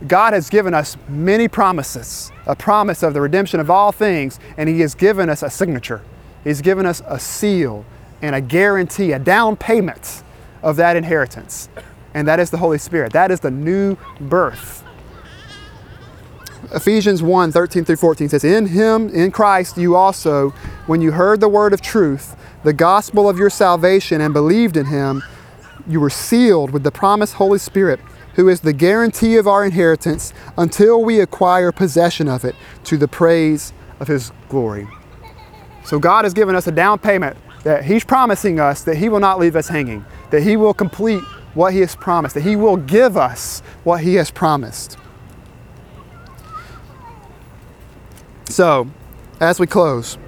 God 0.08 0.34
has 0.34 0.50
given 0.50 0.74
us 0.74 0.96
many 1.10 1.48
promises, 1.48 2.32
a 2.48 2.56
promise 2.56 3.04
of 3.04 3.14
the 3.14 3.22
redemption 3.22 3.60
of 3.60 3.70
all 3.70 3.92
things, 3.92 4.40
and 4.58 4.68
He 4.68 4.80
has 4.80 4.96
given 4.96 5.30
us 5.30 5.44
a 5.44 5.50
signature. 5.50 6.02
He's 6.44 6.62
given 6.62 6.86
us 6.86 7.04
a 7.06 7.20
seal 7.20 7.86
and 8.22 8.34
a 8.34 8.42
guarantee, 8.42 9.12
a 9.12 9.20
down 9.20 9.58
payment 9.58 10.24
of 10.64 10.78
that 10.78 10.96
inheritance. 10.96 11.70
And 12.14 12.28
that 12.28 12.40
is 12.40 12.50
the 12.50 12.58
Holy 12.58 12.78
Spirit. 12.78 13.14
That 13.14 13.30
is 13.30 13.42
the 13.42 13.52
new 13.52 13.98
birth. 14.20 14.84
Ephesians 16.74 17.22
1 17.22 17.52
13 17.52 17.86
through 17.86 17.96
14 17.98 18.30
says, 18.30 18.44
In 18.44 18.68
Him, 18.68 19.10
in 19.10 19.32
Christ, 19.32 19.78
you 19.78 19.96
also, 19.96 20.50
when 20.88 21.02
you 21.02 21.12
heard 21.12 21.40
the 21.40 21.48
word 21.48 21.74
of 21.74 21.82
truth, 21.82 22.36
the 22.64 22.74
gospel 22.74 23.30
of 23.30 23.38
your 23.38 23.50
salvation, 23.50 24.20
and 24.20 24.34
believed 24.34 24.76
in 24.76 24.88
Him, 24.88 25.24
you 25.88 26.00
were 26.00 26.10
sealed 26.10 26.72
with 26.72 26.84
the 26.84 26.92
promised 26.92 27.36
Holy 27.36 27.60
Spirit 27.60 28.00
who 28.38 28.48
is 28.48 28.62
the 28.62 28.72
guarantee 28.72 29.36
of 29.36 29.48
our 29.48 29.66
inheritance 29.66 30.32
until 30.58 31.04
we 31.04 31.20
acquire 31.20 31.72
possession 31.72 32.30
of 32.30 32.46
it 32.46 32.56
to 32.84 32.96
the 32.96 33.08
praise 33.08 33.74
of 34.00 34.08
his 34.08 34.32
glory. 34.48 34.88
So 35.84 35.98
God 35.98 36.24
has 36.24 36.36
given 36.36 36.56
us 36.56 36.68
a 36.68 36.72
down 36.72 37.00
payment 37.00 37.36
that 37.64 37.84
he's 37.84 38.06
promising 38.06 38.60
us 38.60 38.84
that 38.84 38.98
he 38.98 39.10
will 39.10 39.20
not 39.20 39.40
leave 39.40 39.56
us 39.56 39.68
hanging, 39.68 40.06
that 40.30 40.44
he 40.44 40.56
will 40.56 40.74
complete 40.74 41.24
what 41.56 41.74
he 41.74 41.80
has 41.80 41.96
promised, 41.96 42.36
that 42.36 42.44
he 42.44 42.56
will 42.56 42.78
give 42.78 43.18
us 43.18 43.62
what 43.84 44.02
he 44.02 44.14
has 44.16 44.30
promised. 44.30 44.98
So, 48.46 48.88
as 49.40 49.60
we 49.60 49.66
close, 49.66 50.20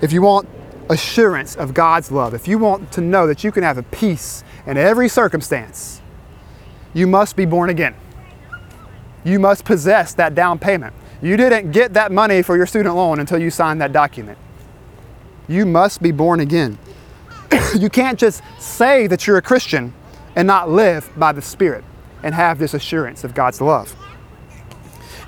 if 0.00 0.12
you 0.12 0.20
want 0.20 0.48
assurance 0.90 1.54
of 1.54 1.74
God's 1.74 2.10
love, 2.10 2.34
if 2.34 2.48
you 2.48 2.58
want 2.58 2.90
to 2.92 3.00
know 3.00 3.28
that 3.28 3.44
you 3.44 3.52
can 3.52 3.62
have 3.62 3.78
a 3.78 3.84
peace 3.84 4.42
in 4.66 4.76
every 4.76 5.08
circumstance, 5.08 6.01
you 6.94 7.06
must 7.06 7.36
be 7.36 7.44
born 7.44 7.70
again. 7.70 7.94
You 9.24 9.38
must 9.38 9.64
possess 9.64 10.14
that 10.14 10.34
down 10.34 10.58
payment. 10.58 10.94
You 11.22 11.36
didn't 11.36 11.70
get 11.70 11.94
that 11.94 12.10
money 12.10 12.42
for 12.42 12.56
your 12.56 12.66
student 12.66 12.96
loan 12.96 13.20
until 13.20 13.38
you 13.38 13.50
signed 13.50 13.80
that 13.80 13.92
document. 13.92 14.38
You 15.48 15.64
must 15.66 16.02
be 16.02 16.10
born 16.10 16.40
again. 16.40 16.78
you 17.78 17.88
can't 17.88 18.18
just 18.18 18.42
say 18.58 19.06
that 19.06 19.26
you're 19.26 19.36
a 19.36 19.42
Christian 19.42 19.94
and 20.34 20.46
not 20.46 20.68
live 20.68 21.10
by 21.16 21.32
the 21.32 21.42
Spirit 21.42 21.84
and 22.22 22.34
have 22.34 22.58
this 22.58 22.74
assurance 22.74 23.24
of 23.24 23.34
God's 23.34 23.60
love. 23.60 23.94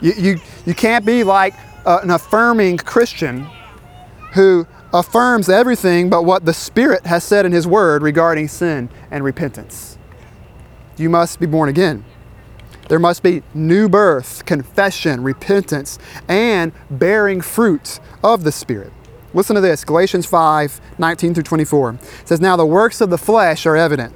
You, 0.00 0.12
you, 0.16 0.40
you 0.66 0.74
can't 0.74 1.04
be 1.04 1.24
like 1.24 1.54
uh, 1.86 2.00
an 2.02 2.10
affirming 2.10 2.78
Christian 2.78 3.46
who 4.32 4.66
affirms 4.92 5.48
everything 5.48 6.10
but 6.10 6.24
what 6.24 6.44
the 6.44 6.54
Spirit 6.54 7.06
has 7.06 7.24
said 7.24 7.46
in 7.46 7.52
His 7.52 7.66
Word 7.66 8.02
regarding 8.02 8.48
sin 8.48 8.88
and 9.10 9.22
repentance. 9.22 9.93
You 10.96 11.10
must 11.10 11.40
be 11.40 11.46
born 11.46 11.68
again. 11.68 12.04
There 12.88 12.98
must 12.98 13.22
be 13.22 13.42
new 13.54 13.88
birth, 13.88 14.44
confession, 14.44 15.22
repentance, 15.22 15.98
and 16.28 16.72
bearing 16.90 17.40
fruit 17.40 17.98
of 18.22 18.44
the 18.44 18.52
Spirit. 18.52 18.92
Listen 19.32 19.56
to 19.56 19.60
this 19.60 19.84
Galatians 19.84 20.26
5 20.26 20.80
19 20.98 21.34
through 21.34 21.42
24. 21.42 21.94
It 21.94 22.28
says, 22.28 22.40
Now 22.40 22.56
the 22.56 22.66
works 22.66 23.00
of 23.00 23.10
the 23.10 23.18
flesh 23.18 23.66
are 23.66 23.76
evident 23.76 24.14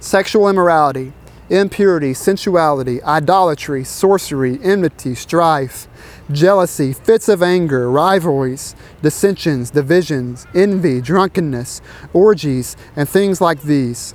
sexual 0.00 0.48
immorality, 0.48 1.12
impurity, 1.48 2.12
sensuality, 2.12 3.02
idolatry, 3.02 3.84
sorcery, 3.84 4.58
enmity, 4.62 5.14
strife, 5.14 5.88
jealousy, 6.30 6.92
fits 6.92 7.28
of 7.28 7.42
anger, 7.42 7.90
rivalries, 7.90 8.76
dissensions, 9.02 9.70
divisions, 9.70 10.46
envy, 10.54 11.00
drunkenness, 11.00 11.80
orgies, 12.12 12.76
and 12.94 13.08
things 13.08 13.40
like 13.40 13.62
these. 13.62 14.14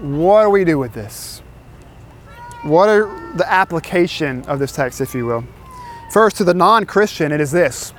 what 0.00 0.44
do 0.44 0.50
we 0.50 0.64
do 0.64 0.78
with 0.78 0.92
this? 0.92 1.42
What 2.62 2.88
are 2.88 3.06
the 3.36 3.50
application 3.50 4.42
of 4.46 4.58
this 4.58 4.72
text, 4.72 5.00
if 5.00 5.14
you 5.14 5.26
will? 5.26 5.44
First, 6.12 6.36
to 6.38 6.44
the 6.44 6.54
non 6.54 6.86
Christian, 6.86 7.32
it 7.32 7.40
is 7.40 7.50
this 7.50 7.92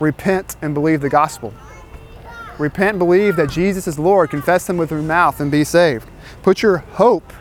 repent 0.00 0.56
and 0.62 0.74
believe 0.74 1.00
the 1.00 1.08
gospel. 1.08 1.54
Repent 2.58 2.90
and 2.90 2.98
believe 2.98 3.36
that 3.36 3.50
Jesus 3.50 3.86
is 3.86 3.98
Lord, 3.98 4.30
confess 4.30 4.68
Him 4.68 4.76
with 4.76 4.90
your 4.90 5.02
mouth, 5.02 5.40
and 5.40 5.50
be 5.50 5.64
saved. 5.64 6.08
Put 6.42 6.62
your 6.62 6.78
hope 6.78 7.32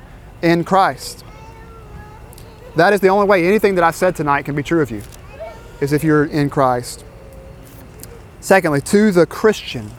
in 0.41 0.63
Christ. 0.63 1.23
That 2.75 2.91
is 2.91 2.99
the 2.99 3.07
only 3.07 3.25
way 3.25 3.45
anything 3.45 3.75
that 3.75 3.83
I've 3.83 3.95
said 3.95 4.15
tonight 4.15 4.43
can 4.43 4.55
be 4.55 4.63
true 4.63 4.81
of 4.81 4.91
you, 4.91 5.03
is 5.79 5.93
if 5.93 6.03
you're 6.03 6.25
in 6.25 6.49
Christ. 6.49 7.05
Secondly, 8.41 8.81
to 8.81 9.11
the 9.11 9.25
Christian. 9.25 9.91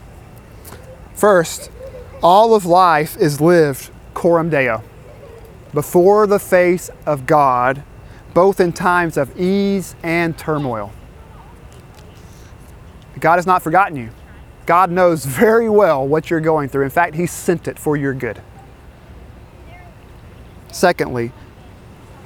First, 1.14 1.70
all 2.22 2.54
of 2.54 2.66
life 2.66 3.16
is 3.16 3.40
lived 3.40 3.90
coram 4.16 4.48
deo, 4.48 4.82
before 5.74 6.26
the 6.26 6.38
face 6.38 6.90
of 7.04 7.26
God, 7.26 7.82
both 8.32 8.60
in 8.60 8.72
times 8.72 9.16
of 9.16 9.38
ease 9.38 9.94
and 10.02 10.36
turmoil. 10.36 10.90
God 13.20 13.36
has 13.36 13.46
not 13.46 13.62
forgotten 13.62 13.96
you. 13.96 14.10
God 14.64 14.90
knows 14.90 15.24
very 15.24 15.68
well 15.68 16.06
what 16.08 16.30
you're 16.30 16.40
going 16.40 16.68
through. 16.68 16.84
In 16.84 16.90
fact, 16.90 17.14
He 17.14 17.26
sent 17.26 17.68
it 17.68 17.78
for 17.78 17.96
your 17.96 18.14
good. 18.14 18.40
Secondly, 20.72 21.30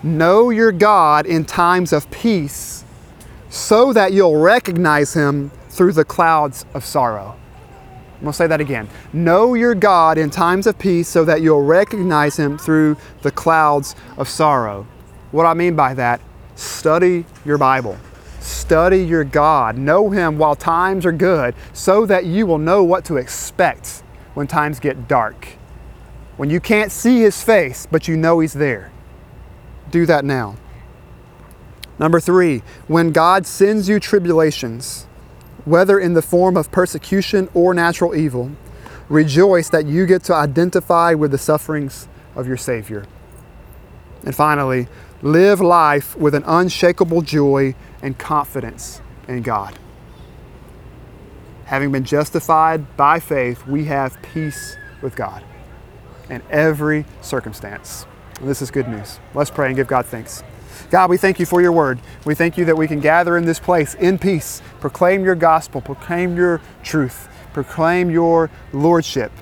know 0.02 0.50
your 0.50 0.72
God 0.72 1.26
in 1.26 1.44
times 1.44 1.92
of 1.92 2.10
peace 2.10 2.84
so 3.48 3.92
that 3.92 4.12
you'll 4.12 4.36
recognize 4.36 5.14
Him 5.14 5.50
through 5.68 5.92
the 5.92 6.04
clouds 6.04 6.64
of 6.72 6.84
sorrow. 6.84 7.36
I'm 8.20 8.24
going 8.24 8.32
to 8.32 8.36
say 8.36 8.46
that 8.48 8.60
again. 8.60 8.86
Know 9.14 9.54
your 9.54 9.74
God 9.74 10.18
in 10.18 10.28
times 10.28 10.66
of 10.66 10.78
peace 10.78 11.08
so 11.08 11.24
that 11.24 11.40
you'll 11.40 11.62
recognize 11.62 12.36
Him 12.36 12.58
through 12.58 12.98
the 13.22 13.30
clouds 13.30 13.96
of 14.18 14.28
sorrow. 14.28 14.86
What 15.30 15.46
I 15.46 15.54
mean 15.54 15.74
by 15.74 15.94
that, 15.94 16.20
study 16.54 17.24
your 17.46 17.56
Bible. 17.56 17.96
Study 18.40 19.02
your 19.04 19.24
God. 19.24 19.78
Know 19.78 20.10
Him 20.10 20.36
while 20.36 20.54
times 20.54 21.06
are 21.06 21.12
good 21.12 21.54
so 21.72 22.04
that 22.04 22.26
you 22.26 22.44
will 22.44 22.58
know 22.58 22.84
what 22.84 23.06
to 23.06 23.16
expect 23.16 24.02
when 24.34 24.46
times 24.46 24.80
get 24.80 25.08
dark. 25.08 25.56
When 26.36 26.50
you 26.50 26.60
can't 26.60 26.92
see 26.92 27.22
His 27.22 27.42
face, 27.42 27.86
but 27.90 28.06
you 28.06 28.18
know 28.18 28.40
He's 28.40 28.52
there. 28.52 28.92
Do 29.90 30.04
that 30.04 30.26
now. 30.26 30.56
Number 31.98 32.20
three, 32.20 32.62
when 32.86 33.12
God 33.12 33.46
sends 33.46 33.88
you 33.88 33.98
tribulations, 33.98 35.06
whether 35.64 35.98
in 35.98 36.14
the 36.14 36.22
form 36.22 36.56
of 36.56 36.70
persecution 36.70 37.48
or 37.54 37.74
natural 37.74 38.14
evil, 38.14 38.50
rejoice 39.08 39.68
that 39.70 39.86
you 39.86 40.06
get 40.06 40.22
to 40.24 40.34
identify 40.34 41.14
with 41.14 41.30
the 41.30 41.38
sufferings 41.38 42.08
of 42.34 42.46
your 42.46 42.56
Savior. 42.56 43.04
And 44.24 44.34
finally, 44.34 44.88
live 45.22 45.60
life 45.60 46.16
with 46.16 46.34
an 46.34 46.44
unshakable 46.46 47.22
joy 47.22 47.74
and 48.02 48.18
confidence 48.18 49.00
in 49.28 49.42
God. 49.42 49.78
Having 51.66 51.92
been 51.92 52.04
justified 52.04 52.96
by 52.96 53.20
faith, 53.20 53.66
we 53.66 53.84
have 53.84 54.20
peace 54.22 54.76
with 55.02 55.16
God 55.16 55.44
in 56.28 56.42
every 56.50 57.04
circumstance. 57.20 58.06
And 58.40 58.48
this 58.48 58.62
is 58.62 58.70
good 58.70 58.88
news. 58.88 59.18
Let's 59.34 59.50
pray 59.50 59.68
and 59.68 59.76
give 59.76 59.86
God 59.86 60.06
thanks. 60.06 60.42
God, 60.90 61.10
we 61.10 61.16
thank 61.16 61.38
you 61.38 61.46
for 61.46 61.60
your 61.60 61.72
word. 61.72 61.98
We 62.24 62.34
thank 62.34 62.56
you 62.56 62.64
that 62.66 62.76
we 62.76 62.88
can 62.88 63.00
gather 63.00 63.36
in 63.36 63.44
this 63.44 63.58
place 63.58 63.94
in 63.94 64.18
peace, 64.18 64.62
proclaim 64.80 65.24
your 65.24 65.34
gospel, 65.34 65.80
proclaim 65.80 66.36
your 66.36 66.60
truth, 66.82 67.28
proclaim 67.52 68.10
your 68.10 68.50
lordship. 68.72 69.32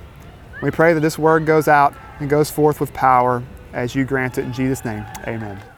We 0.63 0.71
pray 0.71 0.93
that 0.95 1.01
this 1.01 1.19
word 1.19 1.47
goes 1.47 1.69
out 1.69 1.95
and 2.19 2.29
goes 2.29 2.51
forth 2.51 2.81
with 2.81 2.93
power 2.93 3.43
as 3.73 3.95
you 3.95 4.05
grant 4.05 4.39
it 4.39 4.45
in 4.45 4.53
Jesus' 4.53 4.85
name. 4.85 5.05
Amen. 5.27 5.78